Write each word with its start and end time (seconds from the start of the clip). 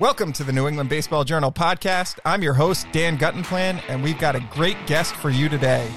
Welcome 0.00 0.32
to 0.32 0.42
the 0.42 0.52
New 0.52 0.66
England 0.66 0.90
Baseball 0.90 1.22
Journal 1.22 1.52
podcast. 1.52 2.18
I'm 2.24 2.42
your 2.42 2.54
host, 2.54 2.88
Dan 2.90 3.16
Guttenplan, 3.16 3.80
and 3.88 4.02
we've 4.02 4.18
got 4.18 4.34
a 4.34 4.40
great 4.50 4.76
guest 4.88 5.14
for 5.14 5.30
you 5.30 5.48
today. 5.48 5.88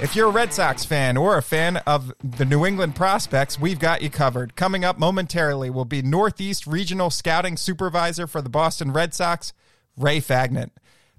If 0.00 0.16
you're 0.16 0.30
a 0.30 0.32
Red 0.32 0.54
Sox 0.54 0.86
fan 0.86 1.18
or 1.18 1.36
a 1.36 1.42
fan 1.42 1.76
of 1.86 2.14
the 2.24 2.46
New 2.46 2.64
England 2.64 2.94
prospects, 2.94 3.60
we've 3.60 3.78
got 3.78 4.00
you 4.00 4.08
covered. 4.08 4.56
Coming 4.56 4.86
up 4.86 4.98
momentarily 4.98 5.68
will 5.68 5.84
be 5.84 6.00
Northeast 6.00 6.66
Regional 6.66 7.10
Scouting 7.10 7.58
Supervisor 7.58 8.26
for 8.26 8.40
the 8.40 8.48
Boston 8.48 8.90
Red 8.90 9.12
Sox, 9.12 9.52
Ray 9.98 10.18
Fagnant. 10.22 10.70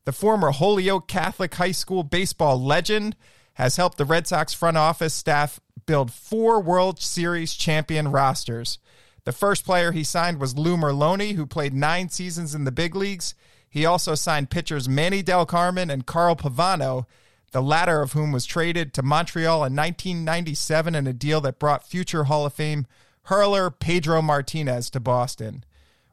The 0.05 0.11
former 0.11 0.49
Holyoke 0.49 1.07
Catholic 1.07 1.53
High 1.53 1.71
School 1.71 2.01
baseball 2.01 2.59
legend 2.59 3.15
has 3.53 3.75
helped 3.75 3.99
the 3.99 4.05
Red 4.05 4.25
Sox 4.25 4.55
front 4.55 4.77
office 4.77 5.13
staff 5.13 5.59
build 5.85 6.11
four 6.11 6.59
World 6.59 6.99
Series 6.99 7.53
champion 7.53 8.07
rosters. 8.07 8.79
The 9.25 9.31
first 9.31 9.65
player 9.65 9.91
he 9.91 10.03
signed 10.03 10.39
was 10.39 10.57
Lou 10.57 10.75
Merloni, 10.75 11.35
who 11.35 11.45
played 11.45 11.73
nine 11.73 12.09
seasons 12.09 12.53
in 12.53 12.65
the 12.65 12.71
big 12.71 12.95
leagues. 12.95 13.35
He 13.69 13.85
also 13.85 14.15
signed 14.15 14.49
pitchers 14.49 14.89
Manny 14.89 15.23
Delcarmen 15.23 15.91
and 15.91 16.05
Carl 16.05 16.35
Pavano, 16.35 17.05
the 17.51 17.61
latter 17.61 18.01
of 18.01 18.13
whom 18.13 18.31
was 18.31 18.45
traded 18.45 18.93
to 18.93 19.03
Montreal 19.03 19.63
in 19.63 19.75
1997 19.75 20.95
in 20.95 21.07
a 21.07 21.13
deal 21.13 21.39
that 21.41 21.59
brought 21.59 21.87
future 21.87 22.25
Hall 22.25 22.45
of 22.45 22.53
Fame 22.53 22.85
hurler 23.27 23.69
Pedro 23.69 24.21
Martinez 24.21 24.89
to 24.89 24.99
Boston. 24.99 25.63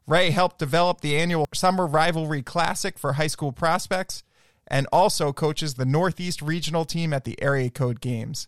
Ray 0.07 0.31
helped 0.31 0.59
develop 0.59 1.01
the 1.01 1.17
annual 1.17 1.47
Summer 1.53 1.87
Rivalry 1.87 2.43
Classic 2.43 2.99
for 2.99 3.15
high 3.15 3.27
school 3.27 3.53
prospects 3.53 4.23
and 4.67 4.87
also 4.93 5.33
coaches 5.33 5.75
the 5.75 5.85
Northeast 5.85 6.41
Regional 6.41 6.85
team 6.85 7.13
at 7.13 7.25
the 7.25 7.41
Area 7.43 7.71
Code 7.71 8.01
Games. 8.01 8.47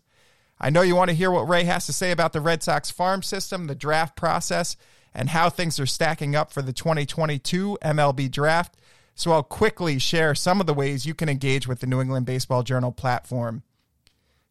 I 0.63 0.69
know 0.69 0.81
you 0.81 0.95
want 0.95 1.09
to 1.09 1.15
hear 1.15 1.29
what 1.29 1.49
Ray 1.49 1.65
has 1.65 1.85
to 1.87 1.93
say 1.93 2.11
about 2.11 2.31
the 2.31 2.39
Red 2.39 2.63
Sox 2.63 2.89
farm 2.89 3.21
system, 3.21 3.67
the 3.67 3.75
draft 3.75 4.15
process, 4.15 4.77
and 5.13 5.27
how 5.27 5.49
things 5.49 5.77
are 5.77 5.85
stacking 5.85 6.37
up 6.37 6.53
for 6.53 6.61
the 6.61 6.71
2022 6.71 7.77
MLB 7.83 8.31
draft. 8.31 8.77
So 9.13 9.33
I'll 9.33 9.43
quickly 9.43 9.99
share 9.99 10.33
some 10.33 10.61
of 10.61 10.65
the 10.65 10.73
ways 10.73 11.05
you 11.05 11.13
can 11.13 11.27
engage 11.27 11.67
with 11.67 11.81
the 11.81 11.85
New 11.85 11.99
England 11.99 12.25
Baseball 12.25 12.63
Journal 12.63 12.93
platform. 12.93 13.63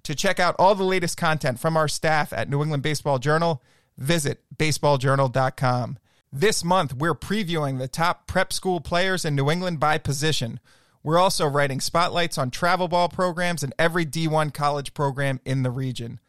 To 0.03 0.15
check 0.15 0.39
out 0.39 0.55
all 0.59 0.75
the 0.75 0.85
latest 0.85 1.17
content 1.17 1.59
from 1.59 1.79
our 1.79 1.89
staff 1.89 2.31
at 2.35 2.51
New 2.51 2.61
England 2.61 2.83
Baseball 2.83 3.19
Journal, 3.19 3.63
visit 3.97 4.43
baseballjournal.com. 4.55 5.97
This 6.31 6.63
month, 6.63 6.93
we're 6.93 7.15
previewing 7.15 7.79
the 7.79 7.89
top 7.89 8.27
prep 8.27 8.53
school 8.53 8.81
players 8.81 9.25
in 9.25 9.35
New 9.35 9.51
England 9.51 9.81
by 9.81 9.97
position. 9.97 10.61
We're 11.03 11.19
also 11.19 11.47
writing 11.47 11.81
spotlights 11.81 12.39
on 12.39 12.51
travel 12.51 12.89
ball 12.89 13.09
programs 13.09 13.63
and 13.63 13.75
every 13.79 14.07
D1 14.07 14.55
college 14.55 14.95
program 14.95 15.41
in 15.45 15.63
the 15.63 15.71
region. 15.71 16.21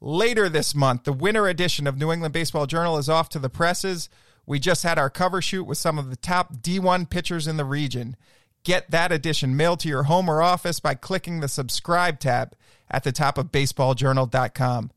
Later 0.00 0.48
this 0.48 0.74
month, 0.74 1.04
the 1.04 1.12
winter 1.12 1.48
edition 1.48 1.86
of 1.86 1.98
New 1.98 2.12
England 2.12 2.32
Baseball 2.32 2.66
Journal 2.66 2.96
is 2.96 3.08
off 3.08 3.28
to 3.30 3.38
the 3.38 3.50
presses. 3.50 4.08
We 4.46 4.58
just 4.58 4.82
had 4.82 4.98
our 4.98 5.10
cover 5.10 5.42
shoot 5.42 5.64
with 5.64 5.78
some 5.78 5.98
of 5.98 6.10
the 6.10 6.16
top 6.16 6.56
D1 6.56 7.10
pitchers 7.10 7.46
in 7.46 7.56
the 7.56 7.64
region. 7.64 8.16
Get 8.62 8.90
that 8.90 9.12
edition 9.12 9.56
mailed 9.56 9.80
to 9.80 9.88
your 9.88 10.04
home 10.04 10.28
or 10.28 10.42
office 10.42 10.80
by 10.80 10.94
clicking 10.94 11.40
the 11.40 11.48
subscribe 11.48 12.20
tab 12.20 12.54
at 12.90 13.04
the 13.04 13.12
top 13.12 13.36
of 13.36 13.52
baseballjournal.com. 13.52 14.90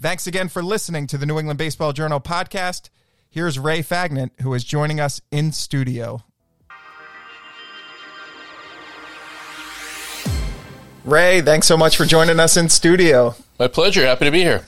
Thanks 0.00 0.26
again 0.26 0.48
for 0.48 0.62
listening 0.62 1.06
to 1.06 1.18
the 1.18 1.26
New 1.26 1.38
England 1.38 1.58
Baseball 1.58 1.92
Journal 1.92 2.20
podcast. 2.20 2.90
Here's 3.28 3.58
Ray 3.58 3.80
Fagnant, 3.80 4.40
who 4.42 4.52
is 4.54 4.64
joining 4.64 5.00
us 5.00 5.20
in 5.30 5.52
studio. 5.52 6.25
Ray, 11.06 11.40
thanks 11.40 11.68
so 11.68 11.76
much 11.76 11.96
for 11.96 12.04
joining 12.04 12.40
us 12.40 12.56
in 12.56 12.68
studio. 12.68 13.36
My 13.60 13.68
pleasure. 13.68 14.04
Happy 14.04 14.24
to 14.24 14.32
be 14.32 14.42
here. 14.42 14.64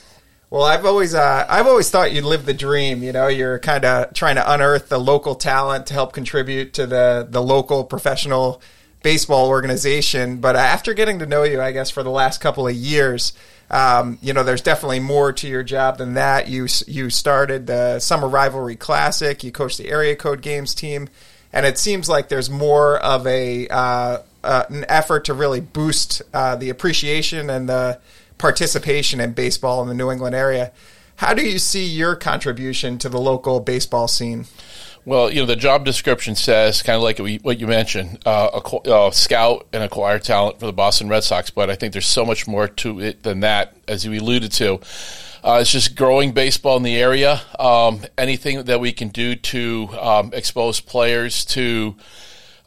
Well, 0.50 0.62
I've 0.62 0.86
always 0.86 1.12
uh, 1.12 1.44
I've 1.48 1.66
always 1.66 1.90
thought 1.90 2.12
you'd 2.12 2.24
live 2.24 2.46
the 2.46 2.54
dream. 2.54 3.02
You 3.02 3.10
know, 3.10 3.26
you're 3.26 3.58
kind 3.58 3.84
of 3.84 4.14
trying 4.14 4.36
to 4.36 4.52
unearth 4.52 4.88
the 4.88 4.98
local 5.00 5.34
talent 5.34 5.88
to 5.88 5.94
help 5.94 6.12
contribute 6.12 6.74
to 6.74 6.86
the 6.86 7.26
the 7.28 7.42
local 7.42 7.82
professional 7.82 8.62
baseball 9.02 9.48
organization. 9.48 10.36
But 10.36 10.54
after 10.54 10.94
getting 10.94 11.18
to 11.18 11.26
know 11.26 11.42
you, 11.42 11.60
I 11.60 11.72
guess 11.72 11.90
for 11.90 12.04
the 12.04 12.10
last 12.10 12.40
couple 12.40 12.68
of 12.68 12.74
years, 12.74 13.32
um, 13.68 14.18
you 14.22 14.32
know, 14.32 14.44
there's 14.44 14.62
definitely 14.62 15.00
more 15.00 15.32
to 15.32 15.48
your 15.48 15.64
job 15.64 15.98
than 15.98 16.14
that. 16.14 16.46
You 16.46 16.68
you 16.86 17.10
started 17.10 17.66
the 17.66 17.98
Summer 17.98 18.28
Rivalry 18.28 18.76
Classic. 18.76 19.42
You 19.42 19.50
coached 19.50 19.78
the 19.78 19.88
Area 19.88 20.14
Code 20.14 20.40
Games 20.40 20.72
team, 20.72 21.08
and 21.52 21.66
it 21.66 21.78
seems 21.78 22.08
like 22.08 22.28
there's 22.28 22.48
more 22.48 22.96
of 22.98 23.26
a 23.26 23.66
uh, 23.66 24.18
uh, 24.44 24.64
an 24.68 24.84
effort 24.88 25.24
to 25.26 25.34
really 25.34 25.60
boost 25.60 26.22
uh, 26.32 26.56
the 26.56 26.70
appreciation 26.70 27.50
and 27.50 27.68
the 27.68 28.00
participation 28.38 29.20
in 29.20 29.32
baseball 29.32 29.82
in 29.82 29.88
the 29.88 29.94
New 29.94 30.10
England 30.10 30.34
area. 30.34 30.72
How 31.16 31.34
do 31.34 31.42
you 31.42 31.58
see 31.58 31.84
your 31.84 32.14
contribution 32.14 32.98
to 32.98 33.08
the 33.08 33.18
local 33.18 33.58
baseball 33.58 34.06
scene? 34.06 34.46
Well, 35.04 35.30
you 35.30 35.40
know, 35.40 35.46
the 35.46 35.56
job 35.56 35.84
description 35.84 36.34
says 36.34 36.82
kind 36.82 36.96
of 36.96 37.02
like 37.02 37.18
what 37.42 37.58
you 37.58 37.66
mentioned, 37.66 38.18
uh, 38.26 38.60
a, 38.62 38.88
uh, 38.90 39.10
scout 39.10 39.66
and 39.72 39.82
acquire 39.82 40.18
talent 40.18 40.60
for 40.60 40.66
the 40.66 40.72
Boston 40.72 41.08
Red 41.08 41.24
Sox. 41.24 41.50
But 41.50 41.70
I 41.70 41.76
think 41.76 41.92
there's 41.92 42.06
so 42.06 42.24
much 42.24 42.46
more 42.46 42.68
to 42.68 43.00
it 43.00 43.22
than 43.22 43.40
that, 43.40 43.74
as 43.88 44.04
you 44.04 44.12
alluded 44.12 44.52
to. 44.52 44.80
Uh, 45.42 45.58
it's 45.60 45.72
just 45.72 45.96
growing 45.96 46.32
baseball 46.32 46.76
in 46.76 46.82
the 46.82 46.96
area. 46.96 47.40
Um, 47.58 48.02
anything 48.18 48.64
that 48.64 48.80
we 48.80 48.92
can 48.92 49.08
do 49.08 49.34
to 49.34 49.88
um, 49.98 50.30
expose 50.34 50.80
players 50.80 51.44
to 51.46 51.96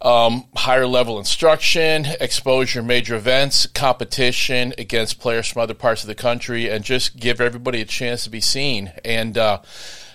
um, 0.01 0.45
higher 0.55 0.87
level 0.87 1.19
instruction, 1.19 2.05
exposure, 2.19 2.81
major 2.81 3.15
events, 3.15 3.67
competition 3.67 4.73
against 4.77 5.19
players 5.19 5.47
from 5.47 5.61
other 5.61 5.73
parts 5.73 6.03
of 6.03 6.07
the 6.07 6.15
country, 6.15 6.69
and 6.69 6.83
just 6.83 7.19
give 7.19 7.39
everybody 7.39 7.81
a 7.81 7.85
chance 7.85 8.23
to 8.23 8.29
be 8.29 8.41
seen. 8.41 8.91
And 9.05 9.37
uh, 9.37 9.61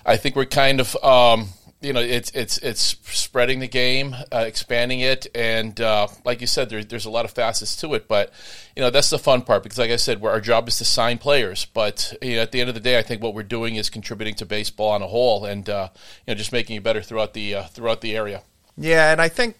I 0.04 0.16
think 0.16 0.36
we're 0.36 0.46
kind 0.46 0.80
of. 0.80 0.96
Um, 1.04 1.48
you 1.82 1.92
know, 1.92 2.00
it's 2.00 2.30
it's 2.30 2.56
it's 2.58 2.96
spreading 3.04 3.60
the 3.60 3.68
game, 3.68 4.16
uh, 4.32 4.44
expanding 4.46 5.00
it, 5.00 5.26
and 5.34 5.78
uh, 5.78 6.08
like 6.24 6.40
you 6.40 6.46
said, 6.46 6.70
there, 6.70 6.82
there's 6.82 7.04
a 7.04 7.10
lot 7.10 7.26
of 7.26 7.32
facets 7.32 7.76
to 7.76 7.94
it. 7.94 8.08
But 8.08 8.32
you 8.74 8.82
know, 8.82 8.88
that's 8.88 9.10
the 9.10 9.18
fun 9.18 9.42
part 9.42 9.62
because, 9.62 9.78
like 9.78 9.90
I 9.90 9.96
said, 9.96 10.24
our 10.24 10.40
job 10.40 10.68
is 10.68 10.78
to 10.78 10.86
sign 10.86 11.18
players. 11.18 11.66
But 11.66 12.16
you 12.22 12.36
know, 12.36 12.42
at 12.42 12.50
the 12.50 12.60
end 12.60 12.70
of 12.70 12.74
the 12.74 12.80
day, 12.80 12.98
I 12.98 13.02
think 13.02 13.22
what 13.22 13.34
we're 13.34 13.42
doing 13.42 13.76
is 13.76 13.90
contributing 13.90 14.34
to 14.36 14.46
baseball 14.46 14.90
on 14.90 15.02
a 15.02 15.06
whole, 15.06 15.44
and 15.44 15.68
uh, 15.68 15.90
you 16.26 16.32
know, 16.32 16.38
just 16.38 16.50
making 16.50 16.76
it 16.76 16.82
better 16.82 17.02
throughout 17.02 17.34
the 17.34 17.54
uh, 17.54 17.64
throughout 17.64 18.00
the 18.00 18.16
area. 18.16 18.42
Yeah, 18.76 19.12
and 19.12 19.20
I 19.20 19.28
think 19.28 19.56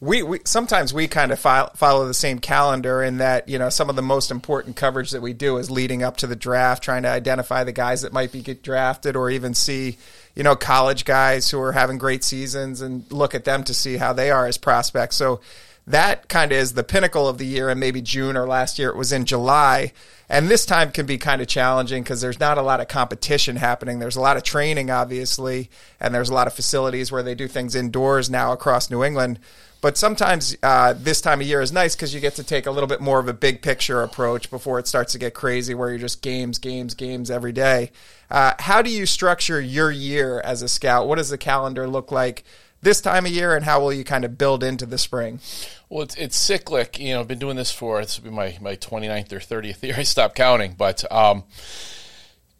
we, 0.00 0.22
we 0.22 0.40
sometimes 0.44 0.94
we 0.94 1.08
kind 1.08 1.32
of 1.32 1.40
file, 1.40 1.70
follow 1.74 2.06
the 2.06 2.14
same 2.14 2.38
calendar 2.38 3.02
in 3.02 3.18
that 3.18 3.48
you 3.48 3.58
know 3.58 3.68
some 3.68 3.90
of 3.90 3.96
the 3.96 4.02
most 4.02 4.30
important 4.30 4.76
coverage 4.76 5.10
that 5.10 5.22
we 5.22 5.32
do 5.32 5.56
is 5.56 5.70
leading 5.70 6.02
up 6.02 6.18
to 6.18 6.26
the 6.26 6.36
draft, 6.36 6.82
trying 6.82 7.02
to 7.02 7.08
identify 7.08 7.64
the 7.64 7.72
guys 7.72 8.02
that 8.02 8.12
might 8.12 8.30
be 8.30 8.40
get 8.40 8.62
drafted, 8.62 9.16
or 9.16 9.30
even 9.30 9.54
see 9.54 9.98
you 10.34 10.42
know 10.42 10.54
college 10.54 11.04
guys 11.04 11.50
who 11.50 11.60
are 11.60 11.72
having 11.72 11.98
great 11.98 12.22
seasons 12.22 12.80
and 12.80 13.10
look 13.10 13.34
at 13.34 13.44
them 13.44 13.64
to 13.64 13.74
see 13.74 13.96
how 13.96 14.12
they 14.12 14.30
are 14.30 14.46
as 14.46 14.56
prospects. 14.56 15.16
So 15.16 15.40
that 15.88 16.28
kind 16.28 16.52
of 16.52 16.58
is 16.58 16.74
the 16.74 16.84
pinnacle 16.84 17.28
of 17.28 17.38
the 17.38 17.46
year, 17.46 17.68
and 17.68 17.80
maybe 17.80 18.02
June 18.02 18.36
or 18.36 18.46
last 18.46 18.78
year 18.78 18.90
it 18.90 18.96
was 18.96 19.12
in 19.12 19.24
July. 19.24 19.92
And 20.28 20.48
this 20.48 20.66
time 20.66 20.92
can 20.92 21.06
be 21.06 21.16
kind 21.16 21.40
of 21.40 21.48
challenging 21.48 22.02
because 22.02 22.20
there's 22.20 22.38
not 22.38 22.58
a 22.58 22.62
lot 22.62 22.80
of 22.80 22.88
competition 22.88 23.56
happening. 23.56 23.98
There's 23.98 24.16
a 24.16 24.20
lot 24.20 24.36
of 24.36 24.42
training, 24.42 24.90
obviously, 24.90 25.70
and 25.98 26.14
there's 26.14 26.28
a 26.28 26.34
lot 26.34 26.46
of 26.46 26.52
facilities 26.52 27.10
where 27.10 27.22
they 27.22 27.34
do 27.34 27.48
things 27.48 27.74
indoors 27.74 28.28
now 28.28 28.52
across 28.52 28.90
New 28.90 29.02
England. 29.02 29.38
But 29.80 29.96
sometimes 29.96 30.56
uh, 30.62 30.94
this 30.98 31.20
time 31.20 31.40
of 31.40 31.46
year 31.46 31.60
is 31.60 31.72
nice 31.72 31.94
because 31.94 32.12
you 32.12 32.20
get 32.20 32.34
to 32.34 32.44
take 32.44 32.66
a 32.66 32.70
little 32.70 32.88
bit 32.88 33.00
more 33.00 33.20
of 33.20 33.28
a 33.28 33.32
big 33.32 33.62
picture 33.62 34.02
approach 34.02 34.50
before 34.50 34.78
it 34.78 34.88
starts 34.88 35.12
to 35.12 35.18
get 35.18 35.34
crazy, 35.34 35.72
where 35.72 35.88
you're 35.88 35.98
just 35.98 36.20
games, 36.20 36.58
games, 36.58 36.94
games 36.94 37.30
every 37.30 37.52
day. 37.52 37.92
Uh, 38.30 38.54
how 38.58 38.82
do 38.82 38.90
you 38.90 39.06
structure 39.06 39.60
your 39.60 39.90
year 39.90 40.40
as 40.40 40.62
a 40.62 40.68
scout? 40.68 41.06
What 41.06 41.16
does 41.16 41.30
the 41.30 41.38
calendar 41.38 41.86
look 41.88 42.10
like 42.10 42.44
this 42.80 43.00
time 43.00 43.26
of 43.26 43.32
year, 43.32 43.54
and 43.54 43.64
how 43.64 43.80
will 43.80 43.92
you 43.92 44.04
kind 44.04 44.24
of 44.24 44.38
build 44.38 44.62
into 44.62 44.86
the 44.86 44.98
spring? 44.98 45.40
Well, 45.88 46.02
it's, 46.02 46.14
it's 46.16 46.36
cyclic. 46.36 46.98
You 46.98 47.14
know, 47.14 47.20
I've 47.20 47.28
been 47.28 47.38
doing 47.38 47.56
this 47.56 47.70
for 47.70 48.00
this 48.00 48.20
will 48.20 48.30
be 48.30 48.36
my 48.36 48.56
my 48.60 48.76
29th 48.76 49.32
or 49.32 49.40
30th 49.40 49.82
year. 49.82 49.94
I 49.98 50.02
stopped 50.02 50.36
counting, 50.36 50.74
but. 50.76 51.10
Um, 51.12 51.44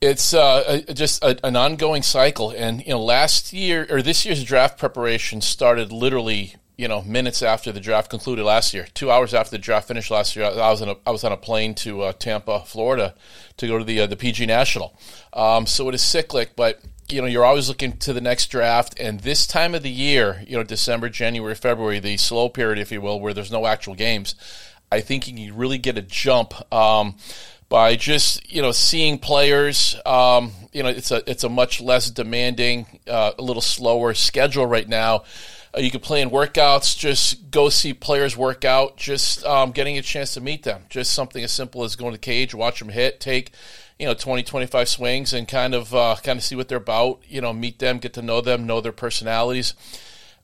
it's 0.01 0.33
uh, 0.33 0.83
a, 0.87 0.95
just 0.95 1.25
a, 1.25 1.45
an 1.45 1.57
ongoing 1.57 2.05
cycle, 2.05 2.53
and 2.53 2.81
you 2.83 2.91
know, 2.91 3.03
last 3.03 3.53
year 3.53 3.85
or 3.91 4.01
this 4.01 4.25
year's 4.25 4.45
draft 4.45 4.79
preparation 4.79 5.41
started 5.41 5.91
literally 5.91 6.55
you 6.79 6.87
know, 6.87 7.03
minutes 7.03 7.43
after 7.43 7.73
the 7.73 7.81
draft 7.81 8.09
concluded 8.09 8.45
last 8.45 8.73
year. 8.73 8.87
Two 8.95 9.11
hours 9.11 9.35
after 9.35 9.51
the 9.51 9.59
draft 9.59 9.89
finished 9.89 10.13
last 10.13 10.37
year, 10.37 10.47
I 10.47 10.71
was 10.71 10.81
on 10.81 10.89
a, 10.89 10.97
I 11.05 11.11
was 11.11 11.25
on 11.25 11.33
a 11.33 11.37
plane 11.37 11.75
to 11.77 12.03
uh, 12.03 12.13
Tampa, 12.13 12.61
Florida, 12.61 13.15
to 13.57 13.67
go 13.67 13.79
to 13.79 13.85
the 13.85 14.01
uh, 14.01 14.07
the 14.07 14.17
PG 14.17 14.47
National. 14.47 14.97
Um, 15.33 15.67
so 15.67 15.89
it 15.89 15.95
is 15.97 16.03
cyclic, 16.03 16.55
but 16.55 16.81
you 17.11 17.21
know, 17.21 17.27
you're 17.27 17.45
always 17.45 17.69
looking 17.69 17.97
to 17.99 18.13
the 18.13 18.21
next 18.21 18.49
draft. 18.49 18.99
And 19.01 19.21
this 19.21 19.47
time 19.47 19.75
of 19.75 19.83
the 19.83 19.91
year, 19.91 20.43
you 20.47 20.57
know, 20.57 20.65
December, 20.65 21.09
January, 21.09 21.55
February, 21.55 22.01
the 22.01 22.17
slow 22.17 22.49
period, 22.49 22.79
if 22.79 22.93
you 22.93 23.01
will, 23.01 23.21
where 23.21 23.35
there's 23.35 23.53
no 23.53 23.67
actual 23.67 23.95
games, 23.95 24.35
I 24.91 25.01
think 25.01 25.29
you 25.29 25.35
can 25.35 25.57
really 25.57 25.79
get 25.79 25.99
a 25.99 26.03
jump. 26.03 26.55
Um, 26.73 27.17
by 27.69 27.97
just 27.97 28.51
you 28.51 28.63
know 28.63 28.73
seeing 28.73 29.19
players. 29.19 29.97
Um, 30.07 30.53
you 30.73 30.83
know, 30.83 30.89
it's 30.89 31.11
a 31.11 31.29
it's 31.31 31.45
a 31.45 31.49
much 31.49 31.81
less 31.81 32.11
demanding, 32.11 32.87
uh, 33.07 33.33
a 33.39 33.43
little 33.43 33.63
slower 33.63 34.15
schedule 34.15 34.67
right 34.67 34.89
now. 34.89 35.25
Uh, 35.77 35.81
you 35.81 35.91
can 35.91 36.01
play 36.01 36.23
in 36.23 36.31
workouts. 36.31 36.97
Just 36.97 37.51
go 37.51 37.69
see 37.69 37.93
players 37.93 38.37
work 38.37 38.65
out. 38.65 38.97
Just 38.97 39.45
um, 39.45 39.73
getting 39.73 39.99
a 39.99 40.03
chance 40.03 40.35
to 40.35 40.41
meet 40.41 40.63
them. 40.63 40.83
Just 40.89 41.13
something 41.13 41.45
as 41.45 41.53
simple 41.53 41.85
as 41.85 41.97
going 41.97 42.13
to 42.13 42.19
cage, 42.19 42.55
watch 42.55 42.79
them 42.79 42.89
hit, 42.89 43.21
take 43.21 43.53
you 43.99 44.07
know 44.07 44.15
20 44.15 44.43
25 44.43 44.89
swings 44.89 45.33
and 45.33 45.49
kind 45.49 45.75
of 45.75 45.95
uh, 45.95 46.17
kind 46.23 46.39
of 46.39 46.45
see 46.45 46.55
what 46.57 46.69
they're 46.69 46.79
about 46.79 47.21
you 47.29 47.41
know 47.41 47.53
meet 47.53 47.79
them 47.79 47.99
get 47.99 48.13
to 48.15 48.23
know 48.23 48.41
them 48.41 48.67
know 48.67 48.81
their 48.81 48.93
personalities 48.93 49.75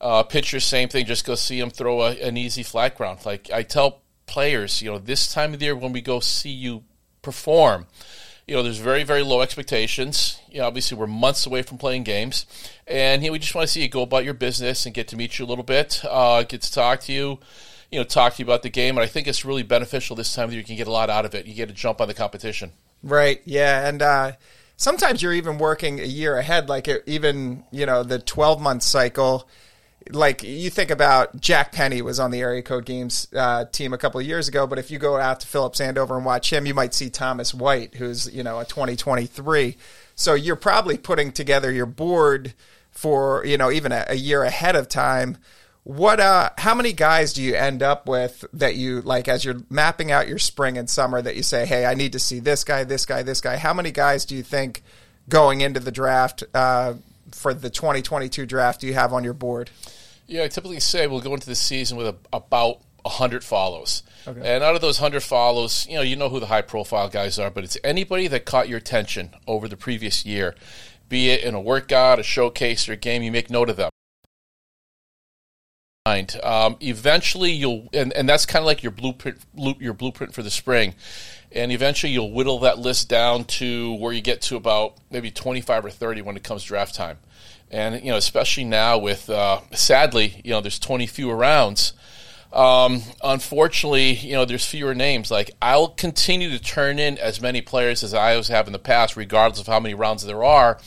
Uh, 0.01 0.23
pitcher, 0.23 0.59
same 0.59 0.89
thing. 0.89 1.05
Just 1.05 1.25
go 1.25 1.35
see 1.35 1.59
them 1.59 1.69
throw 1.69 2.01
a, 2.01 2.11
an 2.21 2.35
easy 2.35 2.63
flat 2.63 2.97
ground. 2.97 3.25
Like 3.25 3.49
I 3.51 3.63
tell 3.63 4.01
players, 4.25 4.81
you 4.81 4.91
know, 4.91 4.99
this 4.99 5.33
time 5.33 5.53
of 5.53 5.59
the 5.59 5.65
year 5.65 5.75
when 5.75 5.93
we 5.93 6.01
go 6.01 6.19
see 6.19 6.51
you 6.51 6.83
perform, 7.21 7.87
you 8.45 8.55
know, 8.55 8.61
there's 8.61 8.77
very, 8.77 9.03
very 9.03 9.23
low 9.23 9.41
expectations. 9.41 10.37
You 10.51 10.59
know, 10.59 10.67
obviously, 10.67 10.97
we're 10.97 11.07
months 11.07 11.45
away 11.47 11.61
from 11.63 11.77
playing 11.77 12.03
games, 12.03 12.45
and 12.85 13.23
you 13.23 13.29
know, 13.29 13.33
we 13.33 13.39
just 13.39 13.55
want 13.55 13.67
to 13.67 13.71
see 13.71 13.81
you 13.81 13.89
go 13.89 14.03
about 14.03 14.25
your 14.25 14.33
business 14.35 14.85
and 14.85 14.93
get 14.93 15.07
to 15.07 15.15
meet 15.15 15.39
you 15.39 15.45
a 15.45 15.47
little 15.47 15.63
bit, 15.63 16.01
uh, 16.03 16.43
get 16.43 16.61
to 16.61 16.71
talk 16.71 16.99
to 17.01 17.13
you, 17.13 17.39
you 17.89 17.97
know, 17.97 18.03
talk 18.03 18.33
to 18.35 18.39
you 18.39 18.45
about 18.45 18.63
the 18.63 18.69
game. 18.69 18.97
And 18.97 19.03
I 19.03 19.07
think 19.07 19.27
it's 19.27 19.45
really 19.45 19.63
beneficial 19.63 20.15
this 20.15 20.35
time 20.35 20.49
that. 20.49 20.55
You 20.57 20.63
can 20.63 20.75
get 20.75 20.87
a 20.87 20.91
lot 20.91 21.09
out 21.09 21.25
of 21.25 21.33
it. 21.33 21.45
You 21.45 21.55
get 21.55 21.69
to 21.69 21.73
jump 21.73 22.01
on 22.01 22.07
the 22.09 22.13
competition. 22.13 22.73
Right. 23.05 23.41
Yeah, 23.45 23.87
and 23.87 24.01
uh, 24.01 24.31
sometimes 24.75 25.21
you're 25.21 25.33
even 25.33 25.57
working 25.57 26.01
a 26.01 26.05
year 26.05 26.37
ahead, 26.37 26.67
like 26.67 26.89
it, 26.89 27.03
even 27.05 27.63
you 27.71 27.85
know 27.85 28.03
the 28.03 28.19
12 28.19 28.59
month 28.59 28.83
cycle 28.83 29.47
like 30.11 30.43
you 30.43 30.69
think 30.69 30.91
about 30.91 31.39
Jack 31.41 31.71
Penny 31.71 32.01
was 32.01 32.19
on 32.19 32.31
the 32.31 32.41
area 32.41 32.61
code 32.61 32.85
games 32.85 33.27
uh, 33.35 33.65
team 33.65 33.93
a 33.93 33.97
couple 33.97 34.19
of 34.19 34.25
years 34.25 34.47
ago, 34.47 34.67
but 34.67 34.77
if 34.77 34.91
you 34.91 34.99
go 34.99 35.17
out 35.17 35.39
to 35.39 35.47
Phillips 35.47 35.81
Andover 35.81 36.15
and 36.15 36.25
watch 36.25 36.53
him, 36.53 36.65
you 36.65 36.73
might 36.73 36.93
see 36.93 37.09
Thomas 37.09 37.53
White, 37.53 37.95
who's 37.95 38.33
you 38.33 38.43
know 38.43 38.59
a 38.59 38.65
2023. 38.65 39.75
So 40.15 40.33
you're 40.33 40.55
probably 40.55 40.97
putting 40.97 41.31
together 41.31 41.71
your 41.71 41.87
board 41.87 42.53
for 42.91 43.45
you 43.45 43.57
know 43.57 43.71
even 43.71 43.91
a, 43.91 44.05
a 44.09 44.15
year 44.15 44.43
ahead 44.43 44.75
of 44.75 44.87
time. 44.87 45.37
What 45.85 46.19
uh 46.19 46.49
how 46.57 46.73
many 46.73 46.93
guys 46.93 47.31
do 47.31 47.43
you 47.43 47.53
end 47.53 47.83
up 47.83 48.09
with 48.09 48.43
that 48.53 48.75
you 48.75 49.01
like 49.01 49.27
as 49.27 49.45
you're 49.45 49.61
mapping 49.69 50.11
out 50.11 50.27
your 50.27 50.39
spring 50.39 50.79
and 50.79 50.89
summer 50.89 51.21
that 51.21 51.35
you 51.35 51.43
say, 51.43 51.67
"Hey, 51.67 51.85
I 51.85 51.93
need 51.93 52.13
to 52.13 52.19
see 52.19 52.39
this 52.39 52.63
guy, 52.63 52.83
this 52.83 53.05
guy, 53.05 53.21
this 53.21 53.39
guy." 53.39 53.57
How 53.57 53.71
many 53.71 53.91
guys 53.91 54.25
do 54.25 54.35
you 54.35 54.41
think 54.41 54.81
going 55.29 55.61
into 55.61 55.79
the 55.79 55.91
draft 55.91 56.43
uh, 56.55 56.95
for 57.31 57.53
the 57.53 57.69
2022 57.69 58.47
draft 58.47 58.81
do 58.81 58.87
you 58.87 58.95
have 58.95 59.13
on 59.13 59.23
your 59.23 59.35
board? 59.35 59.69
Yeah, 60.25 60.45
I 60.45 60.47
typically 60.47 60.79
say 60.79 61.05
we'll 61.05 61.21
go 61.21 61.35
into 61.35 61.45
the 61.45 61.55
season 61.55 61.97
with 61.97 62.07
a, 62.07 62.15
about 62.33 62.79
100 63.03 63.43
follows. 63.43 64.01
Okay. 64.27 64.41
And 64.43 64.63
out 64.63 64.73
of 64.73 64.81
those 64.81 64.99
100 64.99 65.21
follows, 65.21 65.85
you 65.87 65.97
know, 65.97 66.01
you 66.01 66.15
know 66.15 66.29
who 66.29 66.39
the 66.39 66.47
high 66.47 66.63
profile 66.63 67.09
guys 67.09 67.37
are, 67.37 67.51
but 67.51 67.63
it's 67.63 67.77
anybody 67.83 68.27
that 68.29 68.45
caught 68.45 68.67
your 68.67 68.79
attention 68.79 69.35
over 69.45 69.67
the 69.67 69.77
previous 69.77 70.25
year, 70.25 70.55
be 71.09 71.29
it 71.29 71.43
in 71.43 71.53
a 71.53 71.61
workout, 71.61 72.17
a 72.17 72.23
showcase, 72.23 72.89
or 72.89 72.93
a 72.93 72.97
game, 72.97 73.21
you 73.21 73.31
make 73.31 73.51
note 73.51 73.69
of 73.69 73.77
them. 73.77 73.91
Um, 76.43 76.77
eventually, 76.81 77.51
you'll, 77.51 77.89
and, 77.91 78.13
and 78.13 78.29
that's 78.29 78.45
kind 78.45 78.61
of 78.61 78.67
like 78.67 78.83
your 78.83 78.91
blueprint, 78.91 79.39
your 79.55 79.93
blueprint 79.93 80.35
for 80.35 80.43
the 80.43 80.51
spring. 80.51 80.93
And 81.51 81.71
eventually, 81.71 82.13
you'll 82.13 82.31
whittle 82.31 82.59
that 82.59 82.77
list 82.77 83.09
down 83.09 83.45
to 83.45 83.95
where 83.95 84.13
you 84.13 84.21
get 84.21 84.43
to 84.43 84.55
about 84.55 84.97
maybe 85.09 85.31
25 85.31 85.85
or 85.85 85.89
30 85.89 86.21
when 86.21 86.35
it 86.35 86.43
comes 86.43 86.63
draft 86.63 86.93
time. 86.93 87.17
And 87.71 88.03
you 88.03 88.11
know, 88.11 88.17
especially 88.17 88.65
now 88.65 88.99
with 88.99 89.31
uh, 89.31 89.61
sadly, 89.71 90.41
you 90.43 90.51
know, 90.51 90.61
there's 90.61 90.77
20 90.77 91.07
fewer 91.07 91.35
rounds. 91.35 91.93
Um, 92.53 93.01
unfortunately, 93.23 94.11
you 94.11 94.33
know, 94.33 94.45
there's 94.45 94.65
fewer 94.65 94.93
names. 94.93 95.31
Like 95.31 95.51
I'll 95.59 95.87
continue 95.87 96.51
to 96.51 96.59
turn 96.59 96.99
in 96.99 97.17
as 97.17 97.41
many 97.41 97.61
players 97.61 98.03
as 98.03 98.13
I 98.13 98.33
always 98.33 98.49
have 98.49 98.67
in 98.67 98.73
the 98.73 98.79
past, 98.79 99.17
regardless 99.17 99.59
of 99.59 99.65
how 99.65 99.79
many 99.79 99.95
rounds 99.95 100.23
there 100.23 100.43
are. 100.43 100.79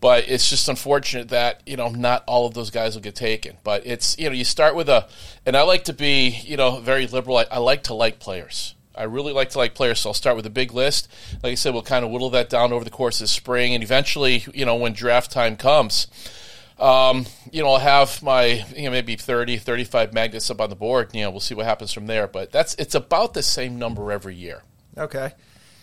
But 0.00 0.28
it's 0.28 0.48
just 0.48 0.68
unfortunate 0.68 1.30
that 1.30 1.62
you 1.66 1.76
know 1.76 1.88
not 1.88 2.22
all 2.26 2.46
of 2.46 2.54
those 2.54 2.70
guys 2.70 2.94
will 2.94 3.02
get 3.02 3.16
taken. 3.16 3.56
But 3.64 3.86
it's 3.86 4.16
you 4.18 4.28
know 4.28 4.34
you 4.34 4.44
start 4.44 4.74
with 4.74 4.88
a, 4.88 5.08
and 5.44 5.56
I 5.56 5.62
like 5.62 5.84
to 5.84 5.92
be 5.92 6.28
you 6.44 6.56
know 6.56 6.80
very 6.80 7.06
liberal. 7.06 7.38
I, 7.38 7.46
I 7.50 7.58
like 7.58 7.84
to 7.84 7.94
like 7.94 8.18
players. 8.18 8.74
I 8.94 9.04
really 9.04 9.32
like 9.32 9.50
to 9.50 9.58
like 9.58 9.74
players, 9.74 10.00
so 10.00 10.10
I'll 10.10 10.14
start 10.14 10.34
with 10.34 10.44
a 10.44 10.50
big 10.50 10.72
list. 10.72 11.08
Like 11.42 11.52
I 11.52 11.54
said, 11.54 11.72
we'll 11.72 11.82
kind 11.82 12.04
of 12.04 12.10
whittle 12.10 12.30
that 12.30 12.50
down 12.50 12.72
over 12.72 12.84
the 12.84 12.90
course 12.90 13.20
of 13.20 13.30
spring, 13.30 13.74
and 13.74 13.82
eventually, 13.82 14.44
you 14.52 14.66
know, 14.66 14.74
when 14.74 14.92
draft 14.92 15.30
time 15.30 15.56
comes, 15.56 16.08
um, 16.80 17.26
you 17.52 17.62
know, 17.62 17.70
I'll 17.70 17.78
have 17.78 18.22
my, 18.22 18.64
you 18.76 18.84
know, 18.84 18.90
maybe 18.90 19.14
30, 19.16 19.56
35 19.58 20.12
magnets 20.12 20.50
up 20.50 20.60
on 20.60 20.68
the 20.68 20.76
board. 20.76 21.14
You 21.14 21.22
know, 21.22 21.30
we'll 21.30 21.40
see 21.40 21.54
what 21.54 21.66
happens 21.66 21.92
from 21.92 22.06
there. 22.06 22.26
But 22.26 22.50
that's 22.50 22.74
it's 22.74 22.94
about 22.94 23.34
the 23.34 23.42
same 23.42 23.78
number 23.78 24.10
every 24.10 24.34
year. 24.34 24.62
Okay. 24.96 25.32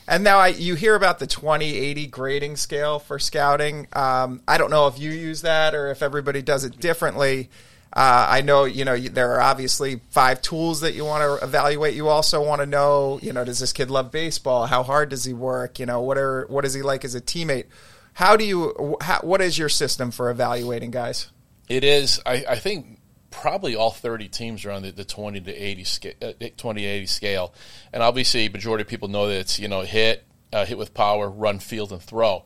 And 0.07 0.23
now 0.23 0.37
I, 0.37 0.49
you 0.49 0.75
hear 0.75 0.95
about 0.95 1.19
the 1.19 1.27
2080 1.27 2.07
grading 2.07 2.57
scale 2.57 2.99
for 2.99 3.17
scouting. 3.17 3.87
Um, 3.93 4.41
I 4.47 4.57
don't 4.57 4.69
know 4.69 4.87
if 4.87 4.99
you 4.99 5.11
use 5.11 5.41
that 5.41 5.73
or 5.73 5.87
if 5.89 6.03
everybody 6.03 6.41
does 6.41 6.63
it 6.63 6.79
differently. 6.79 7.49
Uh, 7.91 8.27
I 8.29 8.41
know 8.41 8.65
you 8.65 8.83
know 8.83 8.97
there 8.97 9.31
are 9.35 9.41
obviously 9.41 10.01
five 10.09 10.41
tools 10.41 10.81
that 10.81 10.95
you 10.95 11.05
want 11.05 11.23
to 11.23 11.45
evaluate. 11.45 11.95
You 11.95 12.09
also 12.09 12.43
want 12.45 12.59
to 12.59 12.65
know, 12.65 13.19
you 13.23 13.31
know, 13.31 13.45
does 13.45 13.59
this 13.59 13.71
kid 13.71 13.89
love 13.89 14.11
baseball? 14.11 14.65
How 14.65 14.83
hard 14.83 15.09
does 15.09 15.23
he 15.23 15.33
work? 15.33 15.79
You 15.79 15.85
know, 15.85 16.01
what 16.01 16.17
are 16.17 16.45
what 16.49 16.65
is 16.65 16.73
he 16.73 16.81
like 16.81 17.05
as 17.05 17.15
a 17.15 17.21
teammate? 17.21 17.65
How 18.13 18.35
do 18.35 18.43
you? 18.43 18.97
How, 18.99 19.21
what 19.21 19.41
is 19.41 19.57
your 19.57 19.69
system 19.69 20.11
for 20.11 20.29
evaluating 20.29 20.91
guys? 20.91 21.31
It 21.69 21.85
is. 21.85 22.19
I, 22.25 22.43
I 22.49 22.55
think 22.55 22.99
probably 23.41 23.75
all 23.75 23.91
30 23.91 24.29
teams 24.29 24.65
are 24.65 24.71
on 24.71 24.81
the, 24.81 24.91
the 24.91 25.03
20 25.03 25.41
to 25.41 25.53
80 25.53 25.83
scale, 25.83 26.13
uh, 26.21 26.47
20 26.55 26.85
80 26.85 27.05
scale, 27.05 27.53
and 27.91 28.01
obviously 28.01 28.47
majority 28.49 28.83
of 28.83 28.87
people 28.87 29.09
know 29.09 29.27
that 29.27 29.39
it's 29.39 29.59
you 29.59 29.67
know 29.67 29.81
hit, 29.81 30.25
uh, 30.53 30.65
hit 30.65 30.77
with 30.77 30.93
power, 30.93 31.29
run, 31.29 31.59
field, 31.59 31.91
and 31.91 32.01
throw. 32.01 32.43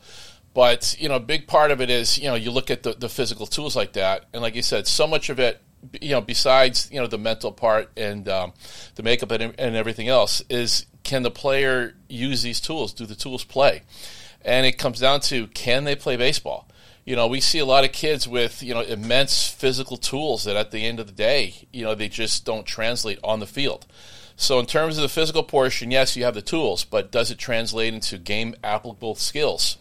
But 0.52 0.96
you 0.98 1.08
know, 1.08 1.16
a 1.16 1.20
big 1.20 1.46
part 1.46 1.70
of 1.70 1.80
it 1.80 1.90
is 1.90 2.18
you 2.18 2.24
know 2.24 2.34
you 2.34 2.50
look 2.50 2.70
at 2.70 2.82
the, 2.82 2.92
the 2.92 3.08
physical 3.08 3.46
tools 3.46 3.76
like 3.76 3.92
that, 3.92 4.26
and 4.32 4.42
like 4.42 4.54
you 4.56 4.62
said, 4.62 4.86
so 4.86 5.06
much 5.06 5.30
of 5.30 5.38
it, 5.38 5.62
you 6.00 6.10
know, 6.10 6.20
besides 6.20 6.88
you 6.90 7.00
know 7.00 7.06
the 7.06 7.18
mental 7.18 7.52
part 7.52 7.90
and 7.96 8.28
um, 8.28 8.52
the 8.96 9.02
makeup 9.02 9.30
and, 9.30 9.54
and 9.58 9.76
everything 9.76 10.08
else, 10.08 10.42
is 10.50 10.86
can 11.04 11.22
the 11.22 11.30
player 11.30 11.94
use 12.08 12.42
these 12.42 12.60
tools? 12.60 12.92
Do 12.92 13.06
the 13.06 13.14
tools 13.14 13.44
play? 13.44 13.82
And 14.42 14.66
it 14.66 14.78
comes 14.78 15.00
down 15.00 15.20
to 15.20 15.46
can 15.48 15.84
they 15.84 15.94
play 15.94 16.16
baseball? 16.16 16.66
You 17.10 17.16
know, 17.16 17.26
we 17.26 17.40
see 17.40 17.58
a 17.58 17.64
lot 17.64 17.82
of 17.82 17.90
kids 17.90 18.28
with 18.28 18.62
you 18.62 18.72
know 18.72 18.82
immense 18.82 19.48
physical 19.48 19.96
tools 19.96 20.44
that 20.44 20.54
at 20.54 20.70
the 20.70 20.86
end 20.86 21.00
of 21.00 21.08
the 21.08 21.12
day, 21.12 21.66
you 21.72 21.82
know, 21.82 21.96
they 21.96 22.08
just 22.08 22.44
don't 22.44 22.64
translate 22.64 23.18
on 23.24 23.40
the 23.40 23.48
field. 23.48 23.84
So, 24.36 24.60
in 24.60 24.66
terms 24.66 24.96
of 24.96 25.02
the 25.02 25.08
physical 25.08 25.42
portion, 25.42 25.90
yes, 25.90 26.16
you 26.16 26.22
have 26.22 26.34
the 26.34 26.40
tools, 26.40 26.84
but 26.84 27.10
does 27.10 27.32
it 27.32 27.38
translate 27.38 27.94
into 27.94 28.16
game 28.16 28.54
applicable 28.62 29.16
skills? 29.16 29.76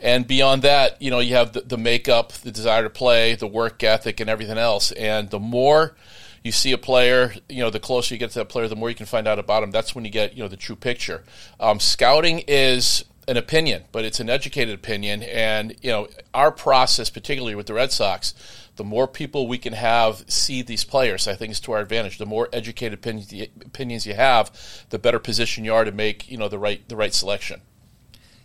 And 0.00 0.26
beyond 0.26 0.62
that, 0.62 1.00
you 1.00 1.12
know, 1.12 1.20
you 1.20 1.36
have 1.36 1.52
the, 1.52 1.60
the 1.60 1.78
makeup, 1.78 2.32
the 2.32 2.50
desire 2.50 2.82
to 2.82 2.90
play, 2.90 3.36
the 3.36 3.46
work 3.46 3.80
ethic, 3.84 4.18
and 4.18 4.28
everything 4.28 4.58
else. 4.58 4.90
And 4.90 5.30
the 5.30 5.38
more 5.38 5.94
you 6.42 6.50
see 6.50 6.72
a 6.72 6.78
player, 6.78 7.32
you 7.48 7.62
know, 7.62 7.70
the 7.70 7.78
closer 7.78 8.12
you 8.12 8.18
get 8.18 8.30
to 8.30 8.40
that 8.40 8.48
player, 8.48 8.66
the 8.66 8.74
more 8.74 8.88
you 8.88 8.96
can 8.96 9.06
find 9.06 9.28
out 9.28 9.38
about 9.38 9.62
him. 9.62 9.70
That's 9.70 9.94
when 9.94 10.04
you 10.04 10.10
get, 10.10 10.36
you 10.36 10.42
know, 10.42 10.48
the 10.48 10.56
true 10.56 10.74
picture. 10.74 11.22
Um, 11.60 11.78
scouting 11.78 12.40
is 12.48 13.04
an 13.28 13.36
opinion, 13.36 13.84
but 13.92 14.04
it's 14.04 14.20
an 14.20 14.28
educated 14.28 14.74
opinion. 14.74 15.22
And, 15.22 15.76
you 15.80 15.90
know, 15.90 16.08
our 16.34 16.50
process, 16.50 17.10
particularly 17.10 17.54
with 17.54 17.66
the 17.66 17.74
Red 17.74 17.92
Sox, 17.92 18.34
the 18.76 18.84
more 18.84 19.06
people 19.06 19.46
we 19.46 19.58
can 19.58 19.74
have 19.74 20.24
see 20.28 20.62
these 20.62 20.84
players, 20.84 21.28
I 21.28 21.34
think 21.34 21.52
is 21.52 21.60
to 21.60 21.72
our 21.72 21.80
advantage. 21.80 22.18
The 22.18 22.26
more 22.26 22.48
educated 22.52 22.98
opinions 22.98 24.06
you 24.06 24.14
have, 24.14 24.50
the 24.90 24.98
better 24.98 25.18
position 25.18 25.64
you 25.64 25.74
are 25.74 25.84
to 25.84 25.92
make 25.92 26.30
you 26.30 26.38
know 26.38 26.48
the 26.48 26.58
right 26.58 26.86
the 26.88 26.96
right 26.96 27.12
selection. 27.12 27.60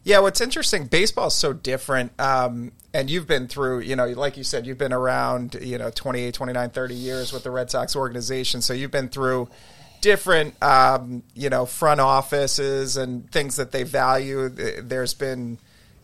Yeah, 0.04 0.20
what's 0.20 0.40
interesting, 0.40 0.86
baseball 0.86 1.28
is 1.28 1.34
so 1.34 1.52
different. 1.52 2.14
Um, 2.18 2.72
and 2.94 3.10
you've 3.10 3.28
been 3.28 3.50
through, 3.50 3.80
you 3.82 3.94
know, 3.98 4.08
like 4.08 4.38
you 4.38 4.44
said, 4.46 4.66
you've 4.66 4.78
been 4.78 4.94
around, 4.94 5.58
you 5.62 5.78
know, 5.78 5.90
28, 5.94 6.34
29, 6.34 6.70
30 6.70 6.96
years 6.96 7.34
with 7.34 7.44
the 7.44 7.52
Red 7.52 7.70
Sox 7.70 7.94
organization. 7.94 8.62
So 8.62 8.74
you've 8.74 8.92
been 8.92 9.10
through 9.10 9.50
different, 10.02 10.62
um, 10.64 11.24
you 11.34 11.50
know, 11.50 11.66
front 11.66 12.00
offices 12.00 12.98
and 12.98 13.30
things 13.32 13.58
that 13.58 13.72
they 13.72 13.84
value. 13.84 14.50
There's 14.50 15.14
been, 15.14 15.58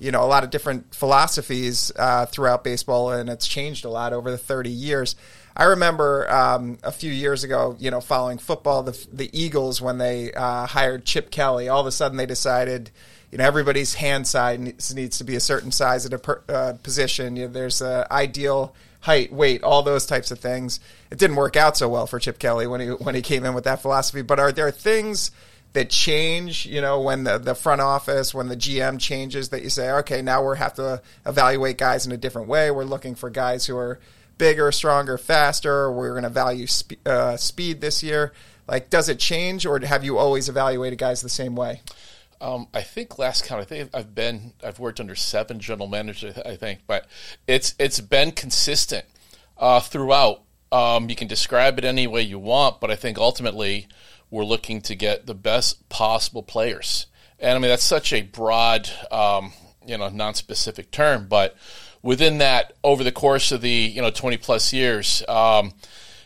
you 0.04 0.12
know 0.12 0.24
a 0.24 0.28
lot 0.28 0.44
of 0.44 0.50
different 0.50 0.94
philosophies 0.94 1.92
uh, 1.96 2.26
throughout 2.26 2.64
baseball, 2.64 3.12
and 3.12 3.30
it's 3.30 3.48
changed 3.48 3.86
a 3.86 3.90
lot 3.90 4.12
over 4.12 4.32
the 4.32 4.38
30 4.38 4.70
years. 4.70 5.16
I 5.56 5.66
remember 5.66 6.30
um, 6.32 6.80
a 6.84 6.92
few 6.92 7.12
years 7.12 7.44
ago, 7.44 7.78
you 7.80 7.90
know, 7.92 8.02
following 8.02 8.38
football, 8.38 8.84
the 8.84 9.08
the 9.14 9.30
Eagles 9.32 9.82
when 9.82 10.00
they 10.00 10.34
uh, 10.34 10.66
hired 10.66 11.06
Chip 11.06 11.32
Kelly, 11.32 11.70
all 11.70 11.80
of 11.80 11.88
a 11.88 11.92
sudden 11.92 12.18
they 12.18 12.26
decided, 12.26 12.92
you 13.32 13.38
know, 13.38 13.46
everybody's 13.46 13.94
hand 13.94 14.28
size 14.28 14.94
needs, 14.94 15.18
to 15.20 15.24
be 15.24 15.36
a 15.36 15.40
certain 15.40 15.72
size 15.72 16.06
at 16.06 16.14
a 16.14 16.20
per, 16.20 16.42
uh, 16.50 16.74
position. 16.84 17.38
You 17.38 17.46
know, 17.46 17.54
there's 17.54 17.82
an 17.82 18.06
ideal 18.12 18.76
height, 19.04 19.34
weight, 19.34 19.62
all 19.64 19.84
those 19.84 20.06
types 20.06 20.32
of 20.32 20.40
things. 20.40 20.80
It 21.12 21.18
didn't 21.18 21.36
work 21.36 21.58
out 21.58 21.76
so 21.76 21.90
well 21.90 22.08
for 22.08 22.20
Chip 22.20 22.40
Kelly 22.40 22.68
when 22.68 22.80
he 22.80 22.88
when 22.88 23.16
he 23.16 23.22
came 23.22 23.44
in 23.46 23.54
with 23.54 23.66
that 23.66 23.82
philosophy. 23.82 24.22
But 24.22 24.40
are 24.40 24.52
there 24.52 24.72
things 24.72 25.30
that 25.74 25.90
change, 25.90 26.66
you 26.66 26.80
know, 26.80 27.02
when 27.02 27.24
the, 27.26 27.38
the 27.38 27.56
front 27.56 27.82
office, 27.82 28.34
when 28.34 28.48
the 28.48 28.56
GM 28.56 29.00
changes, 29.00 29.50
that 29.50 29.62
you 29.64 29.70
say, 29.70 29.92
okay, 29.92 30.22
now 30.22 30.48
we 30.48 30.58
have 30.58 30.76
to 30.76 31.02
evaluate 31.26 31.78
guys 31.78 32.06
in 32.06 32.12
a 32.12 32.18
different 32.18 32.48
way. 32.48 32.72
We're 32.72 32.84
looking 32.86 33.16
for 33.16 33.30
guys 33.30 33.66
who 33.66 33.76
are 33.76 34.00
bigger, 34.38 34.72
stronger, 34.72 35.18
faster. 35.18 35.92
We're 35.92 36.12
going 36.12 36.24
to 36.24 36.30
value 36.30 36.68
spe- 36.68 37.06
uh, 37.06 37.38
speed 37.38 37.82
this 37.82 38.04
year. 38.04 38.34
Like, 38.68 38.90
does 38.90 39.10
it 39.10 39.20
change, 39.20 39.66
or 39.66 39.80
have 39.80 40.06
you 40.06 40.18
always 40.18 40.48
evaluated 40.48 40.98
guys 41.00 41.22
the 41.22 41.28
same 41.28 41.56
way? 41.56 41.82
Um, 42.42 42.68
I 42.74 42.82
think 42.82 43.18
last 43.18 43.46
count, 43.46 43.62
I 43.62 43.66
think 43.66 43.90
I've 43.94 44.14
been, 44.14 44.54
I've 44.64 44.80
worked 44.80 45.00
under 45.00 45.16
seven 45.16 45.60
general 45.60 45.88
managers, 45.88 46.38
I 46.38 46.56
think, 46.56 46.82
but 46.88 47.08
it's 47.48 47.76
it's 47.80 48.00
been 48.00 48.32
consistent 48.32 49.06
uh, 49.58 49.80
throughout. 49.80 50.42
Um, 50.72 51.10
you 51.10 51.16
can 51.16 51.28
describe 51.28 51.78
it 51.78 51.86
any 51.86 52.08
way 52.08 52.22
you 52.22 52.40
want, 52.40 52.82
but 52.82 52.90
I 52.90 52.96
think 52.96 53.18
ultimately 53.18 53.88
we're 54.30 54.44
looking 54.44 54.82
to 54.82 54.96
get 54.96 55.28
the 55.28 55.36
best 55.36 55.88
possible 55.90 56.44
players. 56.44 57.06
And 57.40 57.52
I 57.52 57.60
mean, 57.60 57.70
that's 57.70 57.84
such 57.84 58.12
a 58.12 58.22
broad, 58.22 58.90
um, 59.12 59.54
you 59.86 59.98
know, 59.98 60.10
non-specific 60.10 60.92
term, 60.92 61.28
but 61.28 61.56
within 62.04 62.40
that, 62.40 62.74
over 62.84 63.04
the 63.04 63.12
course 63.12 63.52
of 63.52 63.62
the 63.62 63.70
you 63.70 64.02
know 64.02 64.12
20 64.12 64.38
plus 64.38 64.74
years, 64.74 65.24
um, 65.28 65.74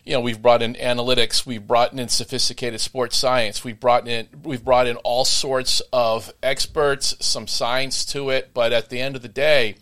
you 0.07 0.13
know 0.13 0.21
we've 0.21 0.41
brought 0.41 0.61
in 0.61 0.75
analytics, 0.75 1.45
we've 1.45 1.67
brought 1.67 1.91
in 1.91 2.07
sophisticated 2.07 2.79
sports 2.79 3.17
science, 3.17 3.65
we've 3.65 3.79
brought 3.79 4.07
in 4.07 4.29
we've 4.41 4.63
brought 4.63 4.87
in 4.87 4.95
all 4.97 5.25
sorts 5.25 5.81
of 5.91 6.31
experts, 6.41 7.13
some 7.19 7.45
science 7.45 8.05
to 8.05 8.29
it. 8.29 8.51
But 8.53 8.71
at 8.71 8.89
the 8.89 9.01
end 9.01 9.17
of 9.17 9.21
the 9.21 9.27
day, 9.27 9.75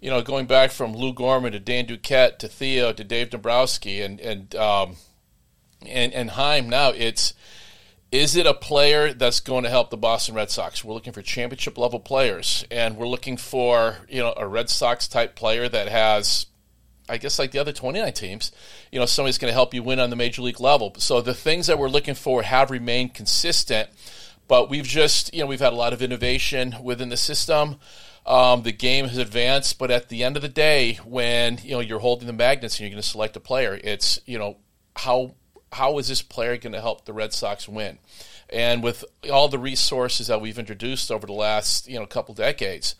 you 0.00 0.08
know, 0.08 0.22
going 0.22 0.46
back 0.46 0.70
from 0.70 0.94
Lou 0.94 1.12
Gorman 1.12 1.52
to 1.52 1.60
Dan 1.60 1.86
Duquette 1.86 2.38
to 2.38 2.48
Theo 2.48 2.94
to 2.94 3.04
Dave 3.04 3.28
Dombrowski 3.28 4.00
and 4.00 4.18
and 4.20 4.54
um, 4.54 4.96
and 5.86 6.14
and 6.14 6.30
Chaim 6.30 6.70
now, 6.70 6.88
it's 6.96 7.34
is 8.10 8.36
it 8.36 8.46
a 8.46 8.54
player 8.54 9.12
that's 9.12 9.40
going 9.40 9.64
to 9.64 9.70
help 9.70 9.90
the 9.90 9.98
Boston 9.98 10.34
Red 10.34 10.50
Sox? 10.50 10.82
We're 10.82 10.94
looking 10.94 11.12
for 11.12 11.20
championship 11.20 11.76
level 11.76 12.00
players, 12.00 12.64
and 12.70 12.96
we're 12.96 13.06
looking 13.06 13.36
for 13.36 13.98
you 14.08 14.20
know 14.20 14.32
a 14.38 14.48
Red 14.48 14.70
Sox 14.70 15.06
type 15.06 15.36
player 15.36 15.68
that 15.68 15.88
has, 15.88 16.46
I 17.10 17.16
guess, 17.18 17.38
like 17.38 17.50
the 17.50 17.58
other 17.58 17.72
29 17.72 18.12
teams, 18.12 18.52
you 18.92 19.00
know, 19.00 19.06
somebody's 19.06 19.38
going 19.38 19.50
to 19.50 19.54
help 19.54 19.74
you 19.74 19.82
win 19.82 19.98
on 19.98 20.10
the 20.10 20.16
major 20.16 20.42
league 20.42 20.60
level. 20.60 20.94
So 20.98 21.20
the 21.20 21.34
things 21.34 21.66
that 21.66 21.78
we're 21.78 21.88
looking 21.88 22.14
for 22.14 22.42
have 22.42 22.70
remained 22.70 23.14
consistent, 23.14 23.90
but 24.48 24.70
we've 24.70 24.86
just 24.86 25.32
you 25.34 25.40
know 25.40 25.46
we've 25.46 25.60
had 25.60 25.72
a 25.72 25.76
lot 25.76 25.92
of 25.92 26.02
innovation 26.02 26.76
within 26.82 27.08
the 27.08 27.16
system. 27.16 27.76
Um, 28.26 28.62
the 28.62 28.72
game 28.72 29.06
has 29.08 29.18
advanced, 29.18 29.78
but 29.78 29.90
at 29.90 30.08
the 30.08 30.22
end 30.22 30.36
of 30.36 30.42
the 30.42 30.48
day, 30.48 30.98
when 31.04 31.58
you 31.62 31.72
know 31.72 31.80
you're 31.80 32.00
holding 32.00 32.26
the 32.26 32.32
magnets 32.32 32.76
and 32.76 32.80
you're 32.80 32.90
going 32.90 33.02
to 33.02 33.08
select 33.08 33.36
a 33.36 33.40
player, 33.40 33.78
it's 33.82 34.20
you 34.26 34.38
know 34.38 34.56
how 34.96 35.34
how 35.72 35.98
is 35.98 36.08
this 36.08 36.22
player 36.22 36.56
going 36.56 36.72
to 36.72 36.80
help 36.80 37.04
the 37.04 37.12
Red 37.12 37.32
Sox 37.32 37.68
win? 37.68 37.98
And 38.48 38.82
with 38.82 39.04
all 39.32 39.48
the 39.48 39.58
resources 39.58 40.26
that 40.26 40.40
we've 40.40 40.58
introduced 40.58 41.10
over 41.10 41.26
the 41.26 41.32
last 41.32 41.88
you 41.88 41.98
know 41.98 42.06
couple 42.06 42.34
decades, 42.34 42.94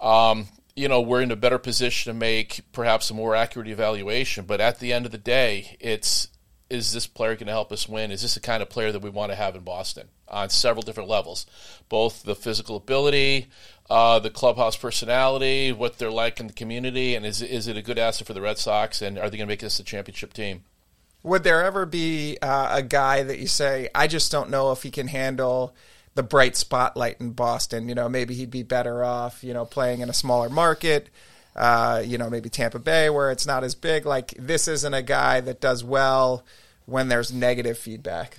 um, 0.00 0.46
you 0.76 0.88
know 0.88 1.00
we're 1.00 1.22
in 1.22 1.32
a 1.32 1.36
better 1.36 1.58
position 1.58 2.12
to 2.12 2.18
make 2.18 2.60
perhaps 2.72 3.10
a 3.10 3.14
more 3.14 3.34
accurate 3.34 3.68
evaluation. 3.68 4.44
But 4.44 4.60
at 4.60 4.78
the 4.78 4.92
end 4.92 5.06
of 5.06 5.12
the 5.12 5.18
day, 5.18 5.76
it's 5.80 6.28
is 6.68 6.92
this 6.92 7.06
player 7.06 7.34
going 7.34 7.46
to 7.46 7.52
help 7.52 7.72
us 7.72 7.88
win? 7.88 8.10
Is 8.10 8.22
this 8.22 8.34
the 8.34 8.40
kind 8.40 8.62
of 8.62 8.68
player 8.68 8.92
that 8.92 9.02
we 9.02 9.10
want 9.10 9.32
to 9.32 9.36
have 9.36 9.54
in 9.54 9.62
Boston 9.62 10.08
on 10.28 10.50
several 10.50 10.82
different 10.82 11.08
levels, 11.08 11.46
both 11.88 12.24
the 12.24 12.34
physical 12.34 12.76
ability, 12.76 13.46
uh, 13.88 14.18
the 14.18 14.30
clubhouse 14.30 14.76
personality, 14.76 15.72
what 15.72 15.98
they're 15.98 16.10
like 16.10 16.40
in 16.40 16.48
the 16.48 16.52
community, 16.52 17.14
and 17.14 17.24
is 17.24 17.40
is 17.40 17.68
it 17.68 17.76
a 17.76 17.82
good 17.82 17.98
asset 17.98 18.26
for 18.26 18.34
the 18.34 18.40
Red 18.40 18.58
Sox? 18.58 19.00
And 19.00 19.18
are 19.18 19.30
they 19.30 19.36
going 19.36 19.46
to 19.46 19.52
make 19.52 19.60
this 19.60 19.80
a 19.80 19.84
championship 19.84 20.32
team? 20.32 20.64
Would 21.22 21.42
there 21.42 21.64
ever 21.64 21.86
be 21.86 22.38
uh, 22.40 22.68
a 22.70 22.82
guy 22.82 23.24
that 23.24 23.40
you 23.40 23.48
say, 23.48 23.88
I 23.94 24.06
just 24.06 24.30
don't 24.30 24.50
know 24.50 24.70
if 24.70 24.84
he 24.84 24.92
can 24.92 25.08
handle 25.08 25.74
the 26.16 26.24
bright 26.24 26.56
spotlight 26.56 27.20
in 27.20 27.30
Boston? 27.30 27.88
You 27.88 27.94
know, 27.94 28.08
maybe 28.08 28.34
he'd 28.34 28.50
be 28.50 28.64
better 28.64 29.04
off, 29.04 29.44
you 29.44 29.54
know, 29.54 29.64
playing 29.64 30.00
in 30.00 30.10
a 30.10 30.14
smaller 30.14 30.50
market. 30.50 31.08
Uh, 31.54 32.02
you 32.04 32.18
know, 32.18 32.28
maybe 32.28 32.50
Tampa 32.50 32.78
Bay 32.78 33.08
where 33.08 33.30
it's 33.30 33.46
not 33.46 33.64
as 33.64 33.74
big. 33.74 34.04
Like 34.04 34.34
this 34.38 34.68
isn't 34.68 34.92
a 34.92 35.02
guy 35.02 35.40
that 35.40 35.60
does 35.60 35.84
well 35.84 36.44
when 36.84 37.08
there's 37.08 37.32
negative 37.32 37.78
feedback. 37.78 38.38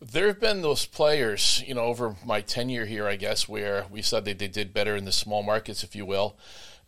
There 0.00 0.28
have 0.28 0.40
been 0.40 0.62
those 0.62 0.86
players, 0.86 1.62
you 1.66 1.74
know, 1.74 1.82
over 1.82 2.16
my 2.24 2.40
tenure 2.40 2.86
here, 2.86 3.06
I 3.06 3.16
guess, 3.16 3.46
where 3.48 3.84
we 3.90 4.00
said 4.00 4.24
that 4.24 4.38
they 4.38 4.48
did 4.48 4.72
better 4.72 4.96
in 4.96 5.04
the 5.04 5.12
small 5.12 5.42
markets, 5.42 5.84
if 5.84 5.94
you 5.94 6.06
will 6.06 6.36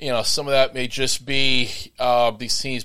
you 0.02 0.10
know, 0.10 0.24
some 0.24 0.48
of 0.48 0.50
that 0.50 0.74
may 0.74 0.88
just 0.88 1.24
be 1.24 1.70
uh, 2.00 2.32
these 2.32 2.58
teams 2.58 2.84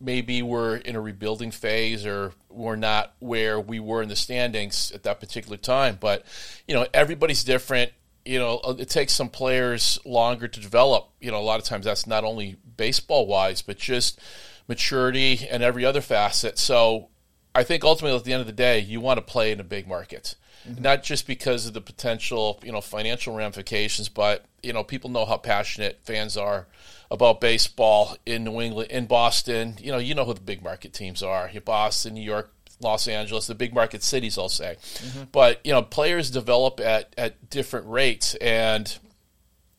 maybe 0.00 0.42
were 0.42 0.76
in 0.76 0.96
a 0.96 1.00
rebuilding 1.00 1.52
phase 1.52 2.04
or 2.04 2.32
were 2.48 2.76
not 2.76 3.14
where 3.20 3.60
we 3.60 3.78
were 3.78 4.02
in 4.02 4.08
the 4.08 4.16
standings 4.16 4.90
at 4.90 5.04
that 5.04 5.20
particular 5.20 5.56
time. 5.56 5.96
But, 6.00 6.24
you 6.66 6.74
know, 6.74 6.84
everybody's 6.92 7.44
different. 7.44 7.92
You 8.24 8.40
know, 8.40 8.58
uh, 8.58 8.74
it 8.76 8.88
takes 8.90 9.12
some 9.12 9.28
players 9.28 10.00
longer 10.04 10.48
to 10.48 10.60
develop. 10.60 11.10
You 11.20 11.30
know, 11.30 11.38
a 11.38 11.46
lot 11.46 11.60
of 11.60 11.64
times 11.64 11.84
that's 11.84 12.08
not 12.08 12.24
only 12.24 12.56
baseball 12.76 13.28
wise, 13.28 13.62
but 13.62 13.78
just 13.78 14.20
maturity 14.66 15.46
and 15.48 15.62
every 15.62 15.84
other 15.84 16.00
facet. 16.00 16.58
So 16.58 17.08
I 17.54 17.62
think 17.62 17.84
ultimately 17.84 18.18
at 18.18 18.24
the 18.24 18.32
end 18.32 18.40
of 18.40 18.48
the 18.48 18.52
day, 18.52 18.80
you 18.80 19.00
want 19.00 19.18
to 19.18 19.22
play 19.22 19.52
in 19.52 19.60
a 19.60 19.64
big 19.64 19.86
market 19.86 20.34
mm-hmm. 20.66 20.82
not 20.82 21.02
just 21.02 21.26
because 21.26 21.66
of 21.66 21.74
the 21.74 21.80
potential, 21.80 22.60
you 22.62 22.72
know, 22.72 22.80
financial 22.80 23.34
ramifications, 23.34 24.08
but 24.08 24.44
you 24.62 24.72
know, 24.72 24.82
people 24.82 25.10
know 25.10 25.24
how 25.24 25.36
passionate 25.36 26.00
fans 26.02 26.36
are 26.36 26.66
about 27.10 27.40
baseball 27.40 28.16
in 28.26 28.44
New 28.44 28.60
England, 28.60 28.90
in 28.90 29.06
Boston. 29.06 29.76
You 29.80 29.92
know, 29.92 29.98
you 29.98 30.14
know 30.14 30.24
who 30.24 30.34
the 30.34 30.40
big 30.40 30.62
market 30.62 30.92
teams 30.92 31.22
are: 31.22 31.50
Boston, 31.64 32.14
New 32.14 32.22
York, 32.22 32.52
Los 32.80 33.08
Angeles, 33.08 33.46
the 33.46 33.54
big 33.54 33.74
market 33.74 34.02
cities. 34.02 34.38
I'll 34.38 34.48
say, 34.48 34.76
mm-hmm. 34.80 35.24
but 35.32 35.60
you 35.64 35.72
know, 35.72 35.82
players 35.82 36.30
develop 36.30 36.80
at 36.80 37.14
at 37.16 37.50
different 37.50 37.86
rates 37.86 38.34
and 38.36 38.98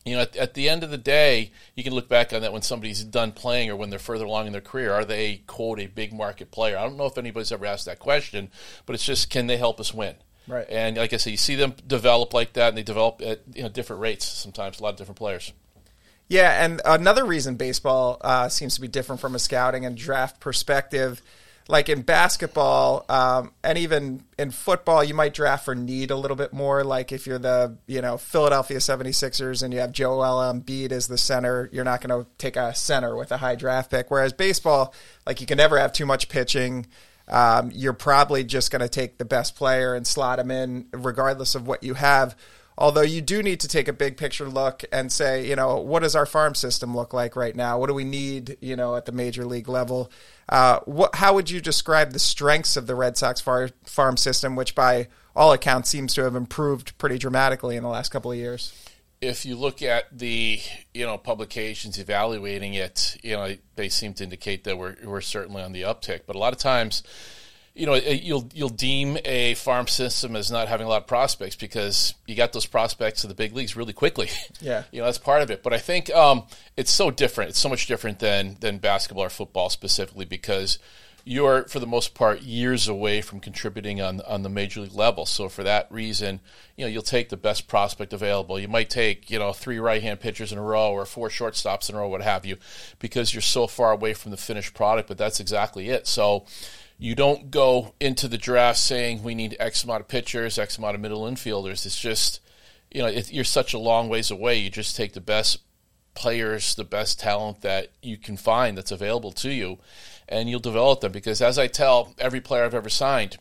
you 0.06 0.16
know, 0.16 0.22
at, 0.22 0.36
at, 0.38 0.54
the 0.54 0.70
end 0.70 0.84
of 0.84 0.92
the 0.92 0.98
day, 0.98 1.52
you 1.76 1.84
can 1.84 1.94
look 1.94 2.08
back 2.08 2.34
on 2.34 2.42
that 2.42 2.54
when 2.54 2.62
somebody's 2.62 3.04
done 3.04 3.32
playing 3.32 3.70
or 3.70 3.76
when 3.76 3.90
they're 3.90 4.00
further 4.00 4.26
along 4.26 4.48
in 4.48 4.54
their 4.54 4.62
career. 4.62 4.94
Are 4.94 5.06
they, 5.06 5.44
quote, 5.46 5.80
a 5.80 5.88
big 5.88 6.14
market 6.14 6.52
player? 6.52 6.78
I 6.78 6.84
don't 6.84 6.98
know 6.98 7.06
if 7.06 7.18
anybody's 7.18 7.52
ever 7.52 7.66
asked 7.66 7.86
that 7.86 8.00
question, 8.00 8.50
but 8.86 8.96
it's 8.96 9.06
just 9.06 9.30
can 9.30 9.48
they 9.48 9.58
help 9.58 9.80
us 9.80 9.94
win? 9.94 10.16
Right. 10.50 10.66
And 10.68 10.98
like 10.98 11.14
I 11.14 11.18
said, 11.18 11.30
you 11.30 11.38
see 11.38 11.56
them 11.56 11.76
develop 11.86 12.34
like 12.34 12.54
that, 12.54 12.70
and 12.70 12.78
they 12.78 12.84
develop 12.84 13.22
at 13.24 13.42
you 13.54 13.62
know 13.64 13.70
different 13.70 14.02
rates. 14.02 14.26
Sometimes 14.26 14.80
a 14.80 14.84
lot 14.84 14.90
of 14.90 14.96
different 14.96 15.18
players. 15.18 15.54
Yeah, 16.28 16.64
and 16.64 16.82
another 16.86 17.26
reason 17.26 17.56
baseball 17.56 18.18
uh, 18.22 18.50
seems 18.50 18.76
to 18.76 18.82
be 18.82 18.88
different 18.88 19.22
from 19.22 19.36
a 19.36 19.40
scouting 19.40 19.86
and 19.86 19.96
draft 19.96 20.40
perspective, 20.40 21.22
like 21.68 21.88
in 21.88 22.02
basketball 22.02 23.06
um, 23.10 23.52
and 23.64 23.78
even 23.78 24.24
in 24.38 24.50
football, 24.50 25.04
you 25.04 25.14
might 25.14 25.34
draft 25.36 25.66
for 25.66 25.76
need 25.76 26.10
a 26.10 26.16
little 26.16 26.38
bit 26.38 26.52
more. 26.52 26.84
Like 26.84 27.12
if 27.12 27.28
you're 27.28 27.40
the 27.40 27.78
you 27.86 28.02
know 28.02 28.18
Philadelphia 28.18 28.78
76ers 28.78 29.62
and 29.62 29.72
you 29.72 29.80
have 29.80 29.92
Joel 29.92 30.52
Embiid 30.52 30.92
as 30.92 31.08
the 31.08 31.18
center, 31.18 31.70
you're 31.72 31.84
not 31.84 32.02
going 32.02 32.24
to 32.24 32.30
take 32.40 32.56
a 32.56 32.74
center 32.74 33.16
with 33.16 33.32
a 33.32 33.38
high 33.38 33.56
draft 33.56 33.92
pick. 33.92 34.10
Whereas 34.10 34.34
baseball, 34.34 34.96
like 35.28 35.42
you 35.42 35.48
can 35.48 35.58
never 35.58 35.78
have 35.78 35.94
too 35.94 36.08
much 36.08 36.28
pitching 36.28 36.88
um, 37.30 37.72
you're 37.74 37.94
probably 37.94 38.44
just 38.44 38.72
going 38.72 38.82
to 38.82 38.90
take 38.90 39.18
the 39.18 39.26
best 39.26 39.56
player 39.56 39.94
and 39.94 40.06
slot 40.06 40.40
him 40.40 40.52
in, 40.52 40.88
regardless 40.92 41.56
of 41.56 41.68
what 41.68 41.84
you 41.84 41.94
have. 41.94 42.36
Although 42.78 43.02
you 43.02 43.22
do 43.22 43.44
need 43.44 43.60
to 43.60 43.68
take 43.68 43.90
a 43.90 43.94
big 43.94 44.16
picture 44.16 44.48
look 44.48 44.86
and 44.94 45.12
say, 45.12 45.46
you 45.46 45.58
know, 45.58 45.82
what 45.82 46.02
does 46.02 46.16
our 46.16 46.26
farm 46.26 46.56
system 46.56 46.96
look 46.96 47.14
like 47.14 47.36
right 47.36 47.54
now? 47.54 47.78
What 47.78 47.88
do 47.88 47.94
we 47.94 48.06
need, 48.06 48.56
you 48.62 48.78
know, 48.78 48.96
at 48.96 49.06
the 49.06 49.12
major 49.12 49.44
league 49.44 49.68
level? 49.68 50.10
Uh, 50.48 50.80
what, 50.86 51.16
how 51.16 51.34
would 51.34 51.50
you 51.50 51.60
describe 51.60 52.14
the 52.14 52.20
strengths 52.20 52.78
of 52.78 52.88
the 52.88 52.96
Red 52.96 53.18
Sox 53.18 53.42
far, 53.42 53.70
farm 53.84 54.16
system, 54.16 54.56
which 54.56 54.76
by 54.76 55.10
all 55.36 55.52
accounts 55.52 55.90
seems 55.90 56.14
to 56.14 56.24
have 56.24 56.36
improved 56.36 56.98
pretty 56.98 57.18
dramatically 57.18 57.76
in 57.76 57.84
the 57.84 57.90
last 57.90 58.10
couple 58.10 58.32
of 58.32 58.38
years? 58.38 58.74
If 59.22 59.46
you 59.46 59.56
look 59.56 59.82
at 59.82 60.18
the 60.18 60.60
you 60.94 61.06
know 61.06 61.18
publications 61.18 61.98
evaluating 61.98 62.74
it, 62.74 63.18
you 63.24 63.36
know 63.36 63.56
they 63.76 63.90
seem 63.90 64.14
to 64.16 64.24
indicate 64.24 64.64
that 64.64 64.78
we're 64.78 64.96
we're 65.04 65.22
certainly 65.22 65.62
on 65.62 65.72
the 65.72 65.84
uptick. 65.84 66.22
But 66.26 66.36
a 66.36 66.40
lot 66.40 66.54
of 66.54 66.60
times, 66.60 67.04
you 67.76 67.86
know, 67.86 67.96
you'll 67.96 68.50
you'll 68.54 68.70
deem 68.70 69.18
a 69.26 69.56
farm 69.56 69.88
system 69.88 70.36
as 70.36 70.52
not 70.52 70.68
having 70.68 70.86
a 70.86 70.90
lot 70.90 71.02
of 71.02 71.08
prospects 71.08 71.56
because 71.56 72.14
you 72.28 72.36
got 72.36 72.54
those 72.54 72.66
prospects 72.66 73.22
to 73.22 73.28
the 73.28 73.34
big 73.34 73.54
leagues 73.54 73.76
really 73.76 73.94
quickly. 73.94 74.30
Yeah, 74.62 74.84
you 74.92 75.00
know 75.00 75.06
that's 75.06 75.18
part 75.18 75.42
of 75.42 75.50
it. 75.52 75.64
But 75.64 75.74
I 75.74 75.78
think 75.78 76.10
um, 76.14 76.44
it's 76.76 76.92
so 76.92 77.12
different. 77.12 77.52
It's 77.52 77.60
so 77.60 77.70
much 77.70 77.88
different 77.88 78.20
than 78.20 78.58
than 78.60 78.78
basketball 78.78 79.24
or 79.24 79.30
football 79.30 79.70
specifically 79.70 80.26
because 80.26 80.80
you're 81.30 81.66
for 81.66 81.80
the 81.80 81.86
most 81.86 82.16
part 82.16 82.42
years 82.42 82.88
away 82.88 83.22
from 83.22 83.40
contributing 83.40 84.02
on 84.02 84.20
on 84.22 84.42
the 84.42 84.50
major 84.50 84.82
league 84.82 84.96
level. 84.96 85.28
So 85.28 85.48
for 85.48 85.64
that 85.64 85.86
reason, 85.92 86.40
you 86.76 86.84
know, 86.84 86.90
you'll 86.90 87.04
take 87.04 87.30
the 87.30 87.38
best 87.38 87.68
prospect 87.68 88.14
available. 88.14 88.60
You 88.60 88.68
might 88.68 88.90
take, 88.90 89.30
you 89.30 89.38
know, 89.38 89.54
three 89.54 89.78
right-hand 89.78 90.22
pitchers 90.22 90.52
in 90.52 90.58
a 90.58 90.64
row 90.64 90.92
or 90.92 91.06
four 91.06 91.30
shortstops 91.30 91.88
in 91.88 91.96
a 91.96 92.00
row, 92.00 92.08
what 92.08 92.24
have 92.24 92.48
you, 92.48 92.58
because 92.98 93.32
you're 93.32 93.44
so 93.44 93.68
far 93.68 93.92
away 93.92 94.16
from 94.16 94.32
the 94.32 94.38
finished 94.38 94.74
product, 94.74 95.08
but 95.08 95.20
that's 95.20 95.40
exactly 95.40 95.90
it. 95.90 96.08
So 96.08 96.48
you 96.98 97.14
don't 97.14 97.52
go 97.52 97.94
into 98.00 98.28
the 98.28 98.40
draft 98.40 98.80
saying 98.80 99.22
we 99.22 99.36
need 99.36 99.56
X 99.60 99.84
amount 99.84 100.02
of 100.02 100.08
pitchers, 100.08 100.58
X 100.58 100.80
amount 100.80 100.96
of 100.96 101.02
middle 101.02 101.26
infielders. 101.26 101.86
It's 101.86 102.02
just, 102.02 102.40
you 102.90 103.04
know, 103.04 103.08
you're 103.08 103.44
such 103.44 103.76
a 103.76 103.80
long 103.80 104.10
ways 104.10 104.32
away. 104.32 104.58
You 104.58 104.72
just 104.72 104.96
take 104.96 105.14
the 105.14 105.22
best 105.22 105.60
players, 106.16 106.74
the 106.74 106.84
best 106.84 107.20
talent 107.20 107.62
that 107.62 107.92
you 108.02 108.18
can 108.18 108.36
find 108.36 108.76
that's 108.76 108.92
available 108.92 109.32
to 109.32 109.52
you 109.52 109.78
and 110.30 110.50
you'll 110.50 110.60
develop 110.60 111.02
them. 111.02 111.12
Because 111.12 111.42
as 111.42 111.60
I 111.60 111.68
tell 111.68 112.14
every 112.18 112.40
player 112.40 112.64
I've 112.64 112.74
ever 112.74 112.90
signed, 112.90 113.38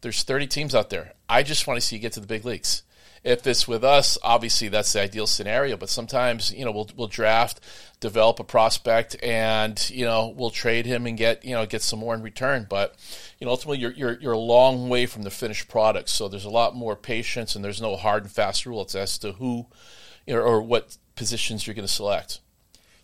there's 0.00 0.24
30 0.24 0.48
teams 0.48 0.74
out 0.74 0.90
there. 0.90 1.12
I 1.28 1.42
just 1.44 1.66
want 1.66 1.78
to 1.78 1.86
see 1.86 1.96
you 1.96 2.02
get 2.02 2.14
to 2.14 2.20
the 2.20 2.26
big 2.26 2.44
leagues. 2.44 2.82
If 3.22 3.46
it's 3.46 3.68
with 3.68 3.84
us, 3.84 4.16
obviously 4.22 4.68
that's 4.68 4.94
the 4.94 5.02
ideal 5.02 5.26
scenario. 5.26 5.76
But 5.76 5.90
sometimes, 5.90 6.54
you 6.54 6.64
know, 6.64 6.72
we'll 6.72 6.88
we'll 6.96 7.06
draft, 7.06 7.60
develop 8.00 8.40
a 8.40 8.44
prospect, 8.44 9.14
and 9.22 9.90
you 9.90 10.06
know 10.06 10.32
we'll 10.34 10.48
trade 10.48 10.86
him 10.86 11.06
and 11.06 11.18
get 11.18 11.44
you 11.44 11.54
know 11.54 11.66
get 11.66 11.82
some 11.82 11.98
more 11.98 12.14
in 12.14 12.22
return. 12.22 12.66
But 12.68 12.96
you 13.38 13.44
know, 13.44 13.50
ultimately, 13.50 13.78
you're 13.78 13.92
you're 13.92 14.18
you're 14.20 14.32
a 14.32 14.38
long 14.38 14.88
way 14.88 15.04
from 15.04 15.22
the 15.22 15.30
finished 15.30 15.68
product. 15.68 16.08
So 16.08 16.28
there's 16.28 16.46
a 16.46 16.50
lot 16.50 16.74
more 16.74 16.96
patience, 16.96 17.54
and 17.54 17.62
there's 17.62 17.82
no 17.82 17.94
hard 17.96 18.22
and 18.22 18.32
fast 18.32 18.64
rules 18.64 18.94
as 18.94 19.18
to 19.18 19.32
who, 19.32 19.66
you 20.26 20.34
know, 20.34 20.40
or 20.40 20.62
what 20.62 20.96
positions 21.14 21.66
you're 21.66 21.74
going 21.74 21.86
to 21.86 21.92
select. 21.92 22.40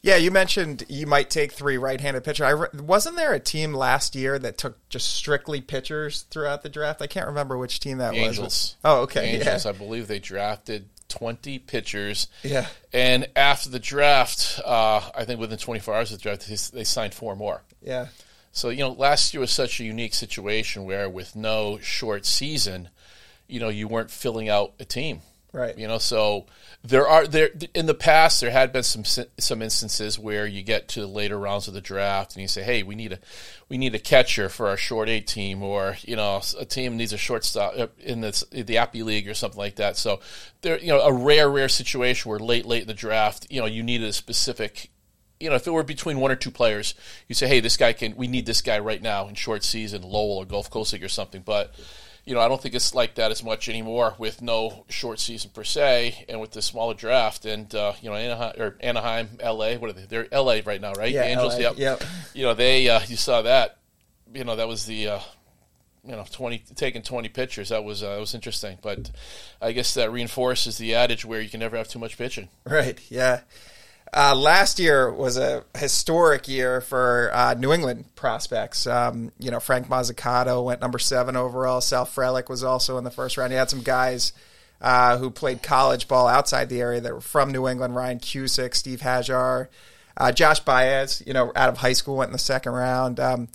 Yeah, 0.06 0.16
you 0.16 0.30
mentioned 0.30 0.84
you 0.88 1.04
might 1.04 1.30
take 1.30 1.50
three 1.50 1.78
right-handed 1.78 2.22
pitchers. 2.22 2.42
I 2.42 2.50
re- 2.50 2.68
wasn't 2.74 3.16
there 3.16 3.34
a 3.34 3.40
team 3.40 3.74
last 3.74 4.14
year 4.14 4.38
that 4.38 4.56
took 4.56 4.88
just 4.88 5.12
strictly 5.14 5.60
pitchers 5.60 6.22
throughout 6.30 6.62
the 6.62 6.68
draft? 6.68 7.02
I 7.02 7.08
can't 7.08 7.26
remember 7.26 7.58
which 7.58 7.80
team 7.80 7.98
that 7.98 8.14
the 8.14 8.20
was. 8.20 8.28
Angels. 8.28 8.76
Oh, 8.84 9.00
okay. 9.00 9.20
The 9.20 9.38
Angels. 9.38 9.64
Yeah. 9.64 9.70
I 9.72 9.74
believe 9.74 10.06
they 10.06 10.20
drafted 10.20 10.88
20 11.08 11.58
pitchers. 11.58 12.28
Yeah. 12.44 12.68
And 12.92 13.26
after 13.34 13.68
the 13.68 13.80
draft, 13.80 14.60
uh, 14.64 15.00
I 15.12 15.24
think 15.24 15.40
within 15.40 15.58
24 15.58 15.94
hours 15.96 16.12
of 16.12 16.18
the 16.18 16.22
draft, 16.22 16.46
they, 16.46 16.78
they 16.78 16.84
signed 16.84 17.12
four 17.12 17.34
more. 17.34 17.62
Yeah. 17.82 18.06
So, 18.52 18.68
you 18.68 18.78
know, 18.78 18.92
last 18.92 19.34
year 19.34 19.40
was 19.40 19.50
such 19.50 19.80
a 19.80 19.84
unique 19.84 20.14
situation 20.14 20.84
where 20.84 21.10
with 21.10 21.34
no 21.34 21.80
short 21.80 22.26
season, 22.26 22.90
you 23.48 23.58
know, 23.58 23.70
you 23.70 23.88
weren't 23.88 24.12
filling 24.12 24.48
out 24.48 24.72
a 24.78 24.84
team. 24.84 25.22
Right. 25.52 25.78
You 25.78 25.88
know, 25.88 25.98
so 25.98 26.46
there 26.84 27.08
are 27.08 27.26
there 27.26 27.50
in 27.74 27.86
the 27.86 27.94
past 27.94 28.40
there 28.40 28.50
had 28.50 28.72
been 28.72 28.82
some 28.82 29.04
some 29.38 29.62
instances 29.62 30.18
where 30.18 30.46
you 30.46 30.62
get 30.62 30.88
to 30.88 31.00
the 31.00 31.06
later 31.06 31.38
rounds 31.38 31.66
of 31.66 31.74
the 31.74 31.80
draft 31.80 32.34
and 32.34 32.42
you 32.42 32.48
say, 32.48 32.62
"Hey, 32.62 32.82
we 32.82 32.94
need 32.94 33.12
a 33.12 33.18
we 33.68 33.78
need 33.78 33.94
a 33.94 33.98
catcher 33.98 34.48
for 34.48 34.68
our 34.68 34.76
short 34.76 35.08
A 35.08 35.20
team," 35.20 35.62
or 35.62 35.96
you 36.02 36.14
know, 36.14 36.42
a 36.58 36.64
team 36.64 36.96
needs 36.96 37.12
a 37.12 37.16
shortstop 37.16 37.74
uh, 37.78 37.86
in 38.00 38.20
the 38.20 38.44
the 38.50 38.76
Appy 38.76 39.02
League 39.02 39.28
or 39.28 39.34
something 39.34 39.58
like 39.58 39.76
that. 39.76 39.96
So 39.96 40.20
there, 40.60 40.78
you 40.78 40.88
know, 40.88 41.00
a 41.00 41.12
rare 41.12 41.48
rare 41.48 41.68
situation 41.68 42.30
where 42.30 42.38
late 42.38 42.66
late 42.66 42.82
in 42.82 42.88
the 42.88 42.94
draft, 42.94 43.46
you 43.48 43.60
know, 43.60 43.66
you 43.66 43.82
needed 43.82 44.08
a 44.08 44.12
specific 44.12 44.90
you 45.38 45.50
know, 45.50 45.56
if 45.56 45.66
it 45.66 45.70
were 45.70 45.82
between 45.82 46.18
one 46.18 46.30
or 46.30 46.36
two 46.36 46.50
players, 46.50 46.94
you 47.28 47.34
say, 47.34 47.46
"Hey, 47.46 47.60
this 47.60 47.76
guy 47.76 47.92
can. 47.92 48.16
We 48.16 48.26
need 48.26 48.46
this 48.46 48.62
guy 48.62 48.78
right 48.78 49.02
now 49.02 49.28
in 49.28 49.34
short 49.34 49.64
season, 49.64 50.02
Lowell 50.02 50.38
or 50.38 50.44
Gulf 50.44 50.70
Coast 50.70 50.92
League 50.92 51.04
or 51.04 51.08
something." 51.08 51.42
But 51.42 51.74
you 52.26 52.34
know, 52.34 52.40
I 52.40 52.48
don't 52.48 52.60
think 52.60 52.74
it's 52.74 52.92
like 52.94 53.14
that 53.14 53.30
as 53.30 53.42
much 53.42 53.68
anymore 53.68 54.14
with 54.18 54.42
no 54.42 54.84
short 54.88 55.20
season 55.20 55.52
per 55.54 55.64
se, 55.64 56.26
and 56.28 56.40
with 56.40 56.50
the 56.50 56.60
smaller 56.60 56.92
draft. 56.92 57.46
And 57.46 57.72
uh, 57.74 57.92
you 58.02 58.10
know, 58.10 58.16
Anaheim 58.16 58.60
or 58.60 58.76
Anaheim, 58.80 59.28
L.A. 59.40 59.78
What 59.78 59.90
are 59.90 59.92
they? 59.94 60.04
They're 60.06 60.26
L.A. 60.32 60.60
right 60.62 60.80
now, 60.80 60.92
right? 60.92 61.12
Yeah, 61.12 61.22
Angels. 61.22 61.54
LA, 61.54 61.60
Yep. 61.60 61.74
yep. 61.78 62.04
You 62.34 62.42
know, 62.44 62.54
they. 62.54 62.88
Uh, 62.90 63.00
you 63.06 63.16
saw 63.16 63.42
that. 63.42 63.78
You 64.34 64.44
know, 64.44 64.56
that 64.56 64.68
was 64.68 64.84
the. 64.84 65.08
Uh, 65.08 65.20
you 66.04 66.12
know, 66.12 66.24
twenty 66.30 66.62
taking 66.76 67.02
twenty 67.02 67.28
pitchers. 67.28 67.70
That 67.70 67.82
was 67.84 68.02
uh, 68.02 68.10
that 68.14 68.20
was 68.20 68.34
interesting, 68.34 68.78
but 68.82 69.10
I 69.60 69.72
guess 69.72 69.94
that 69.94 70.12
reinforces 70.12 70.78
the 70.78 70.94
adage 70.94 71.24
where 71.24 71.40
you 71.40 71.48
can 71.48 71.58
never 71.60 71.76
have 71.76 71.88
too 71.88 71.98
much 71.98 72.16
pitching. 72.16 72.48
Right. 72.64 72.98
Yeah. 73.08 73.40
Uh, 74.16 74.34
last 74.34 74.78
year 74.78 75.12
was 75.12 75.36
a 75.36 75.62
historic 75.76 76.48
year 76.48 76.80
for 76.80 77.30
uh, 77.34 77.52
New 77.52 77.70
England 77.70 78.06
prospects. 78.14 78.86
Um, 78.86 79.30
you 79.38 79.50
know, 79.50 79.60
Frank 79.60 79.88
Mozzicato 79.88 80.64
went 80.64 80.80
number 80.80 80.98
seven 80.98 81.36
overall. 81.36 81.82
Sal 81.82 82.06
Frelick 82.06 82.48
was 82.48 82.64
also 82.64 82.96
in 82.96 83.04
the 83.04 83.10
first 83.10 83.36
round. 83.36 83.52
You 83.52 83.58
had 83.58 83.68
some 83.68 83.82
guys 83.82 84.32
uh, 84.80 85.18
who 85.18 85.30
played 85.30 85.62
college 85.62 86.08
ball 86.08 86.28
outside 86.28 86.70
the 86.70 86.80
area 86.80 86.98
that 87.02 87.12
were 87.12 87.20
from 87.20 87.52
New 87.52 87.68
England. 87.68 87.94
Ryan 87.94 88.18
Cusick, 88.18 88.74
Steve 88.74 89.00
Hajar, 89.00 89.68
uh, 90.16 90.32
Josh 90.32 90.60
Baez. 90.60 91.22
You 91.26 91.34
know, 91.34 91.52
out 91.54 91.68
of 91.68 91.76
high 91.76 91.92
school 91.92 92.16
went 92.16 92.30
in 92.30 92.32
the 92.32 92.38
second 92.38 92.72
round. 92.72 93.20
Um, 93.20 93.48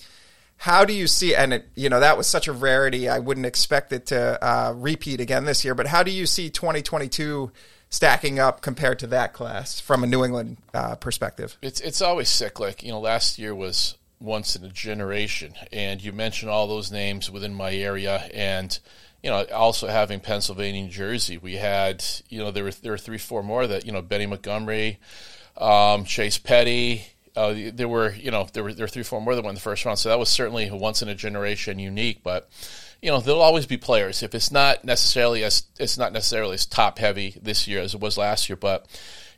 how 0.58 0.86
do 0.86 0.94
you 0.94 1.08
see? 1.08 1.34
And 1.34 1.53
it, 1.53 1.70
you 1.74 1.89
know, 1.89 2.01
that 2.01 2.18
was 2.18 2.27
such 2.27 2.48
a 2.48 2.53
rarity. 2.53 3.10
I 3.10 3.18
wouldn't 3.18 3.48
expect 3.48 3.94
it 3.94 4.06
to 4.08 4.38
uh, 4.48 4.74
repeat 4.77 5.22
again 5.22 5.46
this 5.46 5.65
year. 5.65 5.74
But 5.74 5.88
how 5.88 6.03
do 6.03 6.12
you 6.12 6.27
see 6.27 6.51
2022? 6.51 7.51
Stacking 7.91 8.39
up 8.39 8.62
compared 8.62 8.98
to 9.00 9.07
that 9.07 9.33
class 9.33 9.79
from 9.79 10.03
a 10.03 10.07
New 10.07 10.24
England 10.24 10.57
uh, 10.74 10.95
perspective? 10.95 11.57
It's 11.62 11.79
it's 11.81 12.01
always 12.01 12.29
cyclic. 12.29 12.81
You 12.81 12.93
know, 12.93 13.00
last 13.00 13.38
year 13.38 13.53
was 13.53 13.95
once 14.19 14.55
in 14.55 14.63
a 14.63 14.69
generation, 14.69 15.53
and 15.71 16.01
you 16.01 16.12
mentioned 16.12 16.50
all 16.50 16.67
those 16.67 16.91
names 16.91 17.29
within 17.29 17.53
my 17.53 17.74
area, 17.74 18.29
and 18.33 18.77
you 19.21 19.29
know, 19.29 19.45
also 19.53 19.88
having 19.88 20.19
Pennsylvania, 20.19 20.83
New 20.83 20.89
Jersey, 20.89 21.38
we 21.38 21.57
had 21.57 22.03
you 22.29 22.39
know 22.39 22.50
there 22.50 22.63
were 22.63 22.71
there 22.71 22.93
were 22.93 22.98
three, 22.98 23.19
four 23.19 23.43
more 23.43 23.67
that 23.67 23.86
you 23.86 23.91
know 23.91 24.01
Benny 24.01 24.25
Montgomery, 24.25 25.00
um, 25.57 26.05
Chase 26.05 26.39
Petty. 26.39 27.05
Uh, 27.33 27.71
there 27.74 27.88
were 27.88 28.12
you 28.13 28.31
know 28.31 28.48
there 28.53 28.63
were 28.63 28.74
there 28.74 28.86
were 28.86 28.89
three, 28.89 29.03
four 29.03 29.21
more 29.21 29.36
that 29.36 29.43
went 29.43 29.51
in 29.51 29.55
the 29.55 29.62
first 29.62 29.86
round, 29.86 30.00
so 30.00 30.10
that 30.10 30.19
was 30.19 30.29
certainly 30.29 30.67
a 30.67 30.75
once 30.75 31.01
in 31.01 31.10
a 31.10 31.15
generation 31.15 31.77
unique, 31.77 32.24
but 32.24 32.50
you 33.01 33.10
know 33.10 33.20
there'll 33.20 33.41
always 33.41 33.65
be 33.65 33.77
players. 33.77 34.22
If 34.24 34.36
it's 34.36 34.51
not 34.51 34.86
necessarily 34.86 35.43
as 35.43 35.63
it's 35.79 35.98
not 35.98 36.13
necessarily 36.13 36.53
as 36.53 36.65
top 36.65 37.00
heavy 37.00 37.36
this 37.41 37.67
year 37.67 37.81
as 37.81 37.93
it 37.93 38.01
was 38.01 38.17
last 38.17 38.50
year, 38.50 38.55
but 38.55 38.86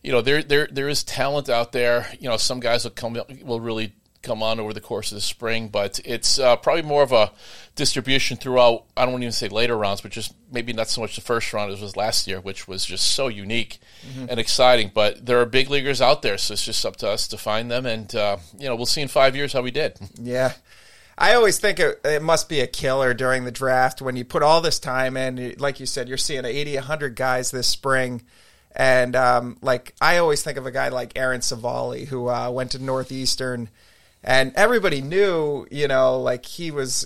you 0.01 0.12
know 0.12 0.22
there 0.22 0.43
there 0.43 0.67
there 0.70 0.89
is 0.89 1.03
talent 1.03 1.50
out 1.50 1.72
there. 1.72 2.08
You 2.20 2.29
know 2.29 2.38
some 2.38 2.60
guys 2.60 2.84
will 2.84 2.91
come 2.91 3.17
will 3.43 3.62
really 3.62 3.93
come 4.22 4.42
on 4.42 4.59
over 4.59 4.74
the 4.74 4.81
course 4.81 5.11
of 5.11 5.16
the 5.16 5.22
spring, 5.22 5.68
but 5.68 6.00
it's 6.05 6.40
uh, 6.40 6.55
probably 6.55 6.81
more 6.81 7.03
of 7.03 7.11
a 7.11 7.31
distribution 7.75 8.37
throughout. 8.37 8.85
I 8.98 9.05
don't 9.05 9.22
even 9.22 9.33
say 9.33 9.50
later 9.50 9.77
rounds, 9.77 10.01
but 10.01 10.11
just 10.11 10.33
maybe 10.51 10.74
not 10.74 10.90
so 10.90 11.01
much 11.01 11.16
the 11.16 11.22
first 11.22 11.53
round 11.53 11.72
as 11.72 11.81
was 11.81 11.96
last 11.96 12.25
year, 12.25 12.40
which 12.40 12.68
was 12.68 12.85
just 12.85 13.11
so 13.11 13.27
unique 13.27 13.79
mm-hmm. 14.07 14.25
and 14.29 14.40
exciting. 14.40 14.92
But 14.94 15.25
there 15.25 15.40
are 15.42 15.46
big 15.46 15.70
leaguers 15.70 16.01
out 16.01 16.22
there, 16.22 16.37
so 16.37 16.53
it's 16.53 16.66
just 16.66 16.85
up 16.85 16.96
to 16.98 17.09
us 17.09 17.27
to 17.29 17.37
find 17.37 17.70
them, 17.70 17.85
and 17.85 18.14
uh, 18.16 18.37
you 18.57 18.68
know 18.68 18.75
we'll 18.75 18.85
see 18.85 19.01
in 19.01 19.07
five 19.07 19.35
years 19.35 19.53
how 19.53 19.61
we 19.61 19.72
did. 19.72 20.00
Yeah. 20.16 20.53
I 21.17 21.35
always 21.35 21.59
think 21.59 21.79
it, 21.79 21.99
it, 22.03 22.21
must 22.21 22.49
be 22.49 22.61
a 22.61 22.67
killer 22.67 23.13
during 23.13 23.45
the 23.45 23.51
draft 23.51 24.01
when 24.01 24.15
you 24.15 24.25
put 24.25 24.41
all 24.41 24.61
this 24.61 24.79
time 24.79 25.15
in. 25.15 25.55
Like 25.59 25.79
you 25.79 25.85
said, 25.85 26.07
you're 26.07 26.17
seeing 26.17 26.45
80, 26.45 26.75
100 26.75 27.15
guys 27.15 27.51
this 27.51 27.67
spring. 27.67 28.23
And 28.75 29.15
um, 29.15 29.57
like 29.61 29.93
I 30.01 30.17
always 30.17 30.41
think 30.41 30.57
of 30.57 30.65
a 30.65 30.71
guy 30.71 30.89
like 30.89 31.17
Aaron 31.17 31.41
Civale, 31.41 32.07
who 32.07 32.29
uh, 32.29 32.49
went 32.49 32.71
to 32.71 32.79
Northeastern, 32.79 33.69
and 34.23 34.51
everybody 34.55 35.01
knew, 35.01 35.67
you 35.69 35.87
know, 35.87 36.19
like 36.19 36.45
he 36.45 36.71
was, 36.71 37.05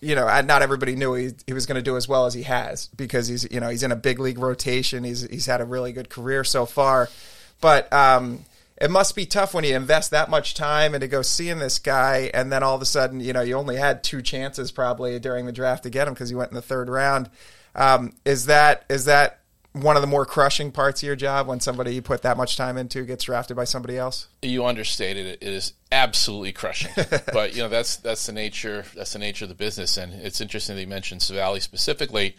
you 0.00 0.14
know, 0.14 0.24
not 0.40 0.62
everybody 0.62 0.96
knew 0.96 1.12
he, 1.12 1.30
he 1.46 1.52
was 1.52 1.66
going 1.66 1.76
to 1.76 1.82
do 1.82 1.96
as 1.96 2.08
well 2.08 2.24
as 2.24 2.32
he 2.32 2.44
has 2.44 2.86
because 2.96 3.28
he's, 3.28 3.50
you 3.52 3.60
know, 3.60 3.68
he's 3.68 3.82
in 3.82 3.92
a 3.92 3.96
big 3.96 4.20
league 4.20 4.38
rotation. 4.38 5.04
He's 5.04 5.22
he's 5.28 5.46
had 5.46 5.60
a 5.60 5.66
really 5.66 5.92
good 5.92 6.08
career 6.08 6.44
so 6.44 6.64
far, 6.64 7.10
but 7.60 7.92
um, 7.92 8.44
it 8.82 8.90
must 8.90 9.14
be 9.14 9.24
tough 9.26 9.54
when 9.54 9.62
you 9.62 9.76
invest 9.76 10.10
that 10.10 10.28
much 10.28 10.54
time 10.54 10.92
and 10.92 11.02
to 11.02 11.08
go 11.08 11.22
seeing 11.22 11.60
this 11.60 11.78
guy, 11.78 12.32
and 12.34 12.50
then 12.50 12.64
all 12.64 12.74
of 12.74 12.82
a 12.82 12.84
sudden, 12.84 13.20
you 13.20 13.32
know, 13.32 13.40
you 13.40 13.54
only 13.54 13.76
had 13.76 14.02
two 14.02 14.20
chances 14.20 14.72
probably 14.72 15.20
during 15.20 15.46
the 15.46 15.52
draft 15.52 15.84
to 15.84 15.90
get 15.90 16.08
him 16.08 16.14
because 16.14 16.32
you 16.32 16.36
went 16.36 16.50
in 16.50 16.56
the 16.56 16.62
third 16.62 16.88
round. 16.88 17.30
Um, 17.76 18.12
is 18.24 18.46
that 18.46 18.84
is 18.90 19.04
that 19.04 19.38
one 19.70 19.94
of 19.94 20.02
the 20.02 20.08
more 20.08 20.26
crushing 20.26 20.72
parts 20.72 21.00
of 21.00 21.06
your 21.06 21.14
job 21.14 21.46
when 21.46 21.60
somebody 21.60 21.94
you 21.94 22.02
put 22.02 22.22
that 22.22 22.36
much 22.36 22.56
time 22.56 22.76
into 22.76 23.04
gets 23.04 23.22
drafted 23.22 23.56
by 23.56 23.64
somebody 23.64 23.96
else? 23.96 24.26
You 24.42 24.66
understated 24.66 25.26
it. 25.26 25.38
It 25.40 25.52
is 25.52 25.74
absolutely 25.92 26.52
crushing, 26.52 26.90
but 27.32 27.54
you 27.54 27.62
know 27.62 27.68
that's 27.68 27.98
that's 27.98 28.26
the 28.26 28.32
nature 28.32 28.84
that's 28.96 29.12
the 29.12 29.20
nature 29.20 29.44
of 29.44 29.48
the 29.48 29.54
business, 29.54 29.96
and 29.96 30.12
it's 30.12 30.40
interesting 30.40 30.74
that 30.74 30.82
you 30.82 30.88
mentioned 30.88 31.20
Civale 31.20 31.62
specifically 31.62 32.34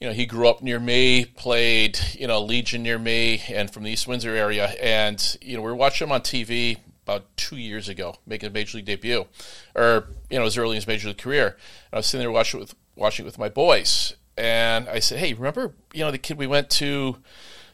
you 0.00 0.08
know, 0.08 0.14
he 0.14 0.24
grew 0.24 0.48
up 0.48 0.62
near 0.62 0.80
me, 0.80 1.26
played, 1.26 1.98
you 2.14 2.26
know, 2.26 2.42
Legion 2.42 2.82
near 2.82 2.98
me, 2.98 3.42
and 3.48 3.70
from 3.70 3.82
the 3.82 3.90
East 3.90 4.08
Windsor 4.08 4.34
area. 4.34 4.66
And, 4.80 5.36
you 5.42 5.56
know, 5.56 5.62
we 5.62 5.68
were 5.68 5.76
watching 5.76 6.06
him 6.06 6.12
on 6.12 6.22
TV 6.22 6.78
about 7.04 7.36
two 7.36 7.56
years 7.56 7.88
ago, 7.88 8.16
making 8.26 8.48
a 8.48 8.52
major 8.52 8.78
league 8.78 8.86
debut, 8.86 9.26
or, 9.74 10.08
you 10.30 10.38
know, 10.38 10.46
as 10.46 10.56
early 10.56 10.78
as 10.78 10.86
major 10.86 11.08
league 11.08 11.18
career. 11.18 11.48
And 11.48 11.56
I 11.92 11.96
was 11.96 12.06
sitting 12.06 12.22
there 12.22 12.30
watching 12.30 12.60
it 12.60 12.62
with, 12.62 12.74
watching 12.96 13.24
it 13.24 13.28
with 13.28 13.38
my 13.38 13.50
boys. 13.50 14.14
And 14.38 14.88
I 14.88 15.00
said, 15.00 15.18
hey, 15.18 15.34
remember, 15.34 15.74
you 15.92 16.02
know, 16.02 16.10
the 16.10 16.18
kid 16.18 16.38
we 16.38 16.46
went 16.46 16.70
to, 16.70 17.18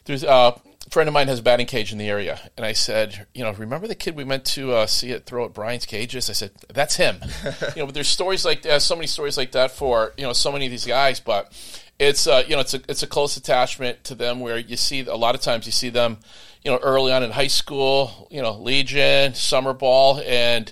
there's 0.03 0.25
uh, 0.25 0.57
a 0.85 0.89
friend 0.89 1.07
of 1.07 1.13
mine 1.13 1.29
has 1.29 1.39
a 1.39 1.43
batting 1.43 1.65
cage 1.65 1.93
in 1.93 1.97
the 1.97 2.09
area. 2.09 2.41
And 2.57 2.65
I 2.65 2.73
said, 2.73 3.27
you 3.33 3.45
know, 3.45 3.53
remember 3.53 3.87
the 3.87 3.95
kid 3.95 4.17
we 4.17 4.25
went 4.25 4.43
to 4.45 4.73
uh, 4.73 4.85
see 4.85 5.11
it 5.11 5.25
throw 5.25 5.45
at 5.45 5.53
Brian's 5.53 5.85
cages? 5.85 6.29
I 6.29 6.33
said, 6.33 6.51
that's 6.73 6.97
him. 6.97 7.19
you 7.75 7.81
know, 7.81 7.85
but 7.85 7.93
there's 7.93 8.09
stories 8.09 8.43
like 8.43 8.63
that, 8.63 8.81
so 8.81 8.95
many 8.95 9.07
stories 9.07 9.37
like 9.37 9.53
that 9.53 9.71
for, 9.71 10.13
you 10.17 10.23
know, 10.23 10.33
so 10.33 10.51
many 10.51 10.65
of 10.65 10.71
these 10.71 10.85
guys. 10.85 11.21
But 11.21 11.53
it's 11.99 12.27
uh, 12.27 12.43
you 12.47 12.55
know 12.55 12.61
it's 12.61 12.73
a 12.73 12.81
it's 12.87 13.03
a 13.03 13.07
close 13.07 13.37
attachment 13.37 14.03
to 14.05 14.15
them 14.15 14.39
where 14.39 14.57
you 14.57 14.77
see 14.77 15.05
a 15.05 15.15
lot 15.15 15.35
of 15.35 15.41
times 15.41 15.65
you 15.65 15.71
see 15.71 15.89
them 15.89 16.17
you 16.63 16.71
know 16.71 16.77
early 16.81 17.11
on 17.11 17.23
in 17.23 17.31
high 17.31 17.47
school 17.47 18.27
you 18.31 18.41
know 18.41 18.53
legion 18.53 19.33
summer 19.33 19.73
ball 19.73 20.21
and 20.25 20.71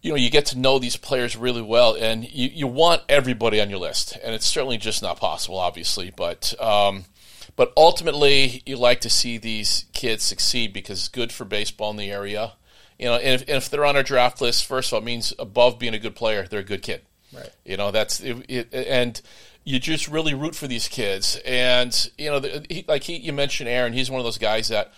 you 0.00 0.10
know 0.10 0.16
you 0.16 0.30
get 0.30 0.46
to 0.46 0.58
know 0.58 0.78
these 0.78 0.96
players 0.96 1.36
really 1.36 1.62
well 1.62 1.94
and 1.94 2.28
you, 2.28 2.48
you 2.48 2.66
want 2.66 3.02
everybody 3.08 3.60
on 3.60 3.70
your 3.70 3.78
list 3.78 4.18
and 4.22 4.34
it's 4.34 4.46
certainly 4.46 4.76
just 4.76 5.02
not 5.02 5.18
possible 5.18 5.58
obviously 5.58 6.10
but 6.10 6.52
um, 6.60 7.04
but 7.56 7.72
ultimately 7.76 8.62
you 8.66 8.76
like 8.76 9.00
to 9.02 9.10
see 9.10 9.38
these 9.38 9.86
kids 9.92 10.22
succeed 10.22 10.72
because 10.72 10.98
it's 10.98 11.08
good 11.08 11.32
for 11.32 11.44
baseball 11.44 11.90
in 11.90 11.96
the 11.96 12.10
area. 12.10 12.52
You 12.98 13.06
know 13.06 13.16
and 13.16 13.40
if, 13.40 13.42
and 13.42 13.56
if 13.58 13.70
they're 13.70 13.84
on 13.84 13.96
our 13.96 14.02
draft 14.02 14.40
list 14.40 14.66
first 14.66 14.88
of 14.88 14.94
all 14.94 15.00
it 15.00 15.04
means 15.04 15.32
above 15.38 15.78
being 15.78 15.94
a 15.94 15.98
good 15.98 16.14
player 16.14 16.46
they're 16.46 16.60
a 16.60 16.64
good 16.64 16.82
kid. 16.82 17.02
Right. 17.32 17.50
You 17.64 17.76
know 17.76 17.90
that's 17.90 18.20
it, 18.20 18.44
it, 18.48 18.74
and 18.74 19.20
you 19.64 19.78
just 19.78 20.08
really 20.08 20.34
root 20.34 20.54
for 20.54 20.66
these 20.66 20.88
kids. 20.88 21.38
And 21.44 22.10
you 22.18 22.30
know, 22.30 22.40
the, 22.40 22.66
he, 22.68 22.84
like 22.88 23.04
he, 23.04 23.16
you 23.16 23.32
mentioned, 23.32 23.68
Aaron, 23.68 23.92
he's 23.92 24.10
one 24.10 24.20
of 24.20 24.24
those 24.24 24.38
guys 24.38 24.68
that 24.68 24.92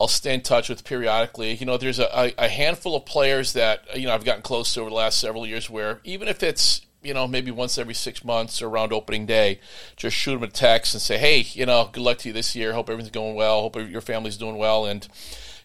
I'll 0.00 0.08
stay 0.08 0.32
in 0.34 0.40
touch 0.40 0.68
with 0.68 0.84
periodically. 0.84 1.54
You 1.54 1.66
know, 1.66 1.76
there's 1.76 1.98
a, 1.98 2.32
a, 2.38 2.48
handful 2.48 2.96
of 2.96 3.04
players 3.04 3.52
that 3.52 3.98
you 3.98 4.06
know 4.06 4.14
I've 4.14 4.24
gotten 4.24 4.42
close 4.42 4.72
to 4.74 4.80
over 4.80 4.90
the 4.90 4.96
last 4.96 5.20
several 5.20 5.46
years, 5.46 5.68
where 5.68 6.00
even 6.04 6.28
if 6.28 6.42
it's 6.42 6.80
you 7.02 7.12
know 7.12 7.28
maybe 7.28 7.50
once 7.50 7.76
every 7.76 7.94
six 7.94 8.24
months 8.24 8.62
or 8.62 8.68
around 8.68 8.92
opening 8.94 9.26
day, 9.26 9.60
just 9.96 10.16
shoot 10.16 10.32
them 10.32 10.42
a 10.42 10.48
text 10.48 10.94
and 10.94 11.02
say, 11.02 11.18
hey, 11.18 11.40
you 11.52 11.66
know, 11.66 11.90
good 11.92 12.02
luck 12.02 12.18
to 12.18 12.28
you 12.28 12.32
this 12.32 12.56
year. 12.56 12.72
Hope 12.72 12.88
everything's 12.88 13.12
going 13.12 13.34
well. 13.34 13.60
Hope 13.60 13.76
your 13.76 14.00
family's 14.00 14.38
doing 14.38 14.56
well. 14.56 14.86
And 14.86 15.06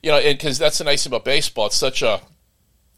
you 0.04 0.12
know, 0.12 0.22
because 0.22 0.58
that's 0.58 0.80
the 0.80 0.84
nice 0.84 1.04
thing 1.04 1.12
about 1.12 1.24
baseball. 1.24 1.68
It's 1.68 1.78
such 1.78 2.02
a 2.02 2.22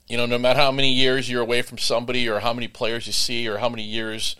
you 0.08 0.18
know, 0.18 0.26
no 0.26 0.40
matter 0.40 0.60
how 0.60 0.72
many 0.72 0.94
years 0.94 1.30
you're 1.30 1.42
away 1.42 1.62
from 1.62 1.78
somebody, 1.78 2.28
or 2.30 2.40
how 2.40 2.54
many 2.54 2.68
players 2.68 3.06
you 3.06 3.14
see, 3.14 3.48
or 3.48 3.58
how 3.58 3.70
many 3.70 3.84
years 3.84 4.38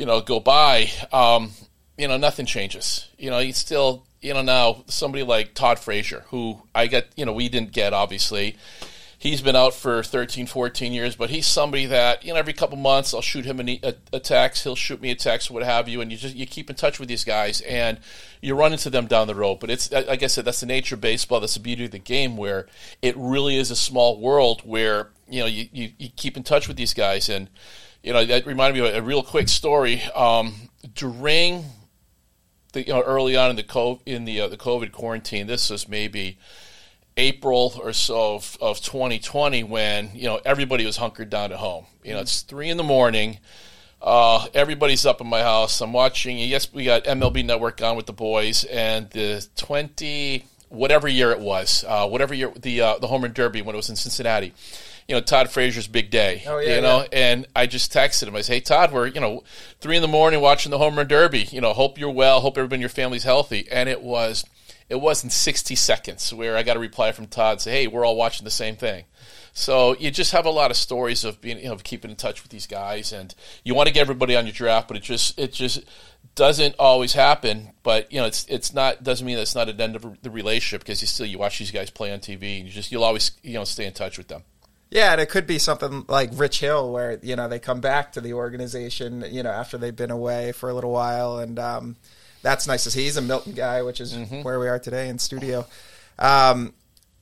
you 0.00 0.06
know, 0.06 0.22
go 0.22 0.40
by, 0.40 0.90
um, 1.12 1.50
you 1.98 2.08
know, 2.08 2.16
nothing 2.16 2.46
changes. 2.46 3.06
You 3.18 3.28
know, 3.28 3.38
you 3.38 3.52
still, 3.52 4.06
you 4.22 4.32
know, 4.32 4.40
now 4.40 4.82
somebody 4.86 5.22
like 5.24 5.52
Todd 5.52 5.78
Frazier, 5.78 6.24
who 6.30 6.62
I 6.74 6.86
get, 6.86 7.08
you 7.16 7.26
know, 7.26 7.34
we 7.34 7.50
didn't 7.50 7.72
get 7.72 7.92
obviously. 7.92 8.56
he's 9.18 9.42
been 9.42 9.56
out 9.56 9.74
for 9.74 10.02
13, 10.02 10.46
14 10.46 10.94
years, 10.94 11.16
but 11.16 11.28
he's 11.28 11.46
somebody 11.46 11.84
that 11.84 12.24
you 12.24 12.32
know 12.32 12.38
every 12.38 12.54
couple 12.54 12.78
months 12.78 13.12
I'll 13.12 13.20
shoot 13.20 13.44
him 13.44 13.60
a, 13.60 13.94
a 14.14 14.20
text, 14.20 14.64
he'll 14.64 14.74
shoot 14.74 15.02
me 15.02 15.10
a 15.10 15.14
text, 15.14 15.50
what 15.50 15.62
have 15.62 15.86
you, 15.86 16.00
and 16.00 16.10
you 16.10 16.16
just 16.16 16.34
you 16.34 16.46
keep 16.46 16.70
in 16.70 16.76
touch 16.76 16.98
with 16.98 17.10
these 17.10 17.22
guys 17.22 17.60
and 17.60 17.98
you 18.40 18.54
run 18.54 18.72
into 18.72 18.88
them 18.88 19.06
down 19.06 19.26
the 19.26 19.34
road. 19.34 19.60
But 19.60 19.68
it's 19.68 19.92
like 19.92 20.22
I 20.22 20.28
said, 20.28 20.46
that's 20.46 20.60
the 20.60 20.66
nature 20.66 20.94
of 20.94 21.02
baseball. 21.02 21.40
That's 21.40 21.54
the 21.54 21.60
beauty 21.60 21.84
of 21.84 21.90
the 21.90 21.98
game, 21.98 22.38
where 22.38 22.66
it 23.02 23.14
really 23.18 23.58
is 23.58 23.70
a 23.70 23.76
small 23.76 24.18
world 24.18 24.62
where 24.64 25.10
you 25.28 25.40
know 25.40 25.46
you, 25.46 25.68
you, 25.70 25.92
you 25.98 26.08
keep 26.16 26.38
in 26.38 26.42
touch 26.42 26.68
with 26.68 26.78
these 26.78 26.94
guys 26.94 27.28
and. 27.28 27.50
You 28.02 28.12
know 28.12 28.24
that 28.24 28.46
reminded 28.46 28.80
me 28.80 28.88
of 28.88 28.94
a, 28.94 29.02
real 29.02 29.22
quick 29.22 29.48
story. 29.48 30.02
Um, 30.14 30.54
during 30.94 31.64
the, 32.72 32.86
you 32.86 32.92
know, 32.92 33.02
early 33.02 33.36
on 33.36 33.50
in 33.50 33.56
the 33.56 33.62
COVID, 33.62 34.00
in 34.06 34.24
the 34.24 34.40
uh, 34.40 34.48
the 34.48 34.56
COVID 34.56 34.92
quarantine, 34.92 35.46
this 35.46 35.68
was 35.70 35.88
maybe 35.88 36.38
April 37.16 37.78
or 37.82 37.92
so 37.92 38.36
of, 38.36 38.56
of 38.60 38.80
2020 38.80 39.64
when 39.64 40.10
you 40.14 40.24
know 40.24 40.40
everybody 40.44 40.86
was 40.86 40.96
hunkered 40.96 41.28
down 41.28 41.52
at 41.52 41.58
home. 41.58 41.86
You 42.02 42.14
know, 42.14 42.20
it's 42.20 42.40
three 42.42 42.70
in 42.70 42.76
the 42.76 42.82
morning. 42.82 43.38
Uh, 44.00 44.46
everybody's 44.54 45.04
up 45.04 45.20
in 45.20 45.26
my 45.26 45.42
house. 45.42 45.80
I'm 45.82 45.92
watching. 45.92 46.38
Yes, 46.38 46.72
we 46.72 46.84
got 46.84 47.04
MLB 47.04 47.44
Network 47.44 47.82
on 47.82 47.96
with 47.96 48.06
the 48.06 48.14
boys, 48.14 48.64
and 48.64 49.10
the 49.10 49.46
20 49.56 50.44
whatever 50.70 51.08
year 51.08 51.32
it 51.32 51.40
was, 51.40 51.84
uh, 51.86 52.08
whatever 52.08 52.32
year 52.32 52.50
the 52.56 52.80
uh, 52.80 52.98
the 52.98 53.06
home 53.06 53.22
run 53.22 53.32
derby 53.32 53.60
when 53.60 53.74
it 53.74 53.76
was 53.76 53.90
in 53.90 53.96
Cincinnati. 53.96 54.54
You 55.10 55.16
know, 55.16 55.22
Todd 55.22 55.50
Frazier's 55.50 55.88
big 55.88 56.08
day. 56.08 56.44
Oh, 56.46 56.60
yeah, 56.60 56.76
you 56.76 56.82
know, 56.82 57.00
yeah. 57.00 57.18
and 57.18 57.48
I 57.56 57.66
just 57.66 57.92
texted 57.92 58.28
him. 58.28 58.36
I 58.36 58.42
said, 58.42 58.54
"Hey, 58.54 58.60
Todd, 58.60 58.92
we're 58.92 59.08
you 59.08 59.20
know 59.20 59.42
three 59.80 59.96
in 59.96 60.02
the 60.02 60.06
morning 60.06 60.40
watching 60.40 60.70
the 60.70 60.78
home 60.78 60.96
run 60.96 61.08
derby. 61.08 61.48
You 61.50 61.60
know, 61.60 61.72
hope 61.72 61.98
you're 61.98 62.12
well. 62.12 62.40
Hope 62.40 62.56
everybody 62.56 62.76
in 62.76 62.80
your 62.80 62.90
family's 62.90 63.24
healthy." 63.24 63.66
And 63.72 63.88
it 63.88 64.02
was 64.02 64.44
it 64.88 65.00
wasn't 65.00 65.32
60 65.32 65.74
seconds 65.74 66.32
where 66.32 66.56
I 66.56 66.62
got 66.62 66.76
a 66.76 66.80
reply 66.80 67.10
from 67.10 67.26
Todd 67.26 67.60
say, 67.60 67.72
"Hey, 67.72 67.86
we're 67.88 68.06
all 68.06 68.14
watching 68.14 68.44
the 68.44 68.52
same 68.52 68.76
thing." 68.76 69.06
So 69.52 69.96
you 69.96 70.12
just 70.12 70.30
have 70.30 70.46
a 70.46 70.50
lot 70.50 70.70
of 70.70 70.76
stories 70.76 71.24
of 71.24 71.40
being, 71.40 71.58
you 71.58 71.64
know, 71.64 71.72
of 71.72 71.82
keeping 71.82 72.12
in 72.12 72.16
touch 72.16 72.44
with 72.44 72.52
these 72.52 72.68
guys, 72.68 73.12
and 73.12 73.34
you 73.64 73.74
want 73.74 73.88
to 73.88 73.92
get 73.92 74.02
everybody 74.02 74.36
on 74.36 74.46
your 74.46 74.52
draft, 74.52 74.86
but 74.86 74.96
it 74.96 75.02
just 75.02 75.36
it 75.36 75.52
just 75.52 75.82
doesn't 76.36 76.76
always 76.78 77.14
happen. 77.14 77.72
But 77.82 78.12
you 78.12 78.20
know, 78.20 78.26
it's 78.26 78.46
it's 78.48 78.72
not 78.72 79.02
doesn't 79.02 79.26
mean 79.26 79.36
that's 79.36 79.56
not 79.56 79.68
an 79.68 79.80
end 79.80 79.96
of 79.96 80.22
the 80.22 80.30
relationship 80.30 80.82
because 80.82 81.00
you 81.00 81.08
still 81.08 81.26
you 81.26 81.38
watch 81.38 81.58
these 81.58 81.72
guys 81.72 81.90
play 81.90 82.12
on 82.12 82.20
TV, 82.20 82.58
and 82.58 82.66
you 82.66 82.72
just 82.72 82.92
you'll 82.92 83.04
always 83.04 83.32
you 83.42 83.54
know 83.54 83.64
stay 83.64 83.86
in 83.86 83.92
touch 83.92 84.18
with 84.18 84.28
them. 84.28 84.44
Yeah, 84.90 85.12
and 85.12 85.20
it 85.20 85.28
could 85.28 85.46
be 85.46 85.58
something 85.58 86.04
like 86.08 86.30
Rich 86.32 86.60
Hill, 86.60 86.92
where 86.92 87.18
you 87.22 87.36
know 87.36 87.48
they 87.48 87.60
come 87.60 87.80
back 87.80 88.12
to 88.12 88.20
the 88.20 88.32
organization, 88.34 89.24
you 89.30 89.42
know, 89.42 89.50
after 89.50 89.78
they've 89.78 89.94
been 89.94 90.10
away 90.10 90.52
for 90.52 90.68
a 90.68 90.74
little 90.74 90.90
while, 90.90 91.38
and 91.38 91.58
um, 91.60 91.96
that's 92.42 92.66
nice 92.66 92.84
to 92.84 92.90
see. 92.90 93.04
He's 93.04 93.16
a 93.16 93.22
Milton 93.22 93.52
guy, 93.52 93.82
which 93.82 94.00
is 94.00 94.12
Mm-hmm. 94.14 94.42
where 94.42 94.58
we 94.58 94.66
are 94.68 94.78
today 94.80 95.08
in 95.08 95.18
studio. 95.18 95.64
Um, 96.18 96.74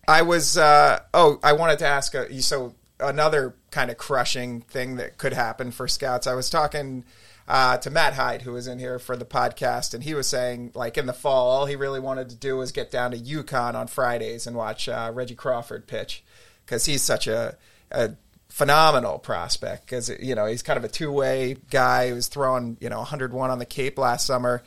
I 0.07 0.22
was, 0.22 0.57
uh, 0.57 1.00
oh, 1.12 1.38
I 1.42 1.52
wanted 1.52 1.81
to 1.81 1.87
ask 1.87 2.14
uh, 2.14 2.24
you. 2.31 2.40
So 2.40 2.74
another 2.98 3.54
kind 3.70 3.90
of 3.90 3.98
crushing 3.98 4.62
thing 4.62 4.96
that 4.96 5.18
could 5.18 5.35
happen 5.35 5.70
for 5.70 5.87
scouts. 5.87 6.26
I 6.26 6.35
was 6.35 6.48
talking 6.48 7.04
uh, 7.46 7.76
to 7.78 7.90
Matt 7.90 8.14
Hyde, 8.14 8.42
who 8.42 8.52
was 8.52 8.66
in 8.66 8.78
here 8.78 8.98
for 8.98 9.16
the 9.16 9.26
podcast, 9.26 9.92
and 9.92 10.02
he 10.02 10.14
was 10.14 10.26
saying, 10.26 10.72
like 10.74 10.96
in 10.96 11.04
the 11.04 11.12
fall, 11.12 11.50
all 11.50 11.66
he 11.66 11.76
really 11.76 12.00
wanted 12.00 12.31
to 12.31 12.37
do 12.37 12.57
was 12.57 12.72
get 12.72 12.90
down 12.90 13.11
to 13.11 13.18
UConn 13.18 13.74
on 13.74 13.87
Fridays 13.87 14.46
and 14.46 14.57
watch 14.57 14.88
uh, 14.88 15.11
Reggie 15.14 15.35
Crawford 15.35 15.87
pitch 15.87 16.24
because 16.68 16.85
he's 16.85 17.00
such 17.00 17.26
a, 17.26 17.57
a 17.90 18.11
phenomenal 18.50 19.18
prospect. 19.18 19.87
Because 19.87 20.11
you 20.20 20.35
know 20.35 20.46
he's 20.46 20.62
kind 20.62 20.76
of 20.76 20.85
a 20.85 20.88
two 20.88 21.11
way 21.11 21.57
guy 21.70 22.09
who 22.11 22.14
was 22.14 22.28
throwing 22.28 22.76
you 22.81 22.90
know 22.90 22.98
101 22.98 23.50
on 23.50 23.59
the 23.59 23.64
Cape 23.64 23.98
last 23.98 24.26
summer. 24.26 24.62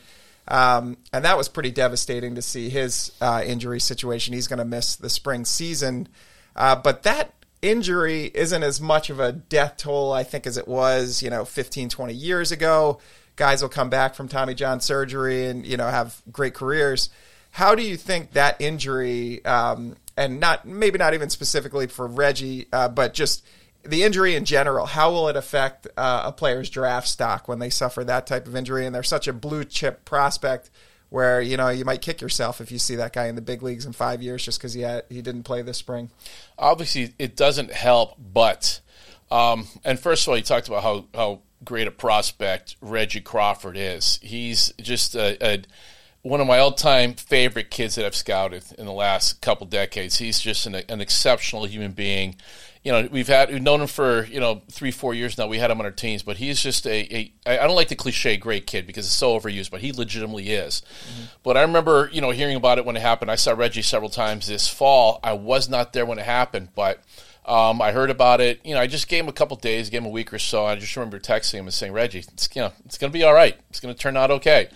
Um, 0.48 0.96
and 1.12 1.24
that 1.24 1.36
was 1.36 1.48
pretty 1.48 1.70
devastating 1.70 2.34
to 2.34 2.42
see 2.42 2.68
his 2.68 3.12
uh, 3.20 3.42
injury 3.46 3.78
situation. 3.78 4.34
He's 4.34 4.48
going 4.48 4.58
to 4.58 4.64
miss 4.64 4.96
the 4.96 5.08
spring 5.08 5.44
season. 5.44 6.08
Uh, 6.56 6.74
but 6.74 7.04
that 7.04 7.32
injury 7.62 8.28
isn't 8.34 8.62
as 8.64 8.80
much 8.80 9.08
of 9.08 9.20
a 9.20 9.30
death 9.30 9.76
toll, 9.76 10.12
I 10.12 10.24
think, 10.24 10.48
as 10.48 10.56
it 10.56 10.66
was, 10.66 11.22
you 11.22 11.30
know, 11.30 11.44
15, 11.44 11.88
20 11.88 12.12
years 12.12 12.50
ago. 12.50 12.98
Guys 13.36 13.62
will 13.62 13.68
come 13.68 13.88
back 13.88 14.16
from 14.16 14.26
Tommy 14.26 14.54
John 14.54 14.80
surgery 14.80 15.46
and, 15.46 15.64
you 15.64 15.76
know, 15.76 15.88
have 15.88 16.20
great 16.30 16.54
careers. 16.54 17.08
How 17.52 17.74
do 17.74 17.82
you 17.82 17.96
think 17.96 18.32
that 18.32 18.60
injury, 18.60 19.44
um, 19.44 19.96
and 20.16 20.40
not 20.40 20.66
maybe 20.66 20.98
not 20.98 21.14
even 21.14 21.30
specifically 21.30 21.86
for 21.86 22.06
Reggie, 22.06 22.66
uh, 22.72 22.88
but 22.88 23.14
just 23.14 23.44
the 23.84 24.04
injury 24.04 24.34
in 24.34 24.44
general, 24.44 24.86
how 24.86 25.10
will 25.10 25.28
it 25.28 25.36
affect 25.36 25.88
uh, 25.96 26.22
a 26.26 26.32
player's 26.32 26.70
draft 26.70 27.08
stock 27.08 27.48
when 27.48 27.58
they 27.58 27.70
suffer 27.70 28.04
that 28.04 28.26
type 28.26 28.46
of 28.46 28.54
injury 28.54 28.86
and 28.86 28.94
they're 28.94 29.02
such 29.02 29.26
a 29.26 29.32
blue 29.32 29.64
chip 29.64 30.04
prospect 30.04 30.70
where 31.08 31.42
you 31.42 31.56
know 31.56 31.68
you 31.68 31.84
might 31.84 32.00
kick 32.00 32.20
yourself 32.20 32.60
if 32.60 32.72
you 32.72 32.78
see 32.78 32.96
that 32.96 33.12
guy 33.12 33.26
in 33.26 33.34
the 33.34 33.42
big 33.42 33.62
leagues 33.62 33.84
in 33.84 33.92
five 33.92 34.22
years 34.22 34.44
just 34.44 34.58
because 34.58 34.72
he 34.72 34.80
had, 34.82 35.04
he 35.10 35.20
didn't 35.20 35.42
play 35.42 35.62
this 35.62 35.78
spring. 35.78 36.10
Obviously, 36.58 37.12
it 37.18 37.36
doesn't 37.36 37.72
help, 37.72 38.16
but 38.18 38.80
um, 39.30 39.66
and 39.84 39.98
first 39.98 40.24
of 40.24 40.30
all, 40.30 40.36
you 40.36 40.42
talked 40.42 40.68
about 40.68 40.82
how 40.82 41.04
how 41.14 41.40
great 41.64 41.86
a 41.86 41.90
prospect 41.90 42.76
Reggie 42.80 43.20
Crawford 43.20 43.76
is. 43.76 44.18
He's 44.22 44.72
just 44.80 45.14
a, 45.14 45.36
a 45.44 45.62
one 46.22 46.40
of 46.40 46.46
my 46.46 46.58
all-time 46.58 47.14
favorite 47.14 47.70
kids 47.70 47.96
that 47.96 48.06
I've 48.06 48.14
scouted 48.14 48.64
in 48.78 48.86
the 48.86 48.92
last 48.92 49.40
couple 49.40 49.66
decades. 49.66 50.18
He's 50.18 50.40
just 50.40 50.66
an, 50.66 50.76
an 50.76 51.00
exceptional 51.00 51.64
human 51.64 51.92
being. 51.92 52.36
You 52.84 52.92
know, 52.92 53.08
we've 53.12 53.28
had 53.28 53.50
we've 53.50 53.62
known 53.62 53.80
him 53.80 53.86
for 53.86 54.24
you 54.24 54.40
know 54.40 54.62
three, 54.68 54.90
four 54.90 55.14
years 55.14 55.38
now. 55.38 55.46
We 55.46 55.58
had 55.58 55.70
him 55.70 55.78
on 55.78 55.86
our 55.86 55.92
teams, 55.92 56.24
but 56.24 56.36
he's 56.36 56.60
just 56.60 56.84
a, 56.86 57.32
a 57.46 57.60
I 57.62 57.66
don't 57.66 57.76
like 57.76 57.88
the 57.88 57.94
cliche 57.94 58.36
great 58.36 58.66
kid 58.66 58.88
because 58.88 59.06
it's 59.06 59.14
so 59.14 59.38
overused, 59.38 59.70
but 59.70 59.80
he 59.80 59.92
legitimately 59.92 60.50
is. 60.50 60.82
But 61.44 61.56
I 61.56 61.62
remember 61.62 62.10
you 62.12 62.20
know 62.20 62.30
hearing 62.30 62.56
about 62.56 62.78
it 62.78 62.84
when 62.84 62.96
it 62.96 63.02
happened. 63.02 63.30
I 63.30 63.36
saw 63.36 63.52
Reggie 63.52 63.82
several 63.82 64.10
times 64.10 64.48
this 64.48 64.68
fall. 64.68 65.20
I 65.22 65.34
was 65.34 65.68
not 65.68 65.92
there 65.92 66.04
when 66.04 66.18
it 66.18 66.24
happened, 66.24 66.70
but 66.74 67.00
um, 67.44 67.82
I 67.82 67.90
heard 67.90 68.10
about 68.10 68.40
it. 68.40 68.60
You 68.64 68.74
know, 68.74 68.80
I 68.80 68.86
just 68.86 69.08
gave 69.08 69.24
him 69.24 69.28
a 69.28 69.32
couple 69.32 69.56
days, 69.56 69.90
gave 69.90 70.02
him 70.02 70.06
a 70.06 70.10
week 70.10 70.32
or 70.32 70.38
so. 70.38 70.64
I 70.64 70.76
just 70.76 70.96
remember 70.96 71.18
texting 71.18 71.54
him 71.54 71.66
and 71.66 71.74
saying, 71.74 71.92
"Reggie, 71.92 72.20
it's 72.20 72.48
you 72.54 72.62
know, 72.62 72.72
it's 72.84 72.98
going 72.98 73.12
to 73.12 73.18
be 73.18 73.24
all 73.24 73.34
right. 73.34 73.56
It's 73.70 73.80
going 73.80 73.94
to 73.94 74.00
turn 74.00 74.16
out 74.16 74.30
okay." 74.30 74.68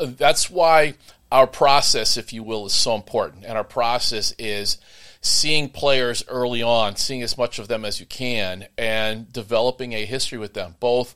That's 0.00 0.50
why 0.50 0.94
our 1.32 1.46
process, 1.46 2.16
if 2.16 2.32
you 2.32 2.42
will, 2.42 2.66
is 2.66 2.72
so 2.72 2.94
important, 2.94 3.44
and 3.44 3.56
our 3.56 3.64
process 3.64 4.32
is 4.38 4.78
seeing 5.20 5.68
players 5.68 6.24
early 6.28 6.62
on, 6.62 6.96
seeing 6.96 7.22
as 7.22 7.38
much 7.38 7.58
of 7.58 7.68
them 7.68 7.84
as 7.84 7.98
you 7.98 8.06
can, 8.06 8.66
and 8.76 9.32
developing 9.32 9.92
a 9.92 10.04
history 10.04 10.38
with 10.38 10.54
them, 10.54 10.76
both. 10.80 11.14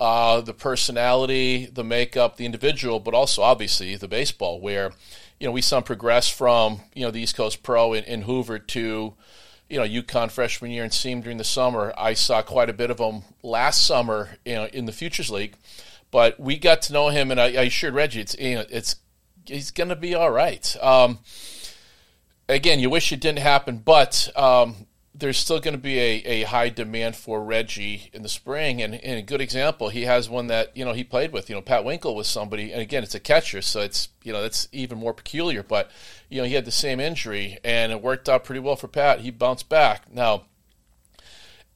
Uh, 0.00 0.40
the 0.40 0.54
personality, 0.54 1.66
the 1.66 1.82
makeup, 1.82 2.36
the 2.36 2.46
individual, 2.46 3.00
but 3.00 3.14
also 3.14 3.42
obviously 3.42 3.96
the 3.96 4.06
baseball, 4.06 4.60
where 4.60 4.92
you 5.40 5.46
know 5.46 5.50
we 5.50 5.60
him 5.60 5.84
progress 5.84 6.28
from 6.28 6.80
you 6.94 7.04
know 7.04 7.10
the 7.10 7.20
East 7.20 7.34
Coast 7.34 7.64
Pro 7.64 7.94
in, 7.94 8.04
in 8.04 8.22
Hoover 8.22 8.60
to 8.60 9.14
you 9.68 9.78
know, 9.78 9.84
UConn 9.84 10.30
freshman 10.30 10.70
year 10.70 10.82
and 10.82 10.92
see 10.92 11.14
during 11.20 11.36
the 11.36 11.44
summer. 11.44 11.92
I 11.96 12.14
saw 12.14 12.42
quite 12.42 12.70
a 12.70 12.74
bit 12.74 12.90
of 12.90 12.98
him 12.98 13.22
last 13.42 13.86
summer, 13.86 14.38
you 14.44 14.54
know, 14.54 14.64
in 14.66 14.86
the 14.86 14.92
Futures 14.92 15.30
League. 15.30 15.54
But 16.10 16.40
we 16.40 16.56
got 16.56 16.82
to 16.82 16.92
know 16.92 17.08
him, 17.08 17.30
and 17.30 17.40
I, 17.40 17.46
I 17.46 17.62
assured 17.64 17.94
Reggie, 17.94 18.20
it's 18.20 18.36
you 18.38 18.56
know, 18.56 18.64
it's 18.70 18.96
he's 19.46 19.70
going 19.70 19.88
to 19.90 19.96
be 19.96 20.14
all 20.14 20.30
right. 20.30 20.76
Um, 20.82 21.18
again, 22.48 22.80
you 22.80 22.90
wish 22.90 23.12
it 23.12 23.20
didn't 23.20 23.40
happen, 23.40 23.78
but 23.78 24.28
um, 24.36 24.86
there's 25.14 25.38
still 25.38 25.60
going 25.60 25.74
to 25.74 25.80
be 25.80 25.98
a, 25.98 26.22
a 26.24 26.42
high 26.44 26.68
demand 26.68 27.16
for 27.16 27.42
Reggie 27.42 28.10
in 28.12 28.22
the 28.22 28.28
spring. 28.28 28.80
And, 28.80 28.94
and 28.94 29.18
a 29.18 29.22
good 29.22 29.40
example, 29.40 29.88
he 29.88 30.02
has 30.02 30.30
one 30.30 30.46
that 30.46 30.76
you 30.76 30.84
know 30.84 30.92
he 30.92 31.04
played 31.04 31.32
with. 31.32 31.48
You 31.48 31.56
know, 31.56 31.62
Pat 31.62 31.84
Winkel 31.84 32.14
was 32.14 32.28
somebody, 32.28 32.72
and 32.72 32.80
again, 32.80 33.02
it's 33.02 33.14
a 33.14 33.20
catcher, 33.20 33.62
so 33.62 33.80
it's 33.80 34.08
you 34.22 34.32
know 34.32 34.42
that's 34.42 34.68
even 34.72 34.98
more 34.98 35.14
peculiar. 35.14 35.62
But 35.62 35.90
you 36.28 36.40
know, 36.40 36.46
he 36.46 36.54
had 36.54 36.64
the 36.64 36.70
same 36.70 37.00
injury, 37.00 37.58
and 37.64 37.92
it 37.92 38.02
worked 38.02 38.28
out 38.28 38.44
pretty 38.44 38.60
well 38.60 38.76
for 38.76 38.88
Pat. 38.88 39.20
He 39.20 39.30
bounced 39.30 39.68
back. 39.68 40.12
Now, 40.12 40.44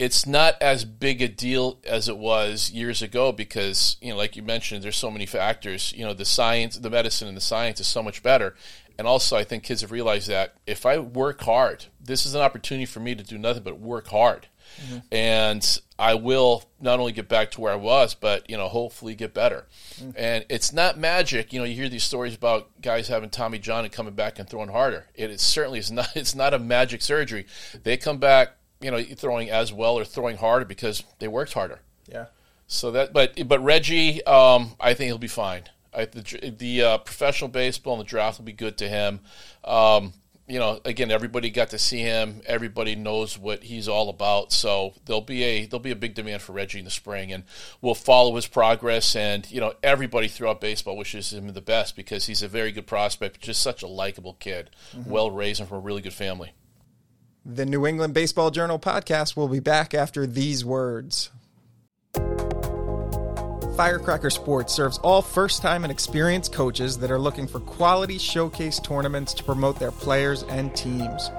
it's 0.03 0.27
not 0.27 0.61
as 0.61 0.85
big 0.85 1.23
a 1.23 1.29
deal 1.29 1.79
as 1.87 2.09
it 2.09 2.19
was 2.19 2.73
years 2.73 3.03
ago 3.03 3.31
because 3.31 3.97
you 4.01 4.11
know, 4.11 4.17
like 4.17 4.35
you 4.35 4.43
mentioned, 4.43 4.83
there's 4.83 4.97
so 4.97 5.12
many 5.12 5.27
factors. 5.27 5.95
You 5.97 6.05
know, 6.05 6.12
the 6.12 6.25
science, 6.25 6.77
the 6.77 6.91
medicine, 6.91 7.29
and 7.29 7.37
the 7.37 7.41
science 7.41 7.79
is 7.79 7.87
so 7.87 8.03
much 8.03 8.21
better. 8.21 8.57
And 8.99 9.07
also, 9.07 9.37
I 9.37 9.45
think 9.45 9.62
kids 9.62 9.81
have 9.83 9.93
realized 9.93 10.29
that 10.29 10.57
if 10.67 10.87
I 10.87 10.99
work 10.99 11.41
hard, 11.43 11.85
this 12.01 12.27
is 12.27 12.35
an 12.35 12.41
opportunity 12.41 12.85
for 12.85 12.99
me 12.99 13.15
to 13.15 13.23
do 13.23 13.38
nothing 13.38 13.62
but 13.62 13.79
work 13.79 14.09
hard. 14.09 14.49
Mm-hmm. 14.81 14.99
And 15.12 15.81
I 16.01 16.15
will 16.15 16.65
not 16.81 16.99
only 16.99 17.12
get 17.12 17.29
back 17.29 17.53
to 17.53 17.61
where 17.61 17.73
I 17.73 17.77
was, 17.77 18.17
but 18.17 18.51
you 18.51 18.57
know, 18.57 18.67
hopefully 18.67 19.15
get 19.15 19.33
better. 19.33 19.69
Mm. 20.01 20.15
And 20.17 20.45
it's 20.49 20.73
not 20.73 20.99
magic. 20.99 21.53
You 21.53 21.61
know, 21.61 21.65
you 21.65 21.77
hear 21.77 21.88
these 21.88 22.03
stories 22.03 22.35
about 22.35 22.83
guys 22.83 23.07
having 23.07 23.31
Tommy 23.31 23.61
John 23.61 23.85
and 23.85 23.93
coming 23.93 24.15
back 24.15 24.41
and 24.41 24.51
throwing 24.51 24.71
harder. 24.71 25.07
It 25.15 25.31
is 25.31 25.43
certainly 25.43 25.79
is 25.79 25.93
not. 25.93 26.09
It's 26.17 26.35
not 26.35 26.55
a 26.55 26.59
magic 26.59 27.03
surgery. 27.03 27.47
They 27.85 27.97
come 27.97 28.19
back, 28.19 28.57
you 28.83 28.90
know, 28.90 29.03
throwing 29.03 29.51
as 29.51 29.73
well 29.73 29.99
or 29.99 30.05
throwing 30.05 30.37
harder 30.37 30.64
because 30.64 31.05
they 31.18 31.29
worked 31.29 31.53
harder. 31.53 31.81
Yeah. 32.11 32.27
So 32.66 32.90
that, 32.92 33.12
but 33.12 33.49
but 33.49 33.62
Reggie, 33.62 34.25
um, 34.25 34.73
I 34.81 34.95
think 34.95 35.09
he'll 35.09 35.18
be 35.18 35.29
fine. 35.29 35.64
I, 35.95 36.07
the 36.07 36.55
the 36.57 36.83
uh, 36.83 36.99
professional 36.99 37.49
baseball 37.49 37.95
and 37.95 38.01
the 38.01 38.09
draft 38.09 38.38
will 38.38 38.47
be 38.47 38.53
good 38.53 38.79
to 38.79 38.88
him. 38.88 39.21
Um, 39.64 40.14
you 40.49 40.59
know, 40.59 40.81
again, 40.85 41.11
everybody 41.11 41.51
got 41.51 41.71
to 41.71 41.79
see 41.79 42.01
him. 42.01 42.42
Everybody 42.47 42.97
knows 42.97 43.38
what 43.38 43.62
he's 43.62 43.88
all 43.88 44.09
about. 44.09 44.53
So 44.53 44.95
there'll 45.05 45.21
be 45.21 45.42
a 45.45 45.66
there'll 45.66 45.81
be 45.81 45.92
a 45.92 45.97
big 45.97 46.14
demand 46.14 46.42
for 46.42 46.53
Reggie 46.53 46.79
in 46.79 46.85
the 46.85 46.90
spring, 46.90 47.33
and 47.33 47.45
we'll 47.81 47.95
follow 47.95 48.35
his 48.35 48.47
progress. 48.47 49.14
And 49.14 49.51
you 49.51 49.61
know, 49.61 49.75
everybody 49.83 50.29
throughout 50.29 50.61
baseball 50.61 50.97
wishes 50.97 51.33
him 51.33 51.53
the 51.53 51.61
best 51.61 51.95
because 51.95 52.27
he's 52.27 52.42
a 52.42 52.49
very 52.49 52.73
good 52.73 52.87
prospect, 52.87 53.40
just 53.40 53.62
such 53.62 53.83
a 53.83 53.87
likable 53.87 54.35
kid, 54.35 54.71
well 55.07 55.31
raised, 55.31 55.61
and 55.61 55.68
from 55.68 55.79
a 55.79 55.81
really 55.81 56.03
good 56.03 56.14
family. 56.14 56.53
The 57.45 57.67
New 57.67 57.89
England 57.89 58.15
Baseball 58.15 58.53
Journal 58.53 58.79
podcast 58.79 59.37
will 59.37 59.49
be 59.49 59.59
back 59.59 59.95
after 59.95 60.29
these 60.29 60.65
words. 60.65 61.31
Firecracker 63.77 64.31
Sports 64.31 64.73
serves 64.73 64.99
all 64.99 65.23
first 65.23 65.61
time 65.61 65.83
and 65.83 65.91
experienced 65.91 66.53
coaches 66.53 66.99
that 66.99 67.11
are 67.11 67.19
looking 67.19 67.49
for 67.49 67.59
quality 67.59 68.17
showcase 68.17 68.79
tournaments 68.79 69.35
to 69.35 69.43
promote 69.43 69.81
their 69.81 69.91
players 69.91 70.45
and 70.45 70.73
teams. 70.77 71.33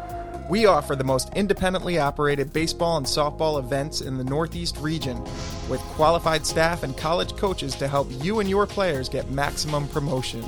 We 0.49 0.65
offer 0.65 0.97
the 0.97 1.05
most 1.05 1.29
independently 1.37 1.99
operated 1.99 2.51
baseball 2.51 2.97
and 2.97 3.05
softball 3.05 3.57
events 3.57 4.01
in 4.01 4.17
the 4.17 4.25
Northeast 4.25 4.75
region 4.79 5.23
with 5.69 5.79
qualified 5.95 6.45
staff 6.45 6.83
and 6.83 6.97
college 6.97 7.37
coaches 7.37 7.75
to 7.75 7.87
help 7.87 8.09
you 8.21 8.41
and 8.41 8.49
your 8.49 8.67
players 8.67 9.07
get 9.07 9.31
maximum 9.31 9.87
promotion. 9.87 10.43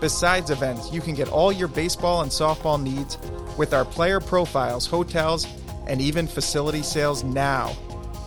Besides 0.00 0.50
events, 0.50 0.90
you 0.92 1.00
can 1.00 1.14
get 1.14 1.28
all 1.28 1.52
your 1.52 1.68
baseball 1.68 2.22
and 2.22 2.30
softball 2.30 2.82
needs 2.82 3.18
with 3.58 3.74
our 3.74 3.84
player 3.84 4.18
profiles, 4.18 4.86
hotels, 4.86 5.46
and 5.86 6.00
even 6.00 6.26
facility 6.26 6.82
sales 6.82 7.22
now. 7.22 7.76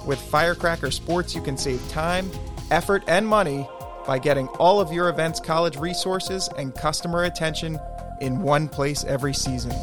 With 0.06 0.20
Firecracker 0.20 0.92
Sports, 0.92 1.34
you 1.34 1.42
can 1.42 1.58
save 1.58 1.88
time, 1.90 2.30
effort, 2.70 3.04
and 3.08 3.28
money 3.28 3.68
by 4.06 4.20
getting 4.20 4.48
all 4.60 4.80
of 4.80 4.92
your 4.92 5.10
events' 5.10 5.40
college 5.40 5.78
resources 5.78 6.50
and 6.58 6.76
customer 6.76 7.24
attention 7.24 7.80
in 8.22 8.42
one 8.42 8.68
place 8.68 9.04
every 9.06 9.34
season. 9.34 9.74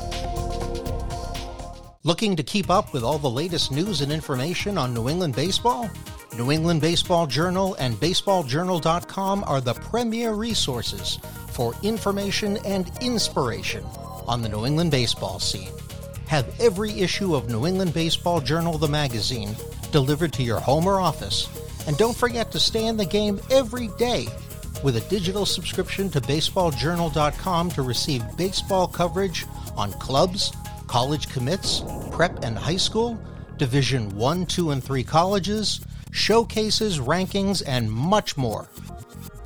Looking 2.05 2.37
to 2.37 2.43
keep 2.43 2.71
up 2.71 2.93
with 2.93 3.03
all 3.03 3.19
the 3.19 3.29
latest 3.29 3.73
news 3.73 4.01
and 4.01 4.13
information 4.13 4.79
on 4.79 4.95
New 4.95 5.09
England 5.09 5.35
baseball? 5.35 5.91
New 6.39 6.53
England 6.53 6.81
Baseball 6.81 7.27
Journal 7.27 7.75
and 7.81 7.95
BaseballJournal.com 7.97 9.45
are 9.47 9.61
the 9.61 9.75
premier 9.75 10.33
resources 10.33 11.19
for 11.61 11.75
information 11.83 12.57
and 12.65 12.91
inspiration 13.03 13.85
on 14.27 14.41
the 14.41 14.49
New 14.49 14.65
England 14.65 14.91
baseball 14.91 15.39
scene. 15.39 15.71
Have 16.27 16.49
every 16.59 16.91
issue 16.93 17.35
of 17.35 17.51
New 17.51 17.67
England 17.67 17.93
Baseball 17.93 18.41
Journal, 18.41 18.79
the 18.79 18.89
magazine, 18.89 19.55
delivered 19.93 20.33
to 20.33 20.43
your 20.43 20.59
home 20.59 20.87
or 20.87 21.03
office. 21.03 21.51
And 21.87 21.99
don't 21.99 22.17
forget 22.17 22.51
to 22.53 22.59
stay 22.59 22.87
in 22.87 22.97
the 22.97 23.05
game 23.05 23.39
every 23.51 23.89
day 23.99 24.27
with 24.83 24.97
a 24.97 25.07
digital 25.11 25.45
subscription 25.45 26.09
to 26.13 26.23
BaseballJournal.com 26.23 27.71
to 27.73 27.83
receive 27.83 28.25
baseball 28.39 28.89
coverage 28.89 29.45
on 29.77 29.93
clubs, 29.93 30.55
college 30.87 31.29
commits, 31.29 31.83
prep 32.11 32.43
and 32.43 32.57
high 32.57 32.79
school, 32.79 33.23
Division 33.59 34.09
1, 34.17 34.47
2, 34.47 34.71
and 34.71 34.83
3 34.83 35.05
colleges, 35.05 35.83
showcases, 36.11 37.01
rankings, 37.01 37.63
and 37.67 37.93
much 37.93 38.39
more. 38.39 38.67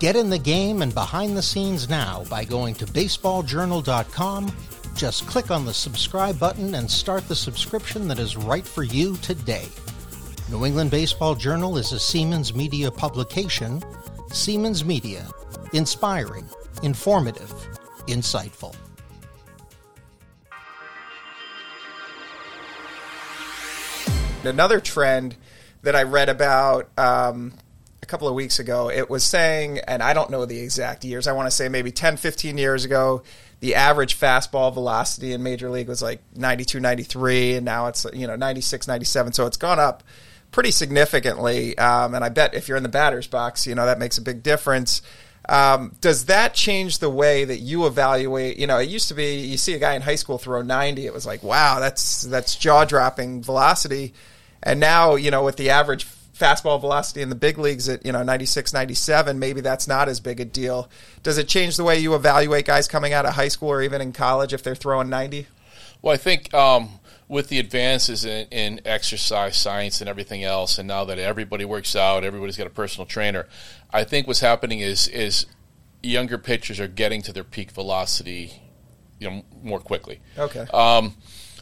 Get 0.04 0.16
in 0.16 0.28
the 0.28 0.38
game 0.38 0.82
and 0.82 0.92
behind 0.92 1.34
the 1.34 1.40
scenes 1.40 1.88
now 1.88 2.24
by 2.28 2.44
going 2.44 2.74
to 2.74 2.84
baseballjournal.com. 2.84 4.54
Just 4.94 5.26
click 5.26 5.50
on 5.50 5.64
the 5.64 5.72
subscribe 5.72 6.38
button 6.38 6.74
and 6.74 6.90
start 6.90 7.26
the 7.26 7.34
subscription 7.34 8.06
that 8.08 8.18
is 8.18 8.36
right 8.36 8.66
for 8.66 8.82
you 8.82 9.16
today. 9.22 9.66
New 10.50 10.66
England 10.66 10.90
Baseball 10.90 11.34
Journal 11.34 11.78
is 11.78 11.94
a 11.94 11.96
Seamans 11.96 12.54
Media 12.54 12.90
publication. 12.90 13.80
Seamans 14.28 14.84
Media, 14.84 15.26
inspiring, 15.72 16.46
informative, 16.82 17.50
insightful. 18.06 18.76
Another 24.44 24.80
trend 24.80 25.34
that 25.80 25.96
I 25.96 26.02
read 26.02 26.28
about 26.28 26.90
um, 26.98 27.54
a 28.04 28.06
couple 28.06 28.28
of 28.28 28.34
weeks 28.34 28.58
ago, 28.58 28.90
it 28.90 29.08
was 29.08 29.24
saying, 29.24 29.78
and 29.78 30.02
I 30.02 30.12
don't 30.12 30.28
know 30.28 30.44
the 30.44 30.60
exact 30.60 31.04
years, 31.04 31.26
I 31.26 31.32
want 31.32 31.46
to 31.46 31.50
say 31.50 31.70
maybe 31.70 31.90
10, 31.90 32.18
15 32.18 32.58
years 32.58 32.84
ago, 32.84 33.22
the 33.60 33.76
average 33.76 34.20
fastball 34.20 34.74
velocity 34.74 35.32
in 35.32 35.42
Major 35.42 35.70
League 35.70 35.88
was 35.88 36.02
like 36.02 36.20
92, 36.36 36.80
93, 36.80 37.54
and 37.54 37.64
now 37.64 37.86
it's, 37.86 38.06
you 38.12 38.26
know, 38.26 38.36
96, 38.36 38.86
97. 38.86 39.32
So 39.32 39.46
it's 39.46 39.56
gone 39.56 39.80
up 39.80 40.02
pretty 40.52 40.70
significantly. 40.70 41.78
Um, 41.78 42.14
and 42.14 42.22
I 42.22 42.28
bet 42.28 42.52
if 42.52 42.68
you're 42.68 42.76
in 42.76 42.82
the 42.82 42.90
batter's 42.90 43.26
box, 43.26 43.66
you 43.66 43.74
know, 43.74 43.86
that 43.86 43.98
makes 43.98 44.18
a 44.18 44.22
big 44.22 44.42
difference. 44.42 45.00
Um, 45.48 45.94
does 46.02 46.26
that 46.26 46.52
change 46.52 46.98
the 46.98 47.08
way 47.08 47.46
that 47.46 47.60
you 47.60 47.86
evaluate? 47.86 48.58
You 48.58 48.66
know, 48.66 48.78
it 48.78 48.90
used 48.90 49.08
to 49.08 49.14
be 49.14 49.36
you 49.36 49.56
see 49.56 49.72
a 49.72 49.78
guy 49.78 49.94
in 49.94 50.02
high 50.02 50.14
school 50.16 50.36
throw 50.36 50.60
90, 50.60 51.06
it 51.06 51.14
was 51.14 51.24
like, 51.24 51.42
wow, 51.42 51.80
that's 51.80 52.22
that's 52.22 52.54
jaw 52.56 52.84
dropping 52.84 53.42
velocity. 53.42 54.12
And 54.62 54.78
now, 54.78 55.14
you 55.14 55.30
know, 55.30 55.42
with 55.42 55.56
the 55.56 55.70
average 55.70 56.06
fastball 56.34 56.80
velocity 56.80 57.22
in 57.22 57.28
the 57.28 57.34
big 57.34 57.58
leagues 57.58 57.88
at, 57.88 58.04
you 58.04 58.12
know, 58.12 58.22
96, 58.22 58.72
97, 58.72 59.38
maybe 59.38 59.60
that's 59.60 59.86
not 59.86 60.08
as 60.08 60.20
big 60.20 60.40
a 60.40 60.44
deal. 60.44 60.90
Does 61.22 61.38
it 61.38 61.48
change 61.48 61.76
the 61.76 61.84
way 61.84 61.98
you 61.98 62.14
evaluate 62.14 62.66
guys 62.66 62.88
coming 62.88 63.12
out 63.12 63.24
of 63.24 63.34
high 63.34 63.48
school 63.48 63.70
or 63.70 63.82
even 63.82 64.00
in 64.00 64.12
college 64.12 64.52
if 64.52 64.62
they're 64.62 64.74
throwing 64.74 65.08
90? 65.08 65.46
Well, 66.02 66.12
I 66.12 66.16
think 66.16 66.52
um, 66.52 67.00
with 67.28 67.48
the 67.48 67.58
advances 67.58 68.24
in, 68.24 68.46
in, 68.50 68.80
exercise 68.84 69.56
science 69.56 70.00
and 70.00 70.10
everything 70.10 70.44
else, 70.44 70.78
and 70.78 70.86
now 70.86 71.04
that 71.06 71.18
everybody 71.18 71.64
works 71.64 71.96
out, 71.96 72.24
everybody's 72.24 72.56
got 72.56 72.66
a 72.66 72.70
personal 72.70 73.06
trainer, 73.06 73.46
I 73.92 74.04
think 74.04 74.26
what's 74.26 74.40
happening 74.40 74.80
is 74.80 75.08
is 75.08 75.46
younger 76.02 76.36
pitchers 76.36 76.78
are 76.80 76.88
getting 76.88 77.22
to 77.22 77.32
their 77.32 77.44
peak 77.44 77.70
velocity, 77.70 78.60
you 79.18 79.30
know, 79.30 79.42
more 79.62 79.80
quickly. 79.80 80.20
Okay. 80.36 80.66
Um, 80.74 81.14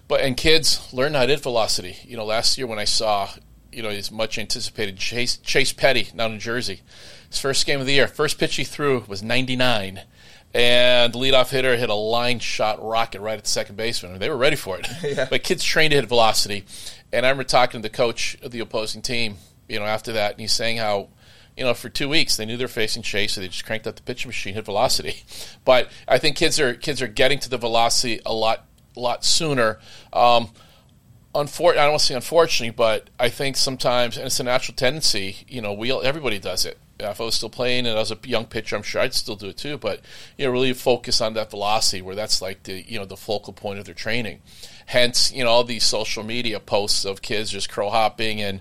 but 0.09 0.23
and 0.23 0.37
kids 0.37 0.93
learn 0.93 1.15
how 1.15 1.25
to 1.25 1.29
hit 1.29 1.41
velocity. 1.41 1.97
You 2.05 2.17
know, 2.17 2.25
last 2.25 2.59
year 2.59 2.67
when 2.67 2.79
I 2.79 2.85
saw, 2.85 3.29
you 3.73 3.83
know, 3.83 3.91
his 3.91 4.11
much 4.11 4.39
anticipated 4.39 4.97
Chase 4.99 5.39
Chase 5.39 5.73
Petty 5.73 6.09
down 6.15 6.33
in 6.33 6.41
Jersey, 6.41 6.81
his 7.29 7.39
first 7.39 7.67
game 7.67 7.81
of 7.81 7.87
the 7.87 7.95
year, 7.95 8.07
first 8.07 8.39
pitch 8.39 8.57
he 8.57 8.65
threw 8.65 9.05
was 9.09 9.23
99 9.23 10.03
and 10.55 11.13
the 11.13 11.19
leadoff 11.19 11.51
hitter 11.51 11.77
hit 11.77 11.89
a 11.89 11.95
line 11.95 12.39
shot 12.39 12.83
rocket 12.85 13.21
right 13.21 13.39
at 13.39 13.45
the 13.45 13.51
second 13.51 13.77
baseman. 13.77 14.19
They 14.19 14.29
were 14.29 14.37
ready 14.37 14.57
for 14.57 14.79
it. 14.79 14.87
yeah. 15.03 15.27
But 15.31 15.43
kids 15.43 15.65
trained 15.65 15.93
to 15.93 15.97
hit 15.97 16.07
velocity. 16.07 16.65
And 17.13 17.25
I 17.25 17.31
remember 17.31 17.45
talking 17.45 17.81
to 17.81 17.89
the 17.89 17.95
coach 17.95 18.37
of 18.43 18.51
the 18.51 18.61
opposing 18.61 19.03
team, 19.03 19.37
you 19.69 19.79
know, 19.79 19.87
after 19.87 20.13
that, 20.13 20.33
and 20.33 20.41
he's 20.41 20.53
saying 20.53 20.77
how, 20.77 21.09
you 21.57 21.65
know, 21.65 21.75
for 21.75 21.89
two 21.89 22.09
weeks 22.09 22.37
they 22.37 22.45
knew 22.45 22.57
they 22.57 22.65
were 22.65 22.69
facing 22.69 23.03
Chase, 23.03 23.33
so 23.33 23.41
they 23.41 23.49
just 23.49 23.65
cranked 23.65 23.87
up 23.87 23.97
the 23.97 24.03
pitching 24.03 24.29
machine, 24.29 24.55
hit 24.55 24.65
velocity. 24.65 25.23
But 25.65 25.91
I 26.09 26.19
think 26.19 26.37
kids 26.37 26.59
are 26.59 26.75
kids 26.75 27.01
are 27.01 27.07
getting 27.07 27.39
to 27.39 27.49
the 27.49 27.57
velocity 27.57 28.21
a 28.27 28.35
lot 28.35 28.67
a 28.97 29.01
lot 29.01 29.25
sooner. 29.25 29.79
Um, 30.13 30.51
unfor- 31.35 31.73
I 31.73 31.83
don't 31.83 31.91
want 31.91 32.01
to 32.01 32.07
say 32.07 32.15
unfortunately, 32.15 32.75
but 32.77 33.11
I 33.19 33.29
think 33.29 33.57
sometimes, 33.57 34.17
and 34.17 34.27
it's 34.27 34.41
a 34.41 34.45
natural 34.45 34.75
tendency. 34.75 35.39
You 35.49 35.61
know, 35.61 35.73
we 35.73 35.93
everybody 35.93 36.39
does 36.39 36.65
it. 36.65 36.79
If 37.01 37.21
I 37.21 37.25
was 37.25 37.35
still 37.35 37.51
playing 37.51 37.87
and 37.87 37.97
I 37.97 38.01
was 38.01 38.13
a 38.13 38.19
young 38.25 38.45
pitcher, 38.47 38.77
I'm 38.77 38.83
sure 38.83 39.01
I'd 39.01 39.15
still 39.15 39.35
do 39.35 39.49
it 39.49 39.57
too. 39.57 39.77
But 39.77 40.01
you 40.37 40.47
know, 40.47 40.53
really 40.53 40.73
focus 40.73 41.21
on 41.21 41.35
that 41.35 41.51
velocity, 41.51 42.03
where 42.03 42.15
that's 42.15 42.41
like 42.41 42.63
the 42.65 42.83
you 42.83 42.99
know 42.99 43.05
the 43.05 43.17
focal 43.17 43.53
point 43.53 43.79
of 43.79 43.85
their 43.85 43.95
training. 43.95 44.41
Hence, 44.87 45.33
you 45.33 45.45
know, 45.45 45.51
all 45.51 45.65
these 45.65 45.85
social 45.85 46.23
media 46.23 46.61
posts 46.61 47.05
of 47.05 47.23
kids 47.23 47.51
just 47.51 47.71
crow 47.71 47.91
hopping 47.91 48.41
and 48.41 48.61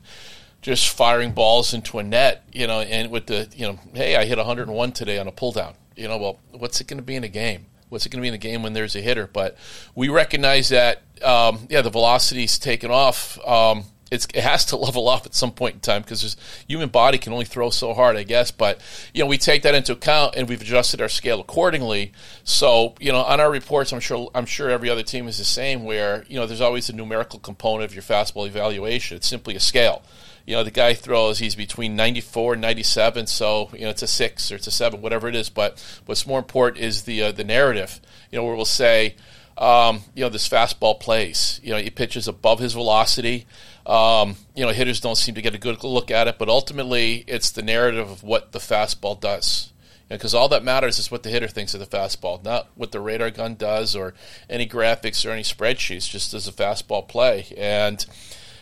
just 0.61 0.89
firing 0.89 1.31
balls 1.31 1.73
into 1.73 1.99
a 1.99 2.03
net. 2.03 2.43
You 2.51 2.67
know, 2.67 2.81
and 2.81 3.11
with 3.11 3.27
the 3.27 3.47
you 3.55 3.67
know, 3.67 3.79
hey, 3.93 4.15
I 4.15 4.25
hit 4.25 4.37
101 4.37 4.91
today 4.93 5.19
on 5.19 5.27
a 5.27 5.31
pull 5.31 5.51
down. 5.51 5.75
You 5.95 6.07
know, 6.07 6.17
well, 6.17 6.39
what's 6.51 6.81
it 6.81 6.87
going 6.87 6.99
to 6.99 7.03
be 7.03 7.15
in 7.15 7.23
a 7.23 7.29
game? 7.29 7.67
What's 7.91 8.05
it 8.05 8.09
going 8.09 8.19
to 8.19 8.21
be 8.21 8.29
in 8.29 8.33
the 8.33 8.37
game 8.37 8.63
when 8.63 8.71
there's 8.71 8.95
a 8.95 9.01
hitter? 9.01 9.27
But 9.27 9.57
we 9.95 10.07
recognize 10.07 10.69
that, 10.69 11.01
um, 11.21 11.67
yeah, 11.69 11.81
the 11.81 11.89
velocity's 11.89 12.57
taken 12.57 12.89
off. 12.89 13.37
Um, 13.45 13.83
it 14.09 14.33
has 14.35 14.63
to 14.65 14.77
level 14.77 15.09
off 15.09 15.25
at 15.25 15.33
some 15.33 15.51
point 15.51 15.75
in 15.75 15.79
time 15.81 16.01
because 16.01 16.37
human 16.69 16.87
body 16.87 17.17
can 17.17 17.33
only 17.33 17.43
throw 17.43 17.69
so 17.69 17.93
hard, 17.93 18.15
I 18.15 18.23
guess. 18.23 18.49
But 18.49 18.79
you 19.13 19.21
know, 19.21 19.27
we 19.27 19.37
take 19.37 19.63
that 19.63 19.75
into 19.75 19.91
account 19.91 20.35
and 20.37 20.47
we've 20.47 20.61
adjusted 20.61 21.01
our 21.01 21.09
scale 21.09 21.41
accordingly. 21.41 22.13
So 22.45 22.95
you 23.01 23.11
know, 23.11 23.23
on 23.23 23.41
our 23.41 23.51
reports, 23.51 23.91
I'm 23.91 23.99
sure 23.99 24.29
I'm 24.33 24.45
sure 24.45 24.69
every 24.69 24.89
other 24.89 25.03
team 25.03 25.27
is 25.27 25.37
the 25.37 25.43
same. 25.43 25.83
Where 25.83 26.23
you 26.29 26.39
know, 26.39 26.47
there's 26.47 26.61
always 26.61 26.89
a 26.89 26.93
numerical 26.93 27.39
component 27.39 27.89
of 27.89 27.93
your 27.93 28.03
fastball 28.03 28.47
evaluation. 28.47 29.17
It's 29.17 29.27
simply 29.27 29.55
a 29.55 29.59
scale 29.59 30.01
you 30.45 30.55
know, 30.55 30.63
the 30.63 30.71
guy 30.71 30.93
throws, 30.93 31.39
he's 31.39 31.55
between 31.55 31.95
94 31.95 32.53
and 32.53 32.61
97, 32.61 33.27
so, 33.27 33.69
you 33.73 33.81
know, 33.81 33.89
it's 33.89 34.01
a 34.01 34.07
six 34.07 34.51
or 34.51 34.55
it's 34.55 34.67
a 34.67 34.71
seven, 34.71 35.01
whatever 35.01 35.27
it 35.27 35.35
is. 35.35 35.49
But 35.49 35.83
what's 36.05 36.27
more 36.27 36.39
important 36.39 36.83
is 36.83 37.03
the, 37.03 37.23
uh, 37.23 37.31
the 37.31 37.43
narrative, 37.43 37.99
you 38.31 38.39
know, 38.39 38.45
where 38.45 38.55
we'll 38.55 38.65
say, 38.65 39.15
um, 39.57 40.01
you 40.15 40.23
know, 40.23 40.29
this 40.29 40.49
fastball 40.49 40.99
plays. 40.99 41.59
You 41.63 41.73
know, 41.73 41.79
he 41.79 41.89
pitches 41.89 42.27
above 42.27 42.59
his 42.59 42.73
velocity. 42.73 43.45
Um, 43.85 44.35
you 44.55 44.65
know, 44.65 44.71
hitters 44.71 44.99
don't 44.99 45.17
seem 45.17 45.35
to 45.35 45.41
get 45.41 45.55
a 45.55 45.59
good 45.59 45.83
look 45.83 46.11
at 46.11 46.27
it, 46.27 46.37
but 46.37 46.49
ultimately 46.49 47.23
it's 47.27 47.51
the 47.51 47.61
narrative 47.61 48.09
of 48.09 48.23
what 48.23 48.51
the 48.51 48.59
fastball 48.59 49.19
does. 49.19 49.71
Because 50.09 50.33
all 50.33 50.49
that 50.49 50.63
matters 50.63 50.99
is 50.99 51.09
what 51.09 51.23
the 51.23 51.29
hitter 51.29 51.47
thinks 51.47 51.73
of 51.73 51.79
the 51.79 51.85
fastball, 51.85 52.43
not 52.43 52.67
what 52.75 52.91
the 52.91 52.99
radar 52.99 53.31
gun 53.31 53.55
does 53.55 53.95
or 53.95 54.13
any 54.49 54.67
graphics 54.67 55.25
or 55.25 55.31
any 55.31 55.43
spreadsheets, 55.43 56.09
just 56.09 56.31
does 56.31 56.47
a 56.47 56.51
fastball 56.51 57.07
play. 57.07 57.45
And, 57.57 58.05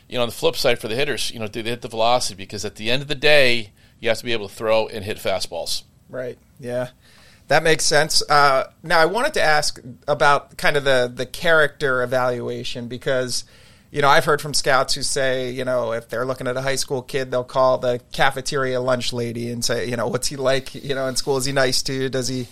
you 0.09 0.15
know, 0.15 0.23
on 0.23 0.27
the 0.27 0.35
flip 0.35 0.55
side 0.55 0.79
for 0.79 0.87
the 0.87 0.95
hitters, 0.95 1.31
you 1.31 1.39
know, 1.39 1.47
do 1.47 1.61
they 1.61 1.69
hit 1.69 1.81
the 1.81 1.87
velocity? 1.87 2.35
Because 2.35 2.65
at 2.65 2.75
the 2.75 2.89
end 2.89 3.01
of 3.01 3.07
the 3.07 3.15
day, 3.15 3.71
you 3.99 4.09
have 4.09 4.17
to 4.17 4.25
be 4.25 4.33
able 4.33 4.49
to 4.49 4.53
throw 4.53 4.87
and 4.87 5.05
hit 5.05 5.17
fastballs. 5.17 5.83
Right. 6.09 6.37
Yeah. 6.59 6.89
That 7.47 7.63
makes 7.63 7.83
sense. 7.83 8.21
Uh, 8.29 8.71
now, 8.83 8.99
I 8.99 9.05
wanted 9.05 9.33
to 9.35 9.41
ask 9.41 9.79
about 10.07 10.57
kind 10.57 10.77
of 10.77 10.83
the 10.83 11.11
the 11.13 11.25
character 11.25 12.03
evaluation 12.03 12.87
because, 12.87 13.43
you 13.89 14.03
know, 14.03 14.07
I've 14.07 14.25
heard 14.25 14.39
from 14.39 14.53
scouts 14.53 14.93
who 14.93 15.01
say, 15.01 15.49
you 15.49 15.65
know, 15.65 15.93
if 15.93 16.09
they're 16.09 16.25
looking 16.25 16.47
at 16.47 16.57
a 16.57 16.61
high 16.61 16.75
school 16.75 17.01
kid, 17.01 17.31
they'll 17.31 17.43
call 17.43 17.79
the 17.79 18.01
cafeteria 18.11 18.79
lunch 18.79 19.13
lady 19.13 19.49
and 19.49 19.65
say, 19.65 19.89
you 19.89 19.97
know, 19.97 20.07
what's 20.07 20.27
he 20.27 20.35
like? 20.35 20.75
You 20.75 20.93
know, 20.93 21.07
in 21.07 21.15
school, 21.15 21.37
is 21.37 21.45
he 21.45 21.51
nice 21.51 21.81
to 21.83 21.93
you? 21.93 22.09
Does 22.09 22.27
he 22.27 22.47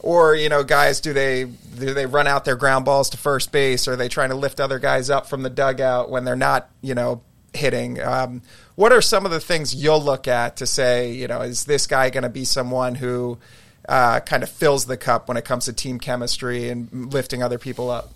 or 0.00 0.34
you 0.34 0.48
know, 0.48 0.62
guys, 0.64 1.00
do 1.00 1.12
they 1.12 1.44
do 1.44 1.94
they 1.94 2.06
run 2.06 2.26
out 2.26 2.44
their 2.44 2.56
ground 2.56 2.84
balls 2.84 3.10
to 3.10 3.16
first 3.16 3.52
base? 3.52 3.88
Or 3.88 3.92
are 3.92 3.96
they 3.96 4.08
trying 4.08 4.30
to 4.30 4.36
lift 4.36 4.60
other 4.60 4.78
guys 4.78 5.10
up 5.10 5.26
from 5.26 5.42
the 5.42 5.50
dugout 5.50 6.10
when 6.10 6.24
they're 6.24 6.36
not, 6.36 6.70
you 6.82 6.94
know, 6.94 7.22
hitting? 7.52 8.00
Um, 8.00 8.42
what 8.74 8.92
are 8.92 9.02
some 9.02 9.24
of 9.24 9.30
the 9.30 9.40
things 9.40 9.74
you'll 9.74 10.02
look 10.02 10.28
at 10.28 10.56
to 10.58 10.66
say, 10.66 11.12
you 11.12 11.28
know, 11.28 11.40
is 11.40 11.64
this 11.64 11.86
guy 11.86 12.10
going 12.10 12.22
to 12.22 12.28
be 12.28 12.44
someone 12.44 12.94
who 12.94 13.38
uh, 13.88 14.20
kind 14.20 14.42
of 14.42 14.50
fills 14.50 14.86
the 14.86 14.96
cup 14.96 15.28
when 15.28 15.36
it 15.36 15.44
comes 15.44 15.64
to 15.64 15.72
team 15.72 15.98
chemistry 15.98 16.68
and 16.68 17.12
lifting 17.12 17.42
other 17.42 17.58
people 17.58 17.90
up? 17.90 18.12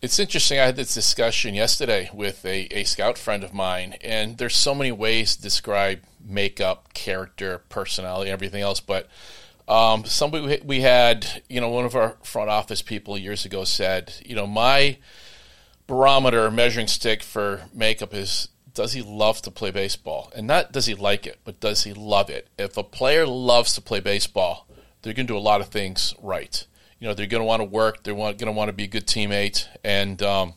It's 0.00 0.18
interesting. 0.18 0.58
I 0.58 0.64
had 0.64 0.74
this 0.74 0.94
discussion 0.94 1.54
yesterday 1.54 2.10
with 2.12 2.44
a, 2.44 2.66
a 2.76 2.82
scout 2.84 3.18
friend 3.18 3.44
of 3.44 3.54
mine, 3.54 3.94
and 4.02 4.36
there's 4.36 4.56
so 4.56 4.74
many 4.74 4.90
ways 4.90 5.36
to 5.36 5.42
describe 5.42 6.00
makeup, 6.24 6.92
character, 6.92 7.62
personality, 7.68 8.30
everything 8.30 8.62
else. 8.62 8.80
But 8.80 9.06
um, 9.68 10.04
somebody 10.04 10.60
we 10.64 10.80
had, 10.80 11.42
you 11.48 11.60
know, 11.60 11.68
one 11.68 11.84
of 11.84 11.94
our 11.94 12.16
front 12.22 12.50
office 12.50 12.82
people 12.82 13.16
years 13.16 13.44
ago 13.44 13.64
said, 13.64 14.14
you 14.24 14.34
know, 14.34 14.46
my 14.46 14.98
barometer 15.86 16.50
measuring 16.50 16.86
stick 16.86 17.22
for 17.22 17.62
makeup 17.72 18.14
is 18.14 18.48
does 18.74 18.94
he 18.94 19.02
love 19.02 19.42
to 19.42 19.50
play 19.50 19.70
baseball? 19.70 20.32
And 20.34 20.46
not 20.46 20.72
does 20.72 20.86
he 20.86 20.94
like 20.94 21.26
it, 21.26 21.40
but 21.44 21.60
does 21.60 21.84
he 21.84 21.92
love 21.92 22.30
it? 22.30 22.48
If 22.58 22.76
a 22.76 22.82
player 22.82 23.26
loves 23.26 23.74
to 23.74 23.80
play 23.80 24.00
baseball, 24.00 24.66
they're 25.02 25.12
going 25.12 25.26
to 25.26 25.32
do 25.32 25.38
a 25.38 25.40
lot 25.40 25.60
of 25.60 25.68
things 25.68 26.14
right 26.22 26.66
you 27.02 27.08
know 27.08 27.14
they're 27.14 27.26
going 27.26 27.40
to 27.40 27.44
want 27.44 27.60
to 27.60 27.64
work. 27.64 28.04
They're 28.04 28.14
going 28.14 28.36
to 28.36 28.52
want 28.52 28.68
to 28.68 28.72
be 28.72 28.84
a 28.84 28.86
good 28.86 29.08
teammate, 29.08 29.66
and 29.82 30.22
um, 30.22 30.54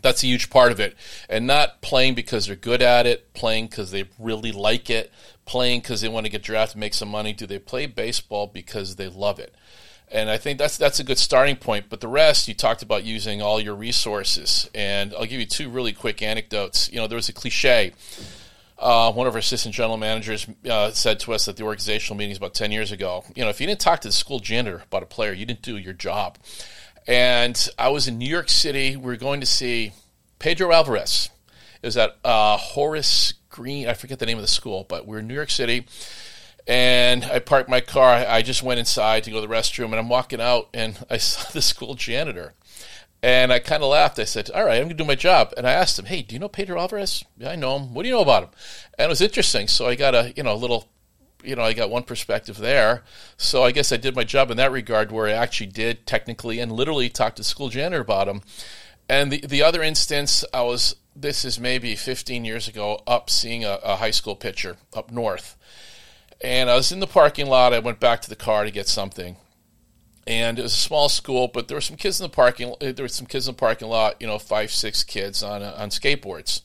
that's 0.00 0.24
a 0.24 0.26
huge 0.26 0.48
part 0.48 0.72
of 0.72 0.80
it. 0.80 0.96
And 1.28 1.46
not 1.46 1.82
playing 1.82 2.14
because 2.14 2.46
they're 2.46 2.56
good 2.56 2.80
at 2.80 3.06
it, 3.06 3.34
playing 3.34 3.66
because 3.66 3.90
they 3.90 4.08
really 4.18 4.52
like 4.52 4.88
it, 4.88 5.12
playing 5.46 5.80
because 5.80 6.02
they 6.02 6.08
want 6.08 6.26
to 6.26 6.30
get 6.30 6.42
drafted, 6.42 6.78
make 6.78 6.94
some 6.94 7.08
money. 7.08 7.32
Do 7.32 7.46
they 7.46 7.58
play 7.58 7.86
baseball 7.86 8.46
because 8.46 8.96
they 8.96 9.08
love 9.08 9.38
it? 9.38 9.54
And 10.08 10.30
I 10.30 10.36
think 10.36 10.58
that's 10.58 10.76
that's 10.76 11.00
a 11.00 11.04
good 11.04 11.18
starting 11.18 11.56
point. 11.56 11.86
But 11.88 12.00
the 12.00 12.08
rest, 12.08 12.46
you 12.46 12.54
talked 12.54 12.82
about 12.82 13.04
using 13.04 13.42
all 13.42 13.60
your 13.60 13.74
resources, 13.74 14.68
and 14.74 15.14
I'll 15.14 15.26
give 15.26 15.40
you 15.40 15.46
two 15.46 15.68
really 15.68 15.92
quick 15.92 16.22
anecdotes. 16.22 16.90
You 16.92 16.98
know, 16.98 17.06
there 17.06 17.16
was 17.16 17.28
a 17.28 17.32
cliche 17.32 17.92
uh, 18.78 19.10
one 19.12 19.26
of 19.26 19.34
our 19.34 19.38
assistant 19.38 19.74
general 19.74 19.96
managers 19.96 20.46
uh, 20.68 20.90
said 20.90 21.18
to 21.20 21.32
us 21.32 21.48
at 21.48 21.56
the 21.56 21.62
organizational 21.62 22.16
meetings 22.16 22.36
about 22.36 22.54
10 22.54 22.72
years 22.72 22.92
ago, 22.92 23.24
you 23.34 23.42
know, 23.42 23.48
if 23.48 23.60
you 23.60 23.66
didn't 23.66 23.80
talk 23.80 24.00
to 24.00 24.08
the 24.08 24.12
school 24.12 24.38
janitor 24.38 24.82
about 24.84 25.02
a 25.02 25.06
player, 25.06 25.32
you 25.32 25.46
didn't 25.46 25.62
do 25.62 25.76
your 25.76 25.94
job. 25.94 26.38
And 27.06 27.68
I 27.78 27.88
was 27.88 28.08
in 28.08 28.18
New 28.18 28.28
York 28.28 28.48
City. 28.48 28.96
We 28.96 29.06
were 29.06 29.16
going 29.16 29.40
to 29.40 29.46
see 29.46 29.92
Pedro 30.38 30.72
Alvarez. 30.72 31.30
It 31.80 31.86
was 31.86 31.96
at 31.96 32.16
uh, 32.24 32.56
Horace 32.56 33.34
Green. 33.56 33.88
I 33.88 33.94
forget 33.94 34.18
the 34.18 34.26
name 34.26 34.36
of 34.36 34.42
the 34.42 34.48
school, 34.48 34.84
but 34.86 35.06
we're 35.06 35.20
in 35.20 35.26
New 35.26 35.34
York 35.34 35.50
City. 35.50 35.86
And 36.66 37.24
I 37.24 37.38
parked 37.38 37.70
my 37.70 37.80
car. 37.80 38.12
I 38.12 38.42
just 38.42 38.62
went 38.62 38.78
inside 38.78 39.24
to 39.24 39.30
go 39.30 39.40
to 39.40 39.46
the 39.46 39.52
restroom, 39.52 39.86
and 39.86 39.94
I'm 39.94 40.10
walking 40.10 40.42
out, 40.42 40.68
and 40.74 41.02
I 41.10 41.16
saw 41.16 41.50
the 41.50 41.62
school 41.62 41.94
janitor. 41.94 42.52
And 43.22 43.50
I 43.50 43.60
kind 43.60 43.82
of 43.82 43.88
laughed. 43.88 44.18
I 44.18 44.24
said, 44.24 44.50
"All 44.50 44.66
right, 44.66 44.74
I'm 44.74 44.82
going 44.84 44.88
to 44.90 44.94
do 44.94 45.04
my 45.04 45.14
job." 45.14 45.54
And 45.56 45.66
I 45.66 45.72
asked 45.72 45.98
him, 45.98 46.04
"Hey, 46.04 46.20
do 46.20 46.34
you 46.34 46.38
know 46.38 46.48
Pedro 46.48 46.78
Alvarez?" 46.78 47.24
Yeah, 47.38 47.50
I 47.50 47.56
know 47.56 47.78
him. 47.78 47.94
What 47.94 48.02
do 48.02 48.08
you 48.08 48.14
know 48.14 48.20
about 48.20 48.42
him? 48.44 48.50
And 48.98 49.06
it 49.06 49.08
was 49.08 49.22
interesting. 49.22 49.68
So 49.68 49.86
I 49.86 49.94
got 49.94 50.14
a 50.14 50.34
you 50.36 50.42
know 50.42 50.52
a 50.52 50.54
little, 50.54 50.90
you 51.42 51.56
know, 51.56 51.62
I 51.62 51.72
got 51.72 51.88
one 51.88 52.02
perspective 52.02 52.58
there. 52.58 53.04
So 53.38 53.62
I 53.62 53.72
guess 53.72 53.90
I 53.90 53.96
did 53.96 54.14
my 54.14 54.24
job 54.24 54.50
in 54.50 54.58
that 54.58 54.70
regard, 54.70 55.10
where 55.10 55.28
I 55.28 55.32
actually 55.32 55.68
did 55.68 56.06
technically 56.06 56.60
and 56.60 56.70
literally 56.70 57.08
talk 57.08 57.36
to 57.36 57.40
the 57.40 57.44
school 57.44 57.70
janitor 57.70 58.02
about 58.02 58.28
him. 58.28 58.42
And 59.08 59.32
the 59.32 59.40
the 59.40 59.62
other 59.62 59.82
instance, 59.82 60.44
I 60.52 60.62
was 60.62 60.94
this 61.18 61.44
is 61.44 61.58
maybe 61.58 61.96
15 61.96 62.44
years 62.44 62.68
ago, 62.68 63.00
up 63.06 63.30
seeing 63.30 63.64
a, 63.64 63.78
a 63.82 63.96
high 63.96 64.10
school 64.10 64.36
pitcher 64.36 64.76
up 64.94 65.10
north, 65.10 65.56
and 66.40 66.68
I 66.68 66.76
was 66.76 66.92
in 66.92 67.00
the 67.00 67.06
parking 67.06 67.46
lot. 67.46 67.72
I 67.72 67.78
went 67.78 68.00
back 68.00 68.20
to 68.22 68.28
the 68.28 68.36
car 68.36 68.64
to 68.64 68.70
get 68.70 68.86
something 68.86 69.36
and 70.26 70.58
it 70.58 70.62
was 70.62 70.72
a 70.72 70.76
small 70.76 71.08
school, 71.08 71.48
but 71.48 71.68
there 71.68 71.76
were 71.76 71.82
some 71.82 71.96
kids 71.96 72.20
in 72.20 72.24
the 72.24 72.34
parking. 72.34 72.74
There 72.80 72.94
were 72.98 73.08
some 73.08 73.26
kids 73.26 73.46
in 73.46 73.54
the 73.54 73.58
parking 73.58 73.88
lot. 73.88 74.16
You 74.20 74.26
know, 74.26 74.38
five, 74.38 74.72
six 74.72 75.04
kids 75.04 75.42
on 75.42 75.62
uh, 75.62 75.74
on 75.78 75.90
skateboards, 75.90 76.62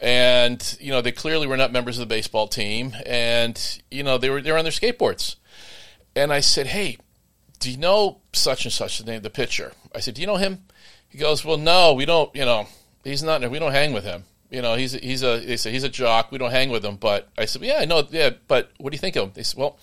and 0.00 0.76
you 0.80 0.90
know 0.90 1.00
they 1.00 1.12
clearly 1.12 1.46
were 1.46 1.56
not 1.56 1.72
members 1.72 1.98
of 1.98 2.08
the 2.08 2.14
baseball 2.14 2.48
team, 2.48 2.94
and 3.06 3.80
you 3.90 4.02
know 4.02 4.18
they 4.18 4.30
were 4.30 4.42
they 4.42 4.50
were 4.50 4.58
on 4.58 4.64
their 4.64 4.72
skateboards. 4.72 5.36
And 6.16 6.32
I 6.32 6.40
said, 6.40 6.68
"Hey, 6.68 6.98
do 7.60 7.70
you 7.70 7.76
know 7.76 8.20
such 8.32 8.64
and 8.64 8.72
such 8.72 8.98
the 8.98 9.04
name 9.04 9.18
of 9.18 9.22
the 9.22 9.30
pitcher?" 9.30 9.72
I 9.94 10.00
said, 10.00 10.14
"Do 10.14 10.20
you 10.20 10.26
know 10.26 10.36
him?" 10.36 10.64
He 11.08 11.18
goes, 11.18 11.44
"Well, 11.44 11.58
no, 11.58 11.94
we 11.94 12.04
don't. 12.04 12.34
You 12.34 12.44
know, 12.44 12.66
he's 13.08 13.22
not. 13.22 13.48
We 13.50 13.58
don't 13.58 13.72
hang 13.72 13.92
with 13.92 14.04
him. 14.04 14.24
You 14.50 14.62
know, 14.62 14.74
he's 14.74 14.92
he's 14.92 15.22
a 15.22 15.40
they 15.40 15.56
say 15.56 15.72
he's 15.72 15.84
a 15.84 15.88
jock. 15.88 16.30
We 16.30 16.38
don't 16.38 16.50
hang 16.50 16.70
with 16.70 16.84
him." 16.84 16.96
But 16.96 17.28
I 17.36 17.44
said, 17.44 17.62
"Yeah, 17.62 17.78
I 17.78 17.84
know. 17.84 18.06
Yeah, 18.10 18.30
but 18.46 18.70
what 18.78 18.90
do 18.90 18.94
you 18.94 19.00
think 19.00 19.16
of 19.16 19.24
him?" 19.24 19.32
They 19.34 19.42
said, 19.42 19.58
"Well." 19.58 19.78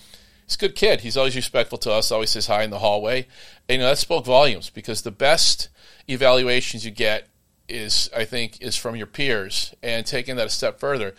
he's 0.46 0.56
a 0.56 0.60
good 0.60 0.76
kid. 0.76 1.02
He's 1.02 1.18
always 1.18 1.36
respectful 1.36 1.78
to 1.80 1.92
us, 1.92 2.12
always 2.12 2.32
says 2.32 2.48
hi 2.48 2.64
in 2.64 2.70
the 2.70 2.80
hallway. 2.80 3.28
And, 3.68 3.78
you 3.78 3.80
know, 3.80 3.90
that 3.90 3.98
spoke 3.98 4.26
volumes 4.26 4.70
because 4.70 5.02
the 5.02 5.12
best 5.12 5.70
evaluations 6.08 6.86
you 6.86 6.92
get 6.92 7.28
is, 7.68 8.10
I 8.16 8.26
think, 8.26 8.62
is 8.62 8.76
from 8.76 8.96
your 8.96 9.08
peers. 9.08 9.74
And 9.82 10.06
taking 10.06 10.36
that 10.36 10.48
a 10.48 10.52
step 10.52 10.80
further, 10.80 11.16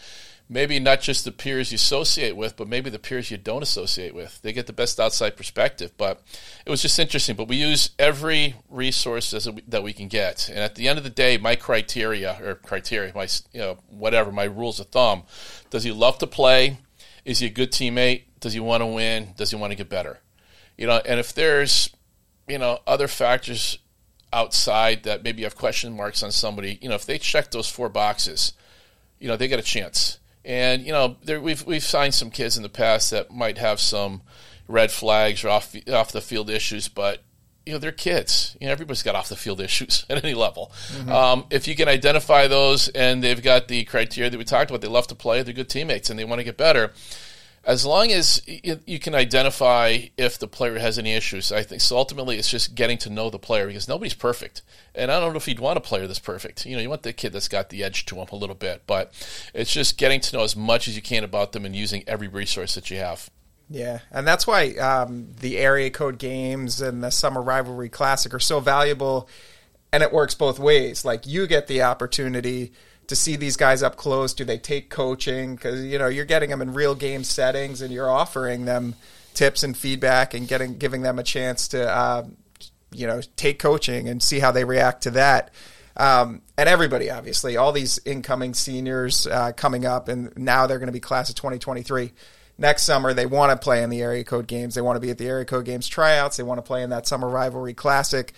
maybe 0.48 0.78
not 0.78 1.00
just 1.00 1.24
the 1.24 1.32
peers 1.32 1.72
you 1.72 1.76
associate 1.76 2.36
with, 2.36 2.56
but 2.56 2.68
maybe 2.68 2.90
the 2.90 2.98
peers 2.98 3.30
you 3.30 3.36
don't 3.36 3.62
associate 3.62 4.14
with. 4.14 4.40
They 4.42 4.52
get 4.52 4.66
the 4.66 4.72
best 4.72 5.00
outside 5.00 5.36
perspective. 5.36 5.92
But 5.96 6.22
it 6.64 6.70
was 6.70 6.82
just 6.82 6.98
interesting. 6.98 7.36
But 7.36 7.48
we 7.48 7.56
use 7.56 7.90
every 7.98 8.54
resource 8.68 9.30
that 9.30 9.82
we 9.82 9.92
can 9.92 10.08
get. 10.08 10.48
And 10.48 10.58
at 10.58 10.74
the 10.74 10.88
end 10.88 10.98
of 10.98 11.04
the 11.04 11.10
day, 11.10 11.36
my 11.36 11.56
criteria 11.56 12.38
or 12.42 12.54
criteria, 12.54 13.12
my 13.14 13.28
you 13.52 13.60
know 13.60 13.78
whatever 13.88 14.30
my 14.30 14.44
rules 14.44 14.80
of 14.80 14.88
thumb, 14.88 15.24
does 15.70 15.84
he 15.84 15.92
love 15.92 16.18
to 16.18 16.26
play? 16.26 16.78
Is 17.24 17.40
he 17.40 17.46
a 17.46 17.50
good 17.50 17.72
teammate? 17.72 18.22
Does 18.38 18.52
he 18.52 18.60
want 18.60 18.82
to 18.82 18.86
win? 18.86 19.34
Does 19.36 19.50
he 19.50 19.56
want 19.56 19.72
to 19.72 19.76
get 19.76 19.88
better? 19.88 20.20
You 20.78 20.86
know, 20.86 21.00
and 21.04 21.18
if 21.18 21.32
there's, 21.32 21.90
you 22.46 22.58
know, 22.58 22.78
other 22.86 23.08
factors 23.08 23.78
outside 24.32 25.04
that 25.04 25.24
maybe 25.24 25.42
have 25.42 25.56
question 25.56 25.96
marks 25.96 26.22
on 26.22 26.30
somebody, 26.30 26.78
you 26.82 26.88
know, 26.88 26.94
if 26.94 27.06
they 27.06 27.18
check 27.18 27.50
those 27.50 27.68
four 27.68 27.88
boxes, 27.88 28.52
you 29.18 29.26
know, 29.26 29.36
they 29.36 29.48
get 29.48 29.58
a 29.58 29.62
chance. 29.62 30.18
And 30.46 30.86
you 30.86 30.92
know, 30.92 31.16
there, 31.24 31.40
we've 31.40 31.66
we've 31.66 31.82
signed 31.82 32.14
some 32.14 32.30
kids 32.30 32.56
in 32.56 32.62
the 32.62 32.68
past 32.68 33.10
that 33.10 33.32
might 33.32 33.58
have 33.58 33.80
some 33.80 34.22
red 34.68 34.92
flags 34.92 35.44
or 35.44 35.48
off 35.48 35.74
off 35.92 36.12
the 36.12 36.20
field 36.20 36.48
issues, 36.48 36.88
but 36.88 37.22
you 37.66 37.72
know, 37.72 37.80
they're 37.80 37.90
kids. 37.90 38.56
You 38.60 38.68
know, 38.68 38.72
everybody's 38.72 39.02
got 39.02 39.16
off 39.16 39.28
the 39.28 39.36
field 39.36 39.60
issues 39.68 40.06
at 40.08 40.24
any 40.24 40.34
level. 40.34 40.70
Mm-hmm. 40.92 41.10
Um, 41.10 41.46
if 41.50 41.66
you 41.66 41.74
can 41.74 41.88
identify 41.88 42.46
those 42.46 42.88
and 42.88 43.22
they've 43.24 43.42
got 43.42 43.66
the 43.66 43.84
criteria 43.84 44.30
that 44.30 44.38
we 44.38 44.44
talked 44.44 44.70
about, 44.70 44.80
they 44.82 44.88
love 44.88 45.08
to 45.08 45.16
play, 45.16 45.42
they're 45.42 45.52
good 45.52 45.68
teammates, 45.68 46.08
and 46.08 46.18
they 46.18 46.24
want 46.24 46.38
to 46.38 46.44
get 46.44 46.56
better 46.56 46.92
as 47.66 47.84
long 47.84 48.12
as 48.12 48.40
you 48.46 49.00
can 49.00 49.14
identify 49.14 49.98
if 50.16 50.38
the 50.38 50.46
player 50.46 50.78
has 50.78 51.00
any 51.00 51.14
issues, 51.14 51.50
I 51.50 51.64
think 51.64 51.82
so. 51.82 51.96
Ultimately, 51.96 52.38
it's 52.38 52.48
just 52.48 52.76
getting 52.76 52.96
to 52.98 53.10
know 53.10 53.28
the 53.28 53.40
player 53.40 53.66
because 53.66 53.88
nobody's 53.88 54.14
perfect, 54.14 54.62
and 54.94 55.10
I 55.10 55.18
don't 55.18 55.32
know 55.32 55.36
if 55.36 55.48
you'd 55.48 55.58
want 55.58 55.76
a 55.76 55.80
player 55.80 56.06
that's 56.06 56.20
perfect. 56.20 56.64
You 56.64 56.76
know, 56.76 56.82
you 56.82 56.88
want 56.88 57.02
the 57.02 57.12
kid 57.12 57.32
that's 57.32 57.48
got 57.48 57.70
the 57.70 57.82
edge 57.82 58.06
to 58.06 58.16
him 58.16 58.28
a 58.30 58.36
little 58.36 58.54
bit, 58.54 58.84
but 58.86 59.12
it's 59.52 59.72
just 59.72 59.98
getting 59.98 60.20
to 60.20 60.36
know 60.36 60.44
as 60.44 60.54
much 60.54 60.86
as 60.86 60.94
you 60.94 61.02
can 61.02 61.24
about 61.24 61.50
them 61.50 61.64
and 61.64 61.74
using 61.74 62.04
every 62.06 62.28
resource 62.28 62.76
that 62.76 62.88
you 62.88 62.98
have. 62.98 63.28
Yeah, 63.68 63.98
and 64.12 64.24
that's 64.24 64.46
why 64.46 64.70
um, 64.74 65.32
the 65.40 65.58
area 65.58 65.90
code 65.90 66.18
games 66.18 66.80
and 66.80 67.02
the 67.02 67.10
summer 67.10 67.42
rivalry 67.42 67.88
classic 67.88 68.32
are 68.32 68.38
so 68.38 68.60
valuable, 68.60 69.28
and 69.92 70.04
it 70.04 70.12
works 70.12 70.36
both 70.36 70.60
ways. 70.60 71.04
Like 71.04 71.26
you 71.26 71.48
get 71.48 71.66
the 71.66 71.82
opportunity 71.82 72.72
to 73.08 73.16
see 73.16 73.36
these 73.36 73.56
guys 73.56 73.82
up 73.82 73.96
close? 73.96 74.34
Do 74.34 74.44
they 74.44 74.58
take 74.58 74.90
coaching? 74.90 75.56
Because 75.56 75.84
you 75.84 75.98
know 75.98 76.08
you're 76.08 76.24
getting 76.24 76.50
them 76.50 76.62
in 76.62 76.74
real 76.74 76.94
game 76.94 77.24
settings, 77.24 77.82
and 77.82 77.92
you're 77.92 78.10
offering 78.10 78.64
them 78.64 78.94
tips 79.34 79.62
and 79.62 79.76
feedback, 79.76 80.34
and 80.34 80.48
getting 80.48 80.78
giving 80.78 81.02
them 81.02 81.18
a 81.18 81.22
chance 81.22 81.68
to 81.68 81.88
uh, 81.88 82.26
you 82.92 83.06
know 83.06 83.20
take 83.36 83.58
coaching 83.58 84.08
and 84.08 84.22
see 84.22 84.38
how 84.38 84.50
they 84.50 84.64
react 84.64 85.02
to 85.02 85.10
that. 85.12 85.50
Um, 85.96 86.42
and 86.58 86.68
everybody, 86.68 87.10
obviously, 87.10 87.56
all 87.56 87.72
these 87.72 87.98
incoming 88.04 88.54
seniors 88.54 89.26
uh, 89.26 89.52
coming 89.52 89.86
up, 89.86 90.08
and 90.08 90.36
now 90.36 90.66
they're 90.66 90.78
going 90.78 90.88
to 90.88 90.92
be 90.92 91.00
class 91.00 91.30
of 91.30 91.36
2023. 91.36 92.12
Next 92.58 92.84
summer, 92.84 93.12
they 93.12 93.26
want 93.26 93.52
to 93.52 93.62
play 93.62 93.82
in 93.82 93.90
the 93.90 94.02
area 94.02 94.24
code 94.24 94.46
games. 94.46 94.74
They 94.74 94.80
want 94.80 94.96
to 94.96 95.00
be 95.00 95.10
at 95.10 95.18
the 95.18 95.26
area 95.26 95.44
code 95.44 95.64
games 95.64 95.88
tryouts. 95.88 96.36
They 96.36 96.42
want 96.42 96.58
to 96.58 96.62
play 96.62 96.82
in 96.82 96.90
that 96.90 97.06
summer 97.06 97.28
rivalry 97.28 97.74
classic 97.74 98.32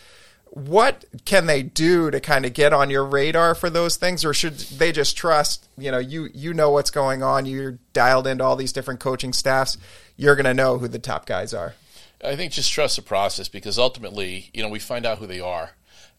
what 0.66 1.04
can 1.24 1.46
they 1.46 1.62
do 1.62 2.10
to 2.10 2.20
kind 2.20 2.44
of 2.44 2.52
get 2.52 2.72
on 2.72 2.90
your 2.90 3.04
radar 3.04 3.54
for 3.54 3.70
those 3.70 3.96
things? 3.96 4.24
Or 4.24 4.34
should 4.34 4.58
they 4.58 4.92
just 4.92 5.16
trust 5.16 5.68
you 5.78 5.90
know 5.90 5.98
you 5.98 6.28
you 6.34 6.52
know 6.52 6.70
what's 6.70 6.90
going 6.90 7.22
on 7.22 7.46
you're 7.46 7.78
dialed 7.92 8.26
into 8.26 8.44
all 8.44 8.56
these 8.56 8.72
different 8.72 9.00
coaching 9.00 9.32
staffs 9.32 9.78
you're 10.16 10.34
going 10.34 10.44
to 10.44 10.54
know 10.54 10.78
who 10.78 10.88
the 10.88 10.98
top 10.98 11.26
guys 11.26 11.54
are? 11.54 11.74
I 12.24 12.34
think 12.34 12.52
just 12.52 12.72
trust 12.72 12.96
the 12.96 13.02
process 13.02 13.48
because 13.48 13.78
ultimately 13.78 14.50
you 14.52 14.62
know 14.62 14.68
we 14.68 14.78
find 14.78 15.06
out 15.06 15.18
who 15.18 15.26
they 15.26 15.40
are. 15.40 15.70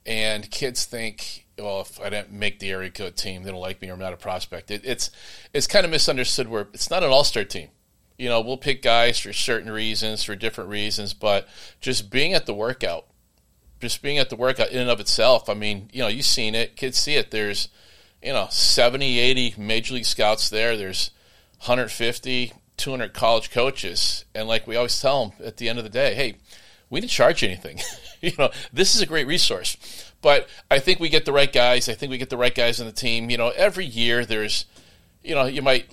And 0.06 0.50
kids 0.50 0.86
think 0.86 1.46
well 1.58 1.82
if 1.82 2.00
i 2.00 2.10
didn't 2.10 2.32
make 2.32 2.60
the 2.60 2.72
area 2.72 2.90
code 2.90 3.18
team 3.18 3.44
they 3.44 3.52
don't 3.52 3.60
like 3.60 3.82
me 3.82 3.90
or 3.90 3.94
i'm 3.94 4.00
not 4.00 4.14
a 4.14 4.18
prospect. 4.18 4.72
It, 4.72 4.82
it's 4.86 5.12
it's 5.54 5.68
kind 5.68 5.86
of 5.86 5.92
misunderstood 5.92 6.48
where 6.48 6.68
it's 6.74 6.90
not 6.90 7.04
an 7.04 7.10
all-star 7.10 7.44
team. 7.44 7.70
You 8.18 8.30
know 8.30 8.40
we'll 8.42 8.58
pick 8.58 8.82
guys 8.82 9.20
for 9.20 9.34
certain 9.34 9.72
reasons 9.72 10.24
for 10.24 10.36
different 10.36 10.70
reasons 10.70 11.14
but 11.14 11.48
just 11.82 12.10
being 12.10 12.34
at 12.34 12.46
the 12.46 12.54
workout 12.54 13.06
just 13.80 14.02
being 14.02 14.18
at 14.18 14.30
the 14.30 14.36
workout 14.36 14.70
in 14.70 14.82
and 14.82 14.90
of 14.90 15.00
itself, 15.00 15.50
I 15.50 15.54
mean, 15.54 15.90
you 15.94 16.02
know, 16.02 16.08
you've 16.08 16.26
seen 16.26 16.56
it, 16.56 16.76
kids 16.76 16.98
see 16.98 17.16
it. 17.16 17.32
There's, 17.32 17.70
you 18.22 18.34
know, 18.34 18.48
70, 18.50 19.20
80 19.20 19.56
major 19.58 19.94
league 19.94 20.06
scouts 20.06 20.50
there. 20.50 20.76
There's 20.76 21.12
150, 21.60 22.54
200 22.78 23.14
college 23.14 23.52
coaches, 23.52 24.26
and 24.34 24.48
like 24.48 24.68
we 24.68 24.76
always 24.76 25.00
tell 25.00 25.28
them 25.28 25.46
at 25.46 25.58
the 25.58 25.70
end 25.70 25.78
of 25.78 25.84
the 25.84 25.90
day, 25.90 26.14
hey, 26.14 26.36
we 26.90 27.00
didn't 27.00 27.12
charge 27.12 27.42
you 27.42 27.50
anything. 27.50 27.80
you 28.22 28.32
know, 28.38 28.50
this 28.74 28.96
is 28.96 29.02
a 29.02 29.06
great 29.06 29.28
resource. 29.28 29.78
But 30.22 30.50
I 30.70 30.80
think 30.80 31.00
we 31.00 31.10
get 31.10 31.26
the 31.26 31.32
right 31.32 31.52
guys. 31.52 31.88
I 31.88 31.94
think 31.94 32.10
we 32.10 32.18
get 32.18 32.30
the 32.30 32.38
right 32.38 32.54
guys 32.54 32.80
on 32.80 32.88
the 32.88 32.92
team. 32.94 33.30
You 33.30 33.38
know, 33.38 33.50
every 33.50 33.86
year 33.86 34.26
there's, 34.26 34.66
you 35.24 35.36
know, 35.36 35.46
you 35.46 35.62
might, 35.62 35.92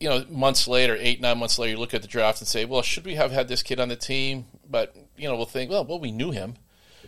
you 0.00 0.08
know, 0.08 0.24
months 0.28 0.66
later, 0.66 0.96
eight, 0.98 1.20
nine 1.20 1.38
months 1.38 1.58
later, 1.58 1.72
you 1.72 1.78
look 1.78 1.94
at 1.94 2.02
the 2.02 2.08
draft 2.08 2.40
and 2.40 2.48
say, 2.48 2.64
well, 2.64 2.82
should 2.82 3.04
we 3.04 3.14
have 3.14 3.30
had 3.30 3.48
this 3.48 3.62
kid 3.62 3.78
on 3.78 3.88
the 3.88 3.96
team? 3.96 4.46
But, 4.68 4.96
you 5.16 5.28
know, 5.28 5.36
we'll 5.36 5.46
think, 5.46 5.70
well, 5.70 5.84
well, 5.84 6.00
we 6.00 6.10
knew 6.10 6.30
him. 6.32 6.54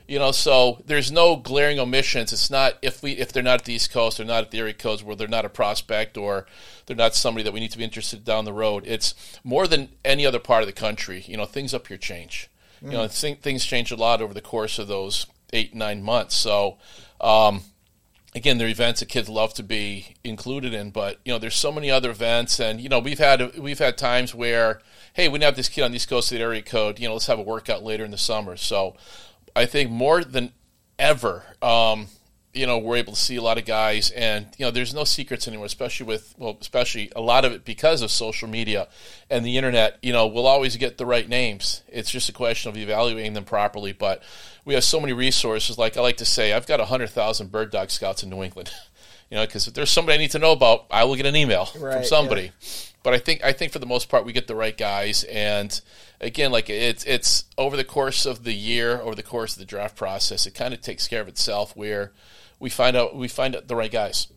You 0.07 0.19
know, 0.19 0.33
so 0.33 0.83
there's 0.87 1.13
no 1.13 1.37
glaring 1.37 1.79
omissions. 1.79 2.33
It's 2.33 2.51
not 2.51 2.75
if 2.83 3.03
we 3.03 3.13
if 3.13 3.33
they're 3.33 3.43
not 3.43 3.61
at 3.61 3.65
the 3.65 3.75
East 3.75 3.93
Coast, 3.93 4.17
they're 4.17 4.27
not 4.27 4.45
at 4.45 4.51
the 4.51 4.59
area 4.59 4.75
codes 4.75 5.03
where 5.03 5.17
they're 5.17 5.29
not 5.29 5.45
a 5.45 5.49
prospect 5.49 6.17
or 6.17 6.47
they're 6.87 6.97
not 6.97 7.15
somebody 7.15 7.45
that 7.45 7.53
we 7.53 7.61
need 7.61 7.71
to 7.73 7.79
be 7.79 7.85
interested 7.85 8.25
down 8.25 8.45
the 8.45 8.53
road. 8.53 8.85
It's 8.87 9.15
more 9.45 9.67
than 9.67 9.91
any 10.05 10.27
other 10.27 10.39
part 10.39 10.63
of 10.63 10.67
the 10.67 10.73
country. 10.73 11.25
You 11.27 11.37
know, 11.37 11.45
things 11.45 11.73
up 11.75 11.87
here 11.87 11.97
change. 11.97 12.51
Mm. 12.83 12.87
You 12.87 12.99
know, 12.99 13.09
th- 13.09 13.39
things 13.39 13.65
change 13.65 13.91
a 13.91 13.97
lot 13.97 14.21
over 14.21 14.35
the 14.35 14.41
course 14.41 14.79
of 14.79 14.89
those 14.89 15.27
eight 15.53 15.75
nine 15.75 16.03
months. 16.03 16.35
So. 16.35 16.79
Um, 17.21 17.63
again, 18.35 18.59
there 18.59 18.67
are 18.67 18.71
events 18.71 19.01
that 19.01 19.09
kids 19.09 19.29
love 19.29 19.55
to 19.55 19.63
be 19.63 20.15
included 20.25 20.73
in, 20.75 20.91
but 20.91 21.19
you 21.25 21.33
know, 21.33 21.39
there's 21.39 21.57
so 21.57 21.73
many 21.73 21.91
other 21.91 22.11
events, 22.11 22.61
and 22.61 22.81
you 22.81 22.89
know, 22.89 22.99
we've 22.99 23.19
had 23.19 23.59
we've 23.59 23.79
had 23.79 23.99
times 23.99 24.35
where, 24.35 24.81
hey, 25.15 25.29
we 25.29 25.41
have 25.41 25.57
this 25.57 25.69
kid 25.69 25.83
on 25.83 25.91
the 25.91 25.97
East 25.97 26.09
Coast 26.09 26.33
of 26.33 26.39
the 26.39 26.45
area 26.45 26.63
code, 26.63 26.99
you 26.99 27.09
know, 27.09 27.15
let's 27.15 27.27
have 27.27 27.39
a 27.39 27.43
workout 27.43 27.83
later 27.83 28.05
in 28.05 28.11
the 28.11 28.19
summer. 28.19 28.57
So, 28.57 28.97
I 29.55 29.67
think 29.67 29.91
more 29.91 30.25
than 30.25 30.53
ever, 30.99 31.45
um, 31.63 32.07
you 32.53 32.67
know, 32.67 32.79
we're 32.79 32.97
able 32.97 33.13
to 33.13 33.19
see 33.19 33.37
a 33.37 33.43
lot 33.43 33.59
of 33.59 33.65
guys, 33.65 34.11
and 34.11 34.47
you 34.59 34.65
know, 34.65 34.71
there's 34.71 34.93
no 34.93 35.05
secrets 35.05 35.47
anymore, 35.47 35.67
especially 35.67 36.07
with 36.07 36.35
well, 36.37 36.59
especially 36.61 37.13
a 37.15 37.21
lot 37.21 37.45
of 37.45 37.53
it 37.53 37.65
because 37.65 38.03
of 38.03 38.11
social 38.11 38.49
media 38.49 38.89
and 39.31 39.45
the 39.45 39.57
internet. 39.57 39.99
You 40.03 40.13
know, 40.13 40.27
we'll 40.27 40.49
always 40.49 40.77
get 40.77 40.99
the 40.99 41.07
right 41.07 41.29
names. 41.29 41.83
It's 41.89 42.11
just 42.11 42.29
a 42.29 42.33
question 42.33 42.71
of 42.71 42.77
evaluating 42.77 43.35
them 43.35 43.45
properly. 43.45 43.93
But 43.93 44.23
we 44.65 44.75
have 44.75 44.83
so 44.83 44.99
many 44.99 45.13
resources. 45.13 45.79
Like 45.79 45.97
I 45.97 46.01
like 46.01 46.17
to 46.17 46.25
say, 46.25 46.53
I've 46.53 46.67
got 46.67 46.81
hundred 46.81 47.11
thousand 47.11 47.53
bird 47.53 47.71
dog 47.71 47.91
scouts 47.91 48.23
in 48.25 48.31
New 48.31 48.43
England. 48.43 48.73
you 49.31 49.37
know, 49.37 49.47
because 49.47 49.69
if 49.69 49.75
there's 49.75 49.91
somebody 49.91 50.17
I 50.17 50.19
need 50.19 50.33
to 50.33 50.41
know 50.41 50.53
about, 50.53 50.87
I 50.91 51.05
will 51.05 51.15
get 51.15 51.27
an 51.27 51.37
email 51.37 51.69
right, 51.79 51.95
from 51.95 52.05
somebody. 52.05 52.43
Yeah. 52.43 52.51
But 53.03 53.15
I 53.15 53.19
think 53.19 53.43
I 53.43 53.53
think 53.53 53.73
for 53.73 53.79
the 53.79 53.87
most 53.87 54.09
part, 54.09 54.25
we 54.25 54.33
get 54.33 54.47
the 54.47 54.55
right 54.55 54.77
guys 54.77 55.25
and 55.25 55.81
again, 56.21 56.53
like 56.53 56.69
it's 56.69 57.05
it's 57.05 57.45
over 57.57 57.77
the 57.77 57.85
course 57.85 58.27
of 58.27 58.45
the 58.45 58.53
year, 58.53 59.01
over 59.01 59.15
the 59.15 59.23
course 59.23 59.55
of 59.55 59.59
the 59.59 59.65
draft 59.65 59.97
process, 59.97 60.47
it 60.47 60.55
kind 60.55 60.75
of 60.75 60.81
takes 60.81 61.09
care 61.09 61.21
of 61.21 61.29
itself. 61.29 61.77
Where 61.77 62.13
we 62.59 62.71
find 62.71 62.97
out 62.97 63.17
we 63.17 63.29
find 63.29 63.57
out 63.57 63.69
the 63.69 63.77
right 63.77 63.91
guys. 63.91 64.29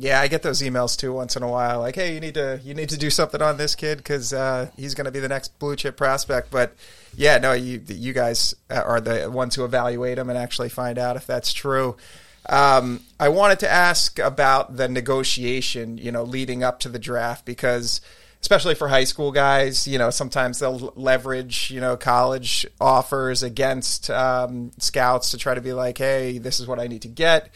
Yeah, 0.00 0.20
I 0.20 0.28
get 0.28 0.42
those 0.42 0.62
emails 0.62 0.96
too 0.96 1.12
once 1.12 1.34
in 1.34 1.42
a 1.42 1.48
while. 1.48 1.80
Like, 1.80 1.96
hey, 1.96 2.14
you 2.14 2.20
need 2.20 2.34
to 2.34 2.60
you 2.62 2.72
need 2.72 2.90
to 2.90 2.98
do 2.98 3.10
something 3.10 3.42
on 3.42 3.56
this 3.56 3.74
kid 3.74 3.98
because 3.98 4.32
uh, 4.32 4.70
he's 4.76 4.94
going 4.94 5.06
to 5.06 5.10
be 5.10 5.18
the 5.18 5.28
next 5.28 5.58
blue 5.58 5.74
chip 5.74 5.96
prospect. 5.96 6.52
But 6.52 6.74
yeah, 7.16 7.38
no, 7.38 7.52
you 7.52 7.82
you 7.88 8.12
guys 8.12 8.54
are 8.70 9.00
the 9.00 9.28
ones 9.28 9.56
who 9.56 9.64
evaluate 9.64 10.18
him 10.18 10.30
and 10.30 10.38
actually 10.38 10.68
find 10.68 10.98
out 10.98 11.16
if 11.16 11.26
that's 11.26 11.52
true. 11.52 11.96
Um, 12.46 13.00
I 13.20 13.28
wanted 13.28 13.60
to 13.60 13.70
ask 13.70 14.18
about 14.18 14.76
the 14.76 14.88
negotiation, 14.88 15.98
you 15.98 16.12
know, 16.12 16.22
leading 16.22 16.62
up 16.62 16.80
to 16.80 16.88
the 16.88 16.98
draft 16.98 17.44
because 17.44 18.00
especially 18.40 18.74
for 18.74 18.88
high 18.88 19.04
school 19.04 19.32
guys, 19.32 19.88
you 19.88 19.98
know, 19.98 20.10
sometimes 20.10 20.58
they'll 20.58 20.92
leverage, 20.96 21.70
you 21.70 21.80
know, 21.80 21.96
college 21.96 22.66
offers 22.80 23.42
against 23.42 24.10
um, 24.10 24.70
scouts 24.78 25.32
to 25.32 25.38
try 25.38 25.54
to 25.54 25.60
be 25.60 25.72
like, 25.72 25.98
hey, 25.98 26.38
this 26.38 26.60
is 26.60 26.66
what 26.66 26.78
I 26.78 26.86
need 26.86 27.02
to 27.02 27.08
get. 27.08 27.50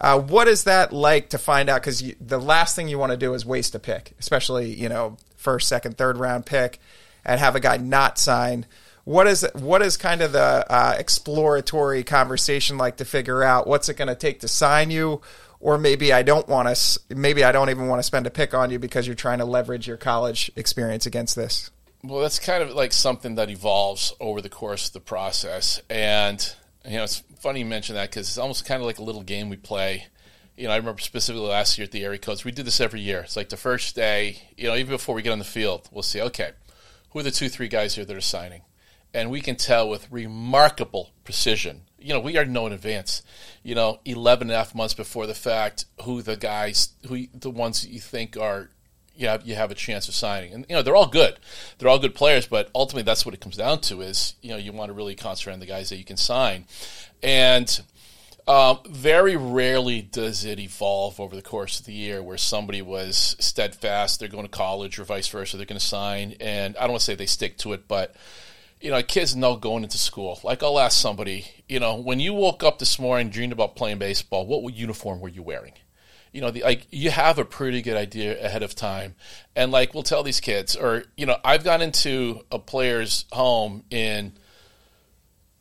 Uh, 0.00 0.18
what 0.18 0.48
is 0.48 0.64
that 0.64 0.92
like 0.92 1.30
to 1.30 1.38
find 1.38 1.68
out? 1.68 1.80
Because 1.80 2.02
the 2.20 2.40
last 2.40 2.74
thing 2.74 2.88
you 2.88 2.98
want 2.98 3.12
to 3.12 3.18
do 3.18 3.34
is 3.34 3.44
waste 3.44 3.74
a 3.74 3.78
pick, 3.78 4.14
especially, 4.18 4.74
you 4.74 4.88
know, 4.88 5.16
first, 5.36 5.68
second, 5.68 5.98
third 5.98 6.16
round 6.16 6.46
pick, 6.46 6.80
and 7.24 7.38
have 7.38 7.54
a 7.54 7.60
guy 7.60 7.76
not 7.76 8.18
sign. 8.18 8.66
What 9.04 9.26
is 9.26 9.46
what 9.54 9.82
is 9.82 9.96
kind 9.96 10.22
of 10.22 10.32
the 10.32 10.64
uh, 10.68 10.94
exploratory 10.98 12.04
conversation 12.04 12.78
like 12.78 12.98
to 12.98 13.04
figure 13.04 13.42
out 13.42 13.66
what's 13.66 13.88
it 13.88 13.96
going 13.96 14.08
to 14.08 14.14
take 14.14 14.40
to 14.40 14.48
sign 14.48 14.90
you? 14.90 15.20
or 15.62 15.78
maybe 15.78 16.12
I 16.12 16.22
don't 16.22 16.46
want 16.48 16.74
to. 16.74 17.00
Maybe 17.14 17.44
I 17.44 17.52
don't 17.52 17.70
even 17.70 17.86
want 17.86 18.00
to 18.00 18.02
spend 18.02 18.26
a 18.26 18.30
pick 18.30 18.52
on 18.52 18.70
you 18.70 18.78
because 18.78 19.06
you're 19.06 19.14
trying 19.14 19.38
to 19.38 19.44
leverage 19.44 19.86
your 19.86 19.96
college 19.96 20.50
experience 20.56 21.06
against 21.06 21.36
this. 21.36 21.70
Well, 22.02 22.20
that's 22.20 22.40
kind 22.40 22.64
of 22.64 22.74
like 22.74 22.92
something 22.92 23.36
that 23.36 23.48
evolves 23.48 24.12
over 24.18 24.42
the 24.42 24.48
course 24.48 24.88
of 24.88 24.92
the 24.92 25.00
process, 25.00 25.80
and 25.88 26.54
you 26.84 26.96
know, 26.96 27.04
it's 27.04 27.22
funny 27.38 27.60
you 27.60 27.64
mention 27.64 27.94
that 27.94 28.10
because 28.10 28.26
it's 28.28 28.38
almost 28.38 28.66
kind 28.66 28.82
of 28.82 28.86
like 28.86 28.98
a 28.98 29.04
little 29.04 29.22
game 29.22 29.48
we 29.48 29.56
play. 29.56 30.06
You 30.56 30.66
know, 30.66 30.74
I 30.74 30.76
remember 30.76 31.00
specifically 31.00 31.48
last 31.48 31.78
year 31.78 31.84
at 31.84 31.92
the 31.92 32.04
area 32.04 32.18
codes, 32.18 32.44
we 32.44 32.50
did 32.50 32.66
this 32.66 32.80
every 32.80 33.00
year. 33.00 33.20
It's 33.20 33.36
like 33.36 33.48
the 33.48 33.56
first 33.56 33.94
day, 33.94 34.42
you 34.56 34.68
know, 34.68 34.74
even 34.74 34.90
before 34.90 35.14
we 35.14 35.22
get 35.22 35.30
on 35.30 35.38
the 35.38 35.44
field, 35.44 35.88
we'll 35.90 36.02
see, 36.02 36.20
okay, 36.20 36.50
who 37.10 37.20
are 37.20 37.22
the 37.22 37.30
two, 37.30 37.48
three 37.48 37.68
guys 37.68 37.94
here 37.94 38.04
that 38.04 38.16
are 38.16 38.20
signing? 38.20 38.62
And 39.14 39.30
we 39.30 39.40
can 39.40 39.56
tell 39.56 39.88
with 39.88 40.10
remarkable 40.10 41.10
precision 41.24 41.82
you 42.02 42.12
know, 42.12 42.20
we 42.20 42.34
already 42.36 42.50
know 42.50 42.66
in 42.66 42.72
advance, 42.72 43.22
you 43.62 43.74
know, 43.74 44.00
11 44.04 44.48
and 44.48 44.54
a 44.54 44.56
half 44.56 44.74
months 44.74 44.94
before 44.94 45.26
the 45.26 45.34
fact, 45.34 45.86
who 46.02 46.22
the 46.22 46.36
guys, 46.36 46.90
who 47.06 47.26
the 47.32 47.50
ones 47.50 47.82
that 47.82 47.90
you 47.90 48.00
think 48.00 48.36
are, 48.36 48.70
you 49.14 49.28
have, 49.28 49.46
you 49.46 49.54
have 49.54 49.70
a 49.70 49.74
chance 49.74 50.08
of 50.08 50.14
signing. 50.14 50.52
And, 50.52 50.66
you 50.68 50.74
know, 50.74 50.82
they're 50.82 50.96
all 50.96 51.06
good. 51.06 51.38
They're 51.78 51.88
all 51.88 51.98
good 51.98 52.14
players, 52.14 52.46
but 52.46 52.70
ultimately 52.74 53.04
that's 53.04 53.24
what 53.24 53.34
it 53.34 53.40
comes 53.40 53.56
down 53.56 53.80
to 53.82 54.00
is, 54.00 54.34
you 54.42 54.50
know, 54.50 54.56
you 54.56 54.72
want 54.72 54.88
to 54.88 54.94
really 54.94 55.14
concentrate 55.14 55.52
on 55.54 55.60
the 55.60 55.66
guys 55.66 55.90
that 55.90 55.96
you 55.96 56.04
can 56.04 56.16
sign. 56.16 56.64
And 57.22 57.80
um, 58.48 58.80
very 58.88 59.36
rarely 59.36 60.02
does 60.02 60.44
it 60.44 60.58
evolve 60.58 61.20
over 61.20 61.36
the 61.36 61.42
course 61.42 61.78
of 61.78 61.86
the 61.86 61.92
year 61.92 62.22
where 62.22 62.38
somebody 62.38 62.82
was 62.82 63.36
steadfast, 63.38 64.18
they're 64.18 64.28
going 64.28 64.44
to 64.44 64.50
college 64.50 64.98
or 64.98 65.04
vice 65.04 65.28
versa, 65.28 65.56
they're 65.56 65.66
going 65.66 65.78
to 65.78 65.86
sign. 65.86 66.34
And 66.40 66.76
I 66.76 66.82
don't 66.82 66.92
want 66.92 67.00
to 67.00 67.04
say 67.04 67.14
they 67.14 67.26
stick 67.26 67.58
to 67.58 67.74
it, 67.74 67.86
but– 67.86 68.16
you 68.82 68.90
know, 68.90 69.02
kids 69.02 69.36
know 69.36 69.56
going 69.56 69.84
into 69.84 69.98
school. 69.98 70.40
Like 70.42 70.62
I'll 70.62 70.78
ask 70.78 71.00
somebody, 71.00 71.46
you 71.68 71.78
know, 71.78 71.96
when 71.96 72.20
you 72.20 72.34
woke 72.34 72.62
up 72.64 72.78
this 72.78 72.98
morning, 72.98 73.30
dreamed 73.30 73.52
about 73.52 73.76
playing 73.76 73.98
baseball, 73.98 74.44
what 74.44 74.74
uniform 74.74 75.20
were 75.20 75.28
you 75.28 75.42
wearing? 75.42 75.74
You 76.32 76.40
know, 76.40 76.50
the, 76.50 76.62
like 76.62 76.86
you 76.90 77.10
have 77.10 77.38
a 77.38 77.44
pretty 77.44 77.82
good 77.82 77.96
idea 77.96 78.42
ahead 78.44 78.62
of 78.62 78.74
time, 78.74 79.14
and 79.54 79.70
like 79.70 79.94
we'll 79.94 80.02
tell 80.02 80.22
these 80.22 80.40
kids, 80.40 80.74
or 80.74 81.04
you 81.16 81.26
know, 81.26 81.36
I've 81.44 81.62
gone 81.62 81.82
into 81.82 82.40
a 82.50 82.58
player's 82.58 83.26
home 83.32 83.84
in, 83.90 84.32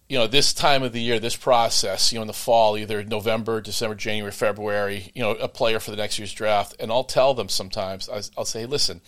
you 0.07 0.17
know, 0.17 0.28
this 0.28 0.53
time 0.53 0.82
of 0.82 0.93
the 0.93 1.01
year, 1.01 1.19
this 1.19 1.36
process, 1.36 2.11
you 2.11 2.17
know, 2.17 2.22
in 2.22 2.28
the 2.28 2.34
fall, 2.34 2.78
either 2.78 3.03
November, 3.03 3.59
December, 3.59 3.95
January, 3.95 4.32
February, 4.32 5.11
you 5.13 5.22
know, 5.22 5.32
a 5.32 5.49
player 5.49 5.80
for 5.82 5.91
the 5.91 5.97
next 5.97 6.17
year's 6.17 6.34
draft, 6.34 6.74
and 6.80 6.89
I'll 6.89 7.03
tell 7.03 7.34
them 7.34 7.49
sometimes, 7.49 8.09
I'll 8.38 8.45
say, 8.45 8.65
listen, 8.65 9.01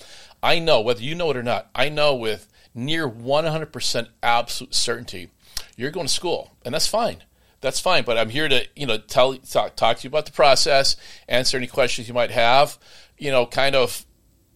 I 0.43 0.59
know 0.59 0.81
whether 0.81 1.01
you 1.01 1.15
know 1.15 1.31
it 1.31 1.37
or 1.37 1.43
not, 1.43 1.69
I 1.73 1.87
know 1.87 2.13
with 2.13 2.49
near 2.73 3.09
100% 3.09 4.07
absolute 4.21 4.73
certainty, 4.73 5.29
you're 5.75 5.91
going 5.91 6.07
to 6.07 6.13
school, 6.13 6.55
and 6.65 6.73
that's 6.73 6.87
fine. 6.87 7.23
That's 7.61 7.79
fine, 7.79 8.03
but 8.03 8.17
I'm 8.17 8.29
here 8.29 8.49
to 8.49 8.67
you 8.75 8.85
know 8.85 8.97
tell 8.97 9.35
talk, 9.37 9.77
talk 9.77 9.97
to 9.97 10.03
you 10.03 10.09
about 10.09 10.25
the 10.25 10.33
process, 10.33 10.97
answer 11.29 11.55
any 11.55 11.67
questions 11.67 12.09
you 12.09 12.13
might 12.13 12.31
have. 12.31 12.77
You 13.17 13.31
know, 13.31 13.45
kind 13.45 13.73
of 13.73 14.05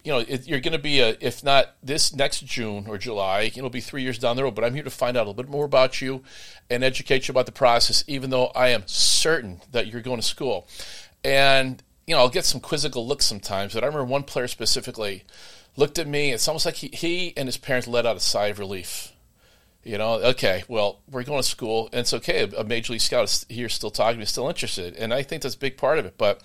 you 0.04 0.12
know, 0.14 0.20
it, 0.20 0.46
you're 0.46 0.60
going 0.60 0.72
to 0.72 0.78
be 0.78 1.00
a, 1.00 1.16
if 1.20 1.44
not 1.44 1.74
this 1.82 2.14
next 2.14 2.44
June 2.46 2.86
or 2.88 2.98
July, 2.98 3.50
it'll 3.54 3.68
be 3.68 3.80
three 3.80 4.02
years 4.02 4.18
down 4.18 4.36
the 4.36 4.42
road. 4.42 4.54
But 4.54 4.64
I'm 4.64 4.74
here 4.74 4.82
to 4.82 4.90
find 4.90 5.18
out 5.18 5.26
a 5.26 5.28
little 5.28 5.42
bit 5.42 5.50
more 5.50 5.66
about 5.66 6.00
you 6.00 6.22
and 6.70 6.84
educate 6.84 7.28
you 7.28 7.32
about 7.32 7.46
the 7.46 7.52
process, 7.52 8.04
even 8.06 8.30
though 8.30 8.46
I 8.46 8.68
am 8.68 8.84
certain 8.86 9.60
that 9.72 9.86
you're 9.88 10.00
going 10.00 10.16
to 10.16 10.26
school. 10.26 10.66
And, 11.24 11.82
you 12.06 12.14
know, 12.14 12.20
I'll 12.20 12.30
get 12.30 12.46
some 12.46 12.60
quizzical 12.60 13.06
looks 13.06 13.26
sometimes, 13.26 13.74
but 13.74 13.82
I 13.82 13.86
remember 13.86 14.04
one 14.04 14.22
player 14.22 14.48
specifically 14.48 15.24
looked 15.78 15.98
at 15.98 16.08
me. 16.08 16.32
It's 16.32 16.48
almost 16.48 16.66
like 16.66 16.74
he, 16.74 16.88
he 16.88 17.32
and 17.36 17.46
his 17.46 17.56
parents 17.56 17.86
let 17.86 18.04
out 18.04 18.16
a 18.16 18.20
sigh 18.20 18.48
of 18.48 18.58
relief. 18.58 19.12
You 19.84 19.96
know, 19.96 20.14
okay, 20.14 20.64
well, 20.68 21.00
we're 21.08 21.22
going 21.22 21.40
to 21.40 21.48
school, 21.48 21.88
and 21.92 22.00
it's 22.00 22.12
okay. 22.12 22.50
A 22.58 22.64
major 22.64 22.92
league 22.92 23.00
scout 23.00 23.24
is 23.24 23.46
here, 23.48 23.68
still 23.68 23.90
talking 23.90 24.14
to 24.14 24.18
me, 24.18 24.24
still 24.26 24.48
interested, 24.48 24.96
and 24.96 25.14
I 25.14 25.22
think 25.22 25.42
that's 25.42 25.54
a 25.54 25.58
big 25.58 25.78
part 25.78 25.98
of 25.98 26.04
it. 26.04 26.18
But 26.18 26.42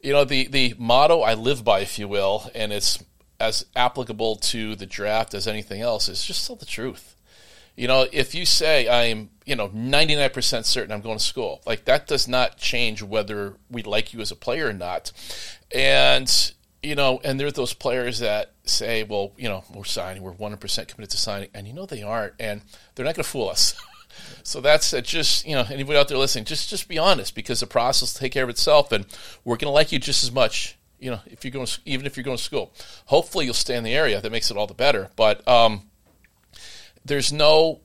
you 0.00 0.12
know, 0.12 0.24
the 0.24 0.46
the 0.46 0.74
motto 0.78 1.22
I 1.22 1.34
live 1.34 1.64
by, 1.64 1.80
if 1.80 1.98
you 1.98 2.06
will, 2.06 2.50
and 2.54 2.72
it's 2.72 3.02
as 3.40 3.66
applicable 3.74 4.36
to 4.36 4.76
the 4.76 4.86
draft 4.86 5.34
as 5.34 5.48
anything 5.48 5.80
else, 5.80 6.08
is 6.08 6.24
just 6.24 6.46
tell 6.46 6.56
the 6.56 6.66
truth. 6.66 7.16
You 7.74 7.88
know, 7.88 8.06
if 8.12 8.34
you 8.34 8.46
say 8.46 8.88
I'm, 8.88 9.30
you 9.44 9.56
know, 9.56 9.68
99% 9.70 10.64
certain 10.64 10.92
I'm 10.92 11.00
going 11.00 11.18
to 11.18 11.24
school, 11.24 11.60
like 11.66 11.86
that 11.86 12.06
does 12.06 12.28
not 12.28 12.58
change 12.58 13.02
whether 13.02 13.56
we 13.68 13.82
like 13.82 14.12
you 14.12 14.20
as 14.20 14.30
a 14.30 14.36
player 14.36 14.68
or 14.68 14.72
not. 14.72 15.10
And 15.74 16.54
you 16.84 16.94
know, 16.94 17.20
and 17.24 17.40
there 17.40 17.46
are 17.46 17.52
those 17.52 17.72
players 17.72 18.18
that 18.18 18.52
say, 18.64 19.02
well, 19.04 19.32
you 19.36 19.48
know, 19.48 19.64
we're 19.74 19.84
signing, 19.84 20.22
we're 20.22 20.32
100% 20.32 20.60
committed 20.88 21.10
to 21.10 21.16
signing, 21.16 21.48
and 21.54 21.66
you 21.66 21.72
know 21.72 21.86
they 21.86 22.02
aren't, 22.02 22.34
and 22.38 22.60
they're 22.94 23.04
not 23.04 23.14
going 23.14 23.24
to 23.24 23.30
fool 23.30 23.48
us. 23.48 23.74
so 24.42 24.60
that's 24.60 24.92
uh, 24.92 25.00
just, 25.00 25.46
you 25.46 25.54
know, 25.54 25.64
anybody 25.70 25.98
out 25.98 26.08
there 26.08 26.18
listening, 26.18 26.44
just 26.44 26.68
just 26.68 26.88
be 26.88 26.98
honest 26.98 27.34
because 27.34 27.60
the 27.60 27.66
process 27.66 28.14
will 28.14 28.20
take 28.20 28.32
care 28.32 28.44
of 28.44 28.50
itself, 28.50 28.92
and 28.92 29.06
we're 29.44 29.56
going 29.56 29.68
to 29.68 29.70
like 29.70 29.92
you 29.92 29.98
just 29.98 30.22
as 30.22 30.30
much, 30.30 30.76
you 30.98 31.10
know, 31.10 31.20
if 31.26 31.44
you're 31.44 31.52
going, 31.52 31.66
to, 31.66 31.80
even 31.86 32.06
if 32.06 32.16
you're 32.16 32.24
going 32.24 32.36
to 32.36 32.42
school. 32.42 32.72
Hopefully, 33.06 33.46
you'll 33.46 33.54
stay 33.54 33.76
in 33.76 33.84
the 33.84 33.94
area. 33.94 34.20
That 34.20 34.30
makes 34.30 34.50
it 34.50 34.56
all 34.56 34.66
the 34.66 34.74
better. 34.74 35.10
But 35.16 35.46
um, 35.48 35.82
there's 37.04 37.32
no 37.32 37.80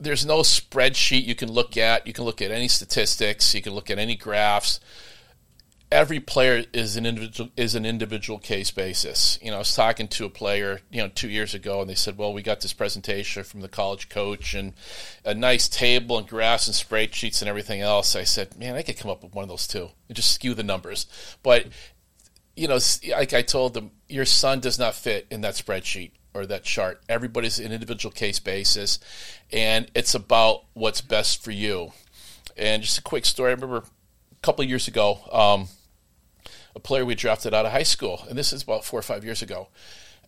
there's 0.00 0.26
no 0.26 0.40
spreadsheet 0.40 1.24
you 1.24 1.36
can 1.36 1.50
look 1.50 1.76
at. 1.76 2.06
You 2.06 2.12
can 2.12 2.24
look 2.24 2.42
at 2.42 2.50
any 2.50 2.66
statistics. 2.66 3.54
You 3.54 3.62
can 3.62 3.72
look 3.72 3.90
at 3.90 3.98
any 3.98 4.16
graphs 4.16 4.80
every 5.94 6.18
player 6.18 6.64
is 6.72 6.96
an 6.96 7.06
individual 7.06 7.50
is 7.56 7.76
an 7.76 7.86
individual 7.86 8.40
case 8.40 8.72
basis. 8.72 9.38
You 9.40 9.50
know, 9.50 9.56
I 9.56 9.58
was 9.60 9.74
talking 9.74 10.08
to 10.08 10.24
a 10.24 10.28
player, 10.28 10.80
you 10.90 11.00
know, 11.00 11.08
two 11.08 11.28
years 11.28 11.54
ago, 11.54 11.80
and 11.80 11.88
they 11.88 11.94
said, 11.94 12.18
"Well, 12.18 12.32
we 12.32 12.42
got 12.42 12.60
this 12.60 12.72
presentation 12.72 13.44
from 13.44 13.60
the 13.60 13.68
college 13.68 14.08
coach 14.08 14.54
and 14.54 14.74
a 15.24 15.34
nice 15.34 15.68
table 15.68 16.18
and 16.18 16.26
graphs 16.26 16.66
and 16.66 16.74
spreadsheets 16.74 17.40
and 17.40 17.48
everything 17.48 17.80
else." 17.80 18.16
I 18.16 18.24
said, 18.24 18.58
"Man, 18.58 18.74
I 18.74 18.82
could 18.82 18.98
come 18.98 19.10
up 19.10 19.22
with 19.22 19.34
one 19.34 19.44
of 19.44 19.48
those 19.48 19.68
too 19.68 19.90
and 20.08 20.16
just 20.16 20.32
skew 20.32 20.52
the 20.52 20.64
numbers." 20.64 21.06
But 21.44 21.66
you 22.56 22.66
know, 22.66 22.80
like 23.10 23.32
I 23.32 23.42
told 23.42 23.74
them, 23.74 23.92
your 24.08 24.24
son 24.24 24.58
does 24.58 24.78
not 24.78 24.96
fit 24.96 25.28
in 25.30 25.42
that 25.42 25.54
spreadsheet 25.54 26.10
or 26.34 26.44
that 26.46 26.64
chart. 26.64 27.02
Everybody's 27.08 27.60
an 27.60 27.70
individual 27.70 28.12
case 28.12 28.40
basis, 28.40 28.98
and 29.52 29.88
it's 29.94 30.14
about 30.16 30.64
what's 30.74 31.00
best 31.00 31.44
for 31.44 31.52
you. 31.52 31.92
And 32.56 32.82
just 32.82 32.98
a 32.98 33.02
quick 33.02 33.24
story. 33.24 33.50
I 33.50 33.54
remember 33.54 33.78
a 33.78 34.42
couple 34.42 34.64
of 34.64 34.68
years 34.68 34.88
ago, 34.88 35.20
um, 35.32 35.68
a 36.74 36.80
player 36.80 37.04
we 37.04 37.14
drafted 37.14 37.54
out 37.54 37.66
of 37.66 37.72
high 37.72 37.82
school, 37.84 38.24
and 38.28 38.36
this 38.36 38.52
is 38.52 38.62
about 38.62 38.84
four 38.84 38.98
or 38.98 39.02
five 39.02 39.24
years 39.24 39.42
ago. 39.42 39.68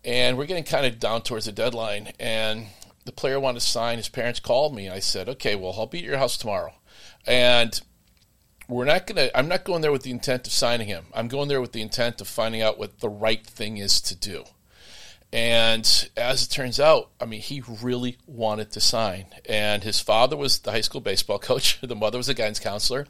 And 0.04 0.38
we're 0.38 0.46
getting 0.46 0.64
kind 0.64 0.86
of 0.86 0.98
down 0.98 1.22
towards 1.22 1.46
the 1.46 1.52
deadline, 1.52 2.12
and 2.20 2.66
the 3.04 3.12
player 3.12 3.40
wanted 3.40 3.60
to 3.60 3.66
sign. 3.66 3.98
His 3.98 4.08
parents 4.08 4.40
called 4.40 4.74
me, 4.74 4.86
and 4.86 4.94
I 4.94 5.00
said, 5.00 5.28
"Okay, 5.28 5.54
well, 5.54 5.74
I'll 5.76 5.86
be 5.86 5.98
at 5.98 6.04
your 6.04 6.18
house 6.18 6.36
tomorrow." 6.36 6.74
And 7.26 7.80
we're 8.68 8.84
not 8.84 9.06
going 9.06 9.16
to. 9.16 9.36
I'm 9.36 9.48
not 9.48 9.64
going 9.64 9.82
there 9.82 9.92
with 9.92 10.02
the 10.02 10.10
intent 10.10 10.46
of 10.46 10.52
signing 10.52 10.86
him. 10.86 11.06
I'm 11.14 11.28
going 11.28 11.48
there 11.48 11.60
with 11.60 11.72
the 11.72 11.82
intent 11.82 12.20
of 12.20 12.28
finding 12.28 12.62
out 12.62 12.78
what 12.78 13.00
the 13.00 13.08
right 13.08 13.44
thing 13.44 13.78
is 13.78 14.00
to 14.02 14.14
do. 14.14 14.44
And 15.32 16.08
as 16.16 16.44
it 16.44 16.50
turns 16.50 16.78
out, 16.78 17.10
I 17.20 17.26
mean, 17.26 17.40
he 17.40 17.62
really 17.82 18.16
wanted 18.26 18.70
to 18.72 18.80
sign. 18.80 19.26
And 19.48 19.82
his 19.82 20.00
father 20.00 20.36
was 20.36 20.60
the 20.60 20.70
high 20.70 20.80
school 20.80 21.00
baseball 21.00 21.38
coach. 21.40 21.80
The 21.80 21.96
mother 21.96 22.18
was 22.18 22.28
a 22.28 22.34
guidance 22.34 22.60
counselor. 22.60 23.06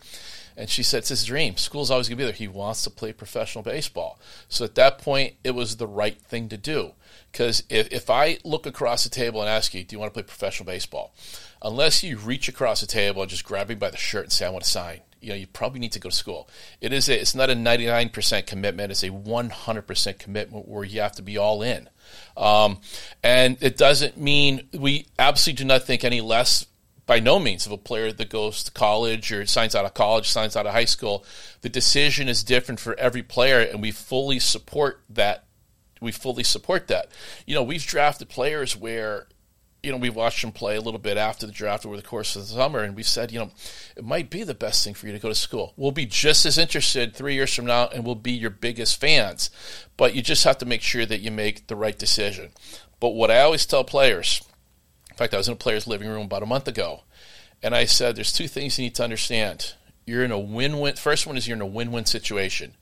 And 0.57 0.71
she 0.71 0.83
said, 0.83 0.99
it's 0.99 1.11
his 1.11 1.25
dream. 1.25 1.57
School's 1.57 1.91
always 1.91 2.09
going 2.09 2.17
to 2.17 2.23
be 2.23 2.25
there. 2.25 2.33
He 2.33 2.49
wants 2.49 2.83
to 2.85 2.91
play 2.91 3.13
professional 3.13 3.63
baseball. 3.63 4.19
So 4.49 4.65
at 4.65 4.75
that 4.77 4.99
point, 4.99 5.35
it 5.45 5.55
was 5.55 5.77
the 5.77 5.87
right 5.87 6.19
thing 6.19 6.49
to 6.49 6.57
do. 6.57 6.93
Because 7.31 7.63
if, 7.69 7.93
if 7.93 8.09
I 8.09 8.39
look 8.45 8.65
across 8.65 9.05
the 9.05 9.11
table 9.11 9.41
and 9.41 9.51
ask 9.51 9.75
you, 9.75 9.85
do 9.85 9.95
you 9.95 10.01
want 10.01 10.13
to 10.13 10.15
play 10.15 10.23
professional 10.23 10.67
baseball? 10.67 11.15
Unless 11.61 12.03
you 12.03 12.17
reach 12.17 12.49
across 12.49 12.81
the 12.81 12.87
table 12.87 13.21
and 13.21 13.31
just 13.31 13.45
grab 13.45 13.69
me 13.69 13.75
by 13.75 13.91
the 13.91 13.97
shirt 13.99 14.25
and 14.25 14.33
say, 14.33 14.47
I 14.47 14.51
want 14.51 14.65
to 14.65 14.71
sign, 14.71 15.01
you 15.21 15.31
know, 15.31 15.35
you 15.35 15.47
probably 15.47 15.81
need 15.81 15.93
to 15.93 15.99
go 15.99 16.09
to 16.09 16.15
school. 16.15 16.49
It 16.81 16.93
is 16.93 17.09
a, 17.09 17.21
it's 17.21 17.35
not 17.35 17.51
a 17.51 17.55
99% 17.55 18.47
commitment. 18.47 18.91
It's 18.91 19.03
a 19.03 19.11
100% 19.11 20.19
commitment 20.19 20.69
where 20.69 20.85
you 20.85 21.01
have 21.01 21.13
to 21.17 21.23
be 21.23 21.37
all 21.37 21.63
in. 21.63 21.89
Um, 22.37 22.79
and 23.23 23.59
it 23.61 23.77
doesn't 23.77 24.17
mean 24.17 24.69
we 24.73 25.07
absolutely 25.19 25.65
do 25.65 25.69
not 25.69 25.85
think 25.85 26.05
any 26.05 26.21
less 26.21 26.67
by 27.07 27.21
no 27.21 27.39
means 27.39 27.67
of 27.67 27.73
a 27.73 27.79
player 27.79 28.13
that 28.13 28.29
goes 28.29 28.65
to 28.65 28.73
college 28.73 29.31
or 29.31 29.47
signs 29.47 29.75
out 29.75 29.85
of 29.85 29.95
college, 29.95 30.29
signs 30.29 30.57
out 30.57 30.67
of 30.67 30.73
high 30.73 30.85
school. 30.85 31.25
The 31.61 31.69
decision 31.69 32.29
is 32.29 32.43
different 32.43 32.81
for 32.81 32.99
every 32.99 33.23
player, 33.23 33.61
and 33.61 33.81
we 33.81 33.93
fully 33.93 34.41
support 34.41 35.03
that. 35.09 35.45
We 36.01 36.13
fully 36.13 36.43
support 36.43 36.89
that. 36.89 37.09
You 37.47 37.55
know, 37.55 37.63
we've 37.63 37.87
drafted 37.87 38.29
players 38.29 38.77
where, 38.77 39.29
you 39.83 39.93
know, 39.93 39.99
we've 39.99 40.17
watched 40.17 40.43
them 40.43 40.51
play 40.51 40.77
a 40.77 40.81
little 40.81 40.99
bit 40.99 41.17
after 41.17 41.47
the 41.47 41.53
draft 41.53 41.87
over 41.87 41.97
the 41.97 42.03
course 42.03 42.35
of 42.35 42.43
the 42.43 42.49
summer, 42.49 42.81
and 42.81 42.97
we've 42.97 43.07
said, 43.07 43.31
you 43.31 43.39
know, 43.39 43.53
it 43.97 44.05
might 44.05 44.29
be 44.29 44.43
the 44.43 44.53
best 44.53 44.85
thing 44.85 44.93
for 44.95 45.07
you 45.07 45.13
to 45.13 45.21
go 45.21 45.29
to 45.29 45.35
school. 45.35 45.75
We'll 45.77 45.93
be 45.93 46.07
just 46.07 46.45
as 46.45 46.59
interested 46.59 47.15
three 47.15 47.35
years 47.35 47.55
from 47.55 47.67
now, 47.67 47.87
and 47.87 48.05
we'll 48.05 48.17
be 48.17 48.33
your 48.33 48.51
biggest 48.51 49.01
fans. 49.01 49.49
But 49.97 50.15
you 50.15 50.23
just 50.23 50.43
have 50.43 50.59
to 50.59 50.67
make 50.67 50.83
sure 50.83 51.07
that 51.07 51.21
you 51.21 51.31
make 51.31 51.69
the 51.69 51.77
right 51.77 51.97
decision. 51.97 52.51
But 52.99 53.11
what 53.11 53.31
I 53.31 53.41
always 53.41 53.65
tell 53.65 53.85
players, 53.85 54.43
in 55.17 55.19
fact, 55.19 55.33
I 55.33 55.39
was 55.39 55.49
in 55.49 55.55
a 55.55 55.57
player's 55.57 55.87
living 55.87 56.09
room 56.09 56.27
about 56.27 56.43
a 56.43 56.47
month 56.47 56.69
ago, 56.69 57.05
and 57.63 57.75
I 57.75 57.87
said, 57.87 58.17
"There's 58.17 58.35
two 58.35 58.49
things 58.49 58.79
you 58.79 58.85
need 58.85 58.95
to 58.97 59.03
understand. 59.03 59.73
You're 60.05 60.23
in 60.23 60.31
a 60.31 60.39
win-win. 60.39 60.97
First 60.97 61.27
one 61.27 61.39
is 61.39 61.49
you're 61.49 61.57
in 61.57 61.63
a 61.63 61.67
win-win 61.67 62.05
situation. 62.05 62.75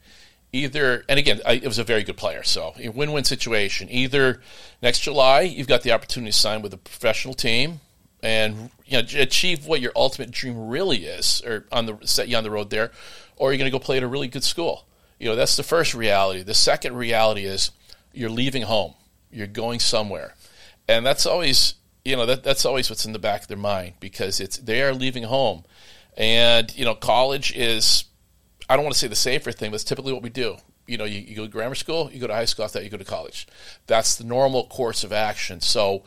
Either, 0.52 1.04
and 1.08 1.16
again, 1.16 1.40
I, 1.46 1.52
it 1.52 1.66
was 1.66 1.78
a 1.78 1.84
very 1.84 2.02
good 2.02 2.16
player, 2.16 2.42
so 2.42 2.74
a 2.76 2.88
win-win 2.88 3.22
situation. 3.22 3.88
Either 3.88 4.42
next 4.82 5.00
July 5.00 5.42
you've 5.42 5.68
got 5.68 5.82
the 5.82 5.92
opportunity 5.92 6.32
to 6.32 6.36
sign 6.36 6.60
with 6.60 6.74
a 6.74 6.76
professional 6.76 7.34
team 7.34 7.78
and 8.20 8.70
you 8.84 9.00
know 9.00 9.06
achieve 9.20 9.66
what 9.66 9.80
your 9.80 9.92
ultimate 9.94 10.32
dream 10.32 10.66
really 10.68 11.04
is, 11.04 11.40
or 11.46 11.66
on 11.70 11.86
the 11.86 11.98
set 12.04 12.26
you 12.26 12.36
on 12.36 12.42
the 12.42 12.50
road 12.50 12.70
there, 12.70 12.90
or 13.36 13.52
you're 13.52 13.58
going 13.58 13.70
to 13.70 13.78
go 13.78 13.78
play 13.78 13.98
at 13.98 14.02
a 14.02 14.08
really 14.08 14.26
good 14.28 14.42
school. 14.42 14.88
You 15.20 15.28
know, 15.28 15.36
that's 15.36 15.56
the 15.56 15.62
first 15.62 15.94
reality. 15.94 16.42
The 16.42 16.52
second 16.52 16.96
reality 16.96 17.44
is 17.44 17.70
you're 18.12 18.28
leaving 18.28 18.62
home. 18.62 18.94
You're 19.30 19.46
going 19.46 19.78
somewhere, 19.78 20.34
and 20.88 21.06
that's 21.06 21.26
always 21.26 21.74
you 22.04 22.16
know 22.16 22.26
that 22.26 22.42
that's 22.44 22.64
always 22.64 22.90
what's 22.90 23.06
in 23.06 23.12
the 23.12 23.18
back 23.18 23.42
of 23.42 23.48
their 23.48 23.56
mind 23.56 23.94
because 24.00 24.40
it's 24.40 24.58
they 24.58 24.82
are 24.82 24.92
leaving 24.92 25.24
home, 25.24 25.64
and 26.16 26.76
you 26.76 26.84
know 26.84 26.94
college 26.94 27.52
is 27.56 28.04
I 28.68 28.76
don't 28.76 28.84
want 28.84 28.94
to 28.94 28.98
say 28.98 29.08
the 29.08 29.16
safer 29.16 29.52
thing, 29.52 29.70
but 29.70 29.76
it's 29.76 29.84
typically 29.84 30.12
what 30.12 30.22
we 30.22 30.30
do. 30.30 30.56
You 30.86 30.98
know, 30.98 31.04
you, 31.04 31.20
you 31.20 31.34
go 31.34 31.44
to 31.44 31.50
grammar 31.50 31.74
school, 31.74 32.10
you 32.12 32.20
go 32.20 32.26
to 32.26 32.34
high 32.34 32.44
school, 32.44 32.64
after 32.64 32.78
that 32.78 32.84
you 32.84 32.90
go 32.90 32.96
to 32.96 33.04
college. 33.04 33.46
That's 33.86 34.16
the 34.16 34.24
normal 34.24 34.66
course 34.66 35.02
of 35.02 35.12
action. 35.12 35.60
So, 35.60 36.04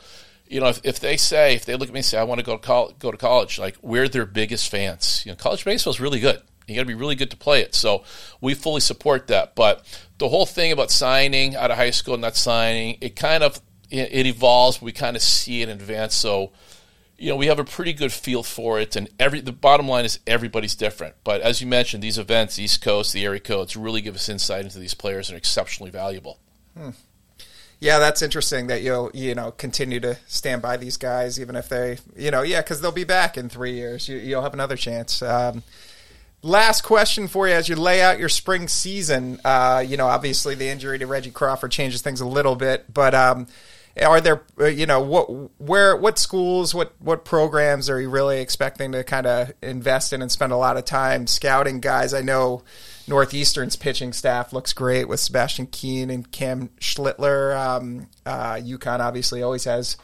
you 0.47 0.59
know, 0.59 0.67
if, 0.67 0.79
if 0.83 0.99
they 0.99 1.17
say, 1.17 1.55
if 1.55 1.65
they 1.65 1.75
look 1.75 1.89
at 1.89 1.93
me 1.93 1.99
and 1.99 2.05
say, 2.05 2.17
I 2.17 2.23
want 2.23 2.39
to 2.39 2.45
go 2.45 2.57
to, 2.57 2.63
col- 2.63 2.93
go 2.99 3.11
to 3.11 3.17
college, 3.17 3.57
like 3.57 3.75
we're 3.81 4.07
their 4.07 4.25
biggest 4.25 4.69
fans. 4.69 5.23
You 5.25 5.31
know, 5.31 5.35
college 5.35 5.65
baseball 5.65 5.93
is 5.93 5.99
really 5.99 6.19
good. 6.19 6.41
You 6.67 6.75
got 6.75 6.81
to 6.81 6.87
be 6.87 6.93
really 6.93 7.15
good 7.15 7.31
to 7.31 7.37
play 7.37 7.61
it. 7.61 7.73
So 7.73 8.03
we 8.41 8.53
fully 8.53 8.81
support 8.81 9.27
that. 9.27 9.55
But 9.55 9.85
the 10.17 10.29
whole 10.29 10.45
thing 10.45 10.71
about 10.71 10.91
signing 10.91 11.55
out 11.55 11.71
of 11.71 11.77
high 11.77 11.91
school, 11.91 12.15
and 12.15 12.21
not 12.21 12.35
signing, 12.35 12.97
it 13.01 13.15
kind 13.15 13.43
of 13.43 13.59
it, 13.89 14.09
it 14.11 14.25
evolves. 14.25 14.81
We 14.81 14.91
kind 14.91 15.15
of 15.15 15.21
see 15.21 15.61
it 15.61 15.69
in 15.69 15.77
advance. 15.77 16.15
So, 16.15 16.51
you 17.17 17.29
know, 17.29 17.35
we 17.35 17.47
have 17.47 17.59
a 17.59 17.63
pretty 17.63 17.93
good 17.93 18.11
feel 18.11 18.43
for 18.43 18.79
it. 18.79 18.95
And 18.95 19.09
every 19.19 19.41
the 19.41 19.51
bottom 19.51 19.87
line 19.87 20.05
is 20.05 20.19
everybody's 20.27 20.75
different. 20.75 21.15
But 21.23 21.41
as 21.41 21.61
you 21.61 21.67
mentioned, 21.67 22.03
these 22.03 22.17
events, 22.17 22.59
East 22.59 22.81
Coast, 22.81 23.13
the 23.13 23.25
area 23.25 23.39
codes, 23.39 23.75
really 23.75 24.01
give 24.01 24.15
us 24.15 24.29
insight 24.29 24.65
into 24.65 24.79
these 24.79 24.93
players 24.93 25.29
and 25.29 25.35
are 25.35 25.37
exceptionally 25.37 25.91
valuable. 25.91 26.39
Hmm. 26.77 26.91
Yeah, 27.79 27.99
that's 27.99 28.23
interesting 28.23 28.67
that 28.67 28.81
you'll 28.81 29.11
you 29.13 29.35
know 29.35 29.51
continue 29.51 29.99
to 29.99 30.17
stand 30.25 30.63
by 30.63 30.77
these 30.77 30.97
guys 30.97 31.39
even 31.39 31.55
if 31.55 31.69
they 31.69 31.99
you 32.15 32.31
know 32.31 32.41
yeah 32.41 32.61
because 32.61 32.81
they'll 32.81 32.91
be 32.91 33.03
back 33.03 33.37
in 33.37 33.49
three 33.49 33.73
years. 33.73 34.09
You, 34.09 34.35
will 34.35 34.41
have 34.41 34.53
another 34.53 34.75
chance. 34.75 35.21
Um, 35.21 35.61
last 36.41 36.81
question 36.81 37.27
for 37.27 37.47
you 37.47 37.53
as 37.53 37.69
you 37.69 37.75
lay 37.75 38.01
out 38.01 38.19
your 38.19 38.29
spring 38.29 38.67
season. 38.67 39.39
Uh, 39.45 39.83
you 39.85 39.97
know, 39.97 40.07
obviously 40.07 40.55
the 40.55 40.67
injury 40.67 40.97
to 40.99 41.05
Reggie 41.05 41.31
Crawford 41.31 41.71
changes 41.71 42.01
things 42.01 42.21
a 42.21 42.27
little 42.27 42.55
bit, 42.55 42.91
but 42.91 43.13
um, 43.13 43.47
are 44.03 44.21
there 44.21 44.43
uh, 44.59 44.65
you 44.65 44.85
know 44.85 45.01
what 45.01 45.25
where 45.59 45.95
what 45.95 46.19
schools 46.19 46.73
what 46.73 46.93
what 46.99 47.25
programs 47.25 47.89
are 47.89 47.99
you 47.99 48.09
really 48.09 48.39
expecting 48.39 48.91
to 48.91 49.03
kind 49.03 49.25
of 49.25 49.51
invest 49.61 50.13
in 50.13 50.21
and 50.21 50.31
spend 50.31 50.51
a 50.51 50.57
lot 50.57 50.77
of 50.77 50.85
time 50.85 51.27
scouting 51.27 51.79
guys? 51.79 52.13
I 52.13 52.21
know 52.21 52.63
northeastern's 53.07 53.75
pitching 53.75 54.13
staff 54.13 54.51
looks 54.53 54.73
great 54.73 55.07
with 55.07 55.19
sebastian 55.19 55.67
keane 55.67 56.09
and 56.09 56.31
cam 56.31 56.69
schlittler. 56.79 57.57
Um, 57.57 58.07
uh, 58.25 58.55
UConn 58.55 58.99
obviously 58.99 59.41
always 59.41 59.63
has 59.63 59.97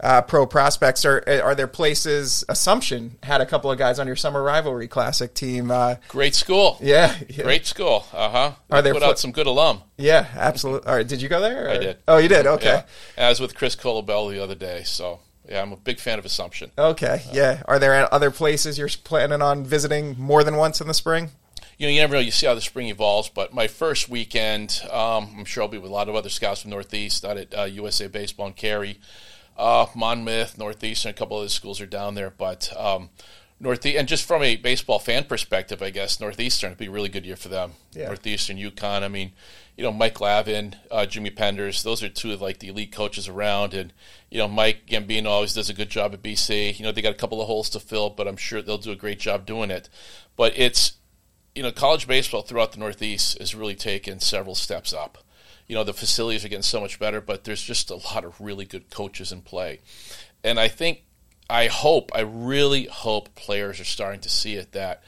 uh, 0.00 0.22
pro 0.22 0.46
prospects. 0.46 1.04
Are 1.04 1.22
are 1.42 1.54
there 1.54 1.66
places? 1.66 2.44
Assumption 2.48 3.16
had 3.22 3.40
a 3.40 3.46
couple 3.46 3.70
of 3.70 3.78
guys 3.78 3.98
on 3.98 4.06
your 4.06 4.16
summer 4.16 4.42
rivalry 4.42 4.88
classic 4.88 5.34
team. 5.34 5.70
Uh, 5.70 5.96
Great 6.08 6.34
school. 6.34 6.78
Yeah, 6.80 7.14
yeah. 7.28 7.44
Great 7.44 7.66
school. 7.66 8.06
Uh 8.12 8.28
huh. 8.28 8.52
Are 8.70 8.82
there 8.82 8.92
put 8.92 9.02
pl- 9.02 9.10
out 9.10 9.18
some 9.18 9.32
good 9.32 9.46
alum? 9.46 9.82
Yeah, 9.96 10.26
absolutely. 10.34 10.88
All 10.88 10.96
right, 10.96 11.06
did 11.06 11.22
you 11.22 11.28
go 11.28 11.40
there? 11.40 11.66
Or? 11.66 11.70
I 11.70 11.78
did. 11.78 11.98
Oh, 12.06 12.18
you 12.18 12.28
did. 12.28 12.46
Okay. 12.46 12.82
Yeah. 13.16 13.26
I 13.26 13.28
was 13.28 13.40
with 13.40 13.54
Chris 13.54 13.76
Colabello 13.76 14.30
the 14.30 14.42
other 14.42 14.54
day, 14.54 14.82
so 14.84 15.20
yeah, 15.48 15.62
I'm 15.62 15.72
a 15.72 15.76
big 15.76 15.98
fan 15.98 16.18
of 16.18 16.24
Assumption. 16.24 16.70
Okay. 16.76 17.22
Uh, 17.28 17.32
yeah. 17.32 17.62
Are 17.66 17.78
there 17.78 18.12
other 18.12 18.30
places 18.30 18.78
you're 18.78 18.88
planning 19.04 19.42
on 19.42 19.64
visiting 19.64 20.16
more 20.18 20.44
than 20.44 20.56
once 20.56 20.80
in 20.80 20.88
the 20.88 20.94
spring? 20.94 21.30
you 21.78 21.86
know, 21.86 21.92
you 21.92 22.00
never 22.00 22.14
know. 22.14 22.20
You 22.20 22.30
see 22.30 22.46
how 22.46 22.54
the 22.54 22.60
spring 22.60 22.88
evolves. 22.88 23.28
But 23.28 23.52
my 23.52 23.66
first 23.66 24.08
weekend, 24.08 24.80
um, 24.90 25.34
I'm 25.38 25.44
sure 25.44 25.62
I'll 25.62 25.68
be 25.68 25.78
with 25.78 25.90
a 25.90 25.94
lot 25.94 26.08
of 26.08 26.14
other 26.14 26.30
scouts 26.30 26.62
from 26.62 26.70
Northeast 26.70 27.24
out 27.24 27.36
at 27.36 27.56
uh, 27.56 27.64
USA 27.64 28.06
Baseball 28.06 28.46
and 28.46 28.56
Cary 28.56 28.98
uh, 29.58 29.86
Monmouth, 29.94 30.58
Northeastern, 30.58 31.10
a 31.10 31.14
couple 31.14 31.38
of 31.38 31.44
the 31.44 31.50
schools 31.50 31.80
are 31.80 31.86
down 31.86 32.14
there, 32.14 32.30
but 32.30 32.72
um, 32.76 33.10
Northeast, 33.58 33.96
and 33.96 34.06
just 34.06 34.26
from 34.26 34.42
a 34.42 34.56
baseball 34.56 34.98
fan 34.98 35.24
perspective, 35.24 35.82
I 35.82 35.90
guess 35.90 36.20
Northeastern 36.20 36.70
would 36.70 36.78
be 36.78 36.86
a 36.86 36.90
really 36.90 37.08
good 37.08 37.24
year 37.24 37.36
for 37.36 37.48
them. 37.48 37.72
Yeah. 37.92 38.08
Northeastern, 38.08 38.58
UConn. 38.58 39.02
I 39.02 39.08
mean, 39.08 39.32
you 39.76 39.84
know, 39.84 39.92
Mike 39.92 40.14
Glavine, 40.14 40.74
uh, 40.90 41.06
Jimmy 41.06 41.30
Penders, 41.30 41.82
those 41.82 42.02
are 42.02 42.08
two 42.08 42.32
of 42.32 42.42
like 42.42 42.58
the 42.58 42.68
elite 42.68 42.92
coaches 42.92 43.28
around, 43.28 43.72
and 43.72 43.92
you 44.30 44.38
know, 44.38 44.48
Mike 44.48 44.86
Gambino 44.86 45.26
always 45.26 45.54
does 45.54 45.70
a 45.70 45.74
good 45.74 45.88
job 45.88 46.12
at 46.12 46.22
BC. 46.22 46.78
You 46.78 46.84
know, 46.84 46.92
they 46.92 47.02
got 47.02 47.12
a 47.12 47.16
couple 47.16 47.40
of 47.40 47.46
holes 47.46 47.70
to 47.70 47.80
fill, 47.80 48.10
but 48.10 48.28
I'm 48.28 48.36
sure 48.36 48.60
they'll 48.60 48.78
do 48.78 48.92
a 48.92 48.96
great 48.96 49.20
job 49.20 49.46
doing 49.46 49.70
it. 49.70 49.88
But 50.36 50.52
it's, 50.58 50.92
you 51.54 51.62
know, 51.62 51.72
college 51.72 52.06
baseball 52.06 52.42
throughout 52.42 52.72
the 52.72 52.80
Northeast 52.80 53.38
has 53.38 53.54
really 53.54 53.74
taken 53.74 54.20
several 54.20 54.54
steps 54.54 54.92
up 54.92 55.18
you 55.66 55.74
know 55.74 55.84
the 55.84 55.92
facilities 55.92 56.44
are 56.44 56.48
getting 56.48 56.62
so 56.62 56.80
much 56.80 56.98
better, 56.98 57.20
but 57.20 57.44
there's 57.44 57.62
just 57.62 57.90
a 57.90 57.96
lot 57.96 58.24
of 58.24 58.40
really 58.40 58.64
good 58.64 58.90
coaches 58.90 59.32
in 59.32 59.42
play, 59.42 59.80
and 60.44 60.58
I 60.60 60.68
think 60.68 61.02
I 61.48 61.66
hope 61.66 62.10
I 62.14 62.20
really 62.20 62.86
hope 62.86 63.34
players 63.34 63.80
are 63.80 63.84
starting 63.84 64.20
to 64.20 64.28
see 64.28 64.54
it 64.54 64.72
that 64.72 65.02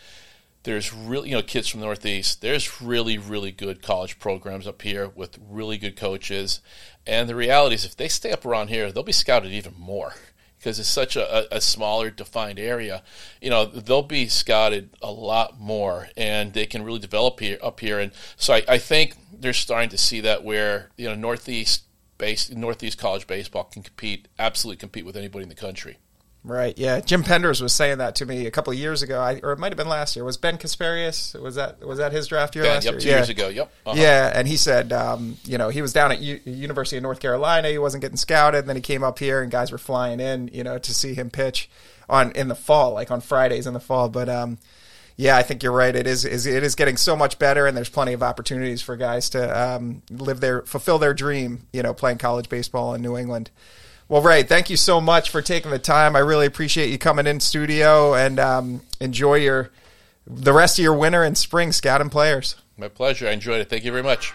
there's 0.65 0.93
really 0.93 1.31
you 1.31 1.37
know 1.37 1.43
kids 1.43 1.69
from 1.69 1.81
the 1.81 1.87
Northeast. 1.87 2.41
There's 2.41 2.81
really 2.83 3.19
really 3.19 3.53
good 3.53 3.83
college 3.83 4.19
programs 4.19 4.67
up 4.67 4.83
here 4.83 5.09
with 5.09 5.39
really 5.49 5.79
good 5.79 5.97
coaches, 5.97 6.61
and 7.07 7.29
the 7.29 7.37
reality 7.37 7.77
is 7.77 7.85
if 7.85 7.97
they 7.97 8.09
stay 8.09 8.33
up 8.33 8.45
around 8.45 8.69
here, 8.69 8.91
they'll 8.91 9.03
be 9.03 9.13
scouted 9.13 9.53
even 9.53 9.75
more. 9.79 10.15
Because 10.59 10.79
it's 10.79 10.89
such 10.89 11.17
a, 11.17 11.55
a, 11.55 11.61
smaller 11.61 12.11
defined 12.11 12.59
area, 12.59 13.03
you 13.41 13.49
know, 13.49 13.65
they'll 13.65 14.03
be 14.03 14.27
scouted 14.27 14.91
a 15.01 15.11
lot 15.11 15.59
more 15.59 16.09
and 16.17 16.53
they 16.53 16.67
can 16.67 16.83
really 16.83 16.99
develop 16.99 17.41
here 17.41 17.59
up 17.63 17.81
here. 17.81 17.99
And 17.99 18.13
so 18.37 18.55
I, 18.55 18.65
I 18.69 18.79
think 18.79 19.15
they're 19.33 19.53
starting 19.53 19.91
to 19.91 19.99
see 19.99 20.21
that 20.21 20.43
where, 20.43 20.91
you 20.97 21.09
know, 21.09 21.15
Northeast 21.15 21.85
base 22.19 22.51
Northeast 22.51 22.99
college 22.99 23.27
baseball 23.27 23.65
can 23.65 23.83
compete, 23.83 24.29
absolutely 24.39 24.79
compete 24.79 25.07
with 25.07 25.17
anybody 25.17 25.45
in 25.45 25.49
the 25.49 25.55
country. 25.55 25.99
Right. 26.45 26.79
Yeah. 26.79 27.01
Jim 27.01 27.25
Penders 27.25 27.61
was 27.61 27.73
saying 27.73 27.99
that 27.99 28.15
to 28.17 28.27
me 28.27 28.47
a 28.47 28.51
couple 28.51 28.73
of 28.73 28.79
years 28.79 29.03
ago, 29.03 29.21
I, 29.21 29.41
or 29.43 29.53
it 29.53 29.59
might 29.59 29.73
have 29.73 29.77
been 29.77 29.89
last 29.89 30.17
year. 30.17 30.25
Was 30.25 30.37
Ben 30.37 30.57
Casparius? 30.57 31.39
Was 31.39 31.57
that 31.57 31.85
was 31.85 31.99
that 31.99 32.13
his 32.13 32.27
draft 32.29 32.55
year 32.55 32.65
last 32.65 32.85
yep, 32.85 32.93
year? 32.93 33.01
Two 33.01 33.09
yeah. 33.09 33.17
years 33.17 33.29
ago. 33.29 33.49
Yep. 33.49 33.73
Uh-huh. 33.85 34.01
Yeah, 34.01 34.33
and 34.35 34.47
he 34.47 34.57
said, 34.57 34.93
um, 34.93 35.37
you 35.45 35.59
know, 35.59 35.69
he 35.69 35.83
was 35.83 35.93
down 35.93 36.13
at 36.13 36.21
U- 36.21 36.41
University 36.45 36.97
of 36.97 37.03
North 37.03 37.21
Carolina. 37.21 37.69
He 37.69 37.79
wasn't 37.79 38.03
getting 38.03 38.17
scouted. 38.17 38.61
And 38.61 38.69
then 38.69 38.77
he 38.77 38.83
came 38.83 39.03
up 39.03 39.19
here, 39.19 39.43
and 39.43 39.51
guys 39.51 39.73
were 39.73 39.79
flying 39.79 40.21
in, 40.21 40.49
you 40.53 40.65
know, 40.65 40.79
to 40.79 40.95
see 40.95 41.13
him 41.13 41.29
pitch 41.29 41.69
on 42.09 42.33
in 42.33 42.49
the 42.49 42.55
fall, 42.55 42.93
like 42.93 43.11
on 43.11 43.21
Fridays 43.21 43.67
in 43.67 43.75
the 43.75 43.81
fall. 43.81 44.09
But 44.09 44.29
um, 44.29 44.59
yeah, 45.17 45.37
I 45.37 45.43
think 45.43 45.63
you're 45.63 45.73
right. 45.73 45.95
It 45.95 46.07
is, 46.07 46.25
is 46.25 46.47
it 46.47 46.63
is 46.63 46.77
getting 46.77 46.97
so 46.97 47.17
much 47.17 47.39
better, 47.39 47.67
and 47.67 47.77
there's 47.77 47.91
plenty 47.91 48.13
of 48.13 48.23
opportunities 48.23 48.81
for 48.81 48.97
guys 48.97 49.29
to 49.31 49.61
um, 49.61 50.03
live 50.09 50.41
their 50.41 50.63
fulfill 50.63 50.99
their 50.99 51.13
dream, 51.13 51.67
you 51.73 51.83
know, 51.83 51.93
playing 51.93 52.19
college 52.19 52.49
baseball 52.49 52.95
in 52.95 53.03
New 53.03 53.19
England. 53.19 53.51
Well, 54.09 54.23
Ray, 54.23 54.43
thank 54.43 54.71
you 54.71 54.77
so 54.79 55.03
much 55.03 55.29
for 55.29 55.43
taking 55.43 55.71
the 55.71 55.79
time. 55.79 56.17
I 56.17 56.21
really 56.21 56.47
appreciate 56.47 56.89
you 56.89 56.97
coming 56.97 57.27
in 57.27 57.41
studio 57.41 58.15
and 58.15 58.41
um, 58.41 58.81
enjoy 59.01 59.35
your 59.35 59.71
the 60.27 60.53
rest 60.53 60.79
of 60.79 60.83
your 60.83 60.95
winter 60.95 61.23
and 61.23 61.37
spring 61.37 61.73
scouting 61.73 62.09
players. 62.09 62.57
My 62.79 62.89
pleasure. 62.89 63.29
I 63.29 63.33
enjoyed 63.33 63.61
it. 63.61 63.69
Thank 63.69 63.85
you 63.85 63.91
very 63.91 64.03
much. 64.03 64.33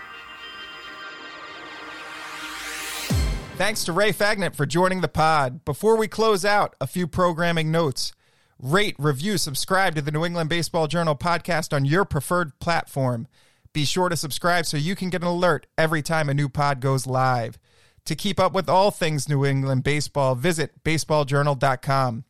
Thanks 3.55 3.83
to 3.85 3.93
Ray 3.93 4.11
Fagnant 4.11 4.55
for 4.55 4.65
joining 4.65 5.01
the 5.01 5.07
pod. 5.07 5.63
Before 5.63 5.95
we 5.95 6.07
close 6.07 6.43
out, 6.43 6.75
a 6.81 6.87
few 6.87 7.07
programming 7.07 7.71
notes. 7.71 8.11
Rate, 8.59 8.95
review, 8.97 9.37
subscribe 9.37 9.95
to 9.95 10.01
the 10.01 10.11
New 10.11 10.25
England 10.25 10.49
Baseball 10.49 10.87
Journal 10.87 11.15
podcast 11.15 11.73
on 11.73 11.85
your 11.85 12.05
preferred 12.05 12.57
platform. 12.59 13.27
Be 13.71 13.85
sure 13.85 14.09
to 14.09 14.17
subscribe 14.17 14.65
so 14.65 14.77
you 14.77 14.95
can 14.95 15.09
get 15.09 15.21
an 15.21 15.27
alert 15.27 15.67
every 15.77 16.01
time 16.01 16.29
a 16.29 16.33
new 16.33 16.49
pod 16.49 16.79
goes 16.79 17.07
live. 17.07 17.57
To 18.05 18.15
keep 18.15 18.39
up 18.39 18.53
with 18.53 18.69
all 18.69 18.91
things 18.91 19.29
New 19.29 19.45
England 19.45 19.83
baseball, 19.83 20.35
visit 20.35 20.83
baseballjournal.com. 20.83 22.25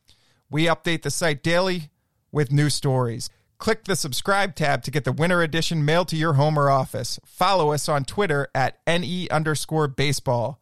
We 0.50 0.66
update 0.66 1.02
the 1.02 1.10
site 1.10 1.42
daily 1.42 1.90
with 2.30 2.52
new 2.52 2.70
stories. 2.70 3.28
Click 3.58 3.84
the 3.84 3.96
subscribe 3.96 4.54
tab 4.54 4.82
to 4.84 4.90
get 4.90 5.04
the 5.04 5.12
winter 5.12 5.42
edition 5.42 5.84
mailed 5.84 6.08
to 6.08 6.16
your 6.16 6.34
home 6.34 6.58
or 6.58 6.70
office. 6.70 7.18
Follow 7.24 7.72
us 7.72 7.88
on 7.88 8.04
Twitter 8.04 8.48
at 8.54 8.78
NE 8.86 9.28
underscore 9.30 9.88
baseball. 9.88 10.60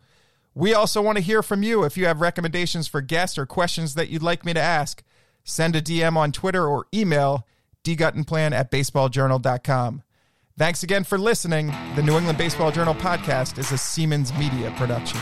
We 0.55 0.75
also 0.75 1.03
want 1.03 1.17
to 1.17 1.25
hear 1.25 1.43
from 1.43 1.63
you 1.63 1.85
if 1.85 1.97
you 1.97 2.07
have 2.07 2.21
recommendations 2.21 2.87
for 2.87 3.01
guests 3.01 3.39
or 3.39 3.47
questions 3.47 3.95
that 3.95 4.09
you'd 4.09 4.23
like 4.23 4.45
me 4.45 4.53
to 4.53 4.61
ask. 4.61 5.03
Send 5.45 5.75
a 5.75 5.83
DM 5.83 6.17
on 6.17 6.33
Twitter 6.33 6.67
or 6.67 6.87
email 6.95 7.47
dguttenplan 7.85 8.53
at 8.53 8.71
baseballjournal.com. 8.71 10.03
Thanks 10.63 10.85
again 10.85 11.03
for 11.03 11.19
listening. 11.19 11.75
The 11.97 12.05
New 12.05 12.17
England 12.17 12.39
Baseball 12.39 12.71
Journal 12.71 12.95
podcast 12.95 13.59
is 13.59 13.73
a 13.73 13.75
Seamans 13.75 14.33
Media 14.39 14.73
production. 14.77 15.19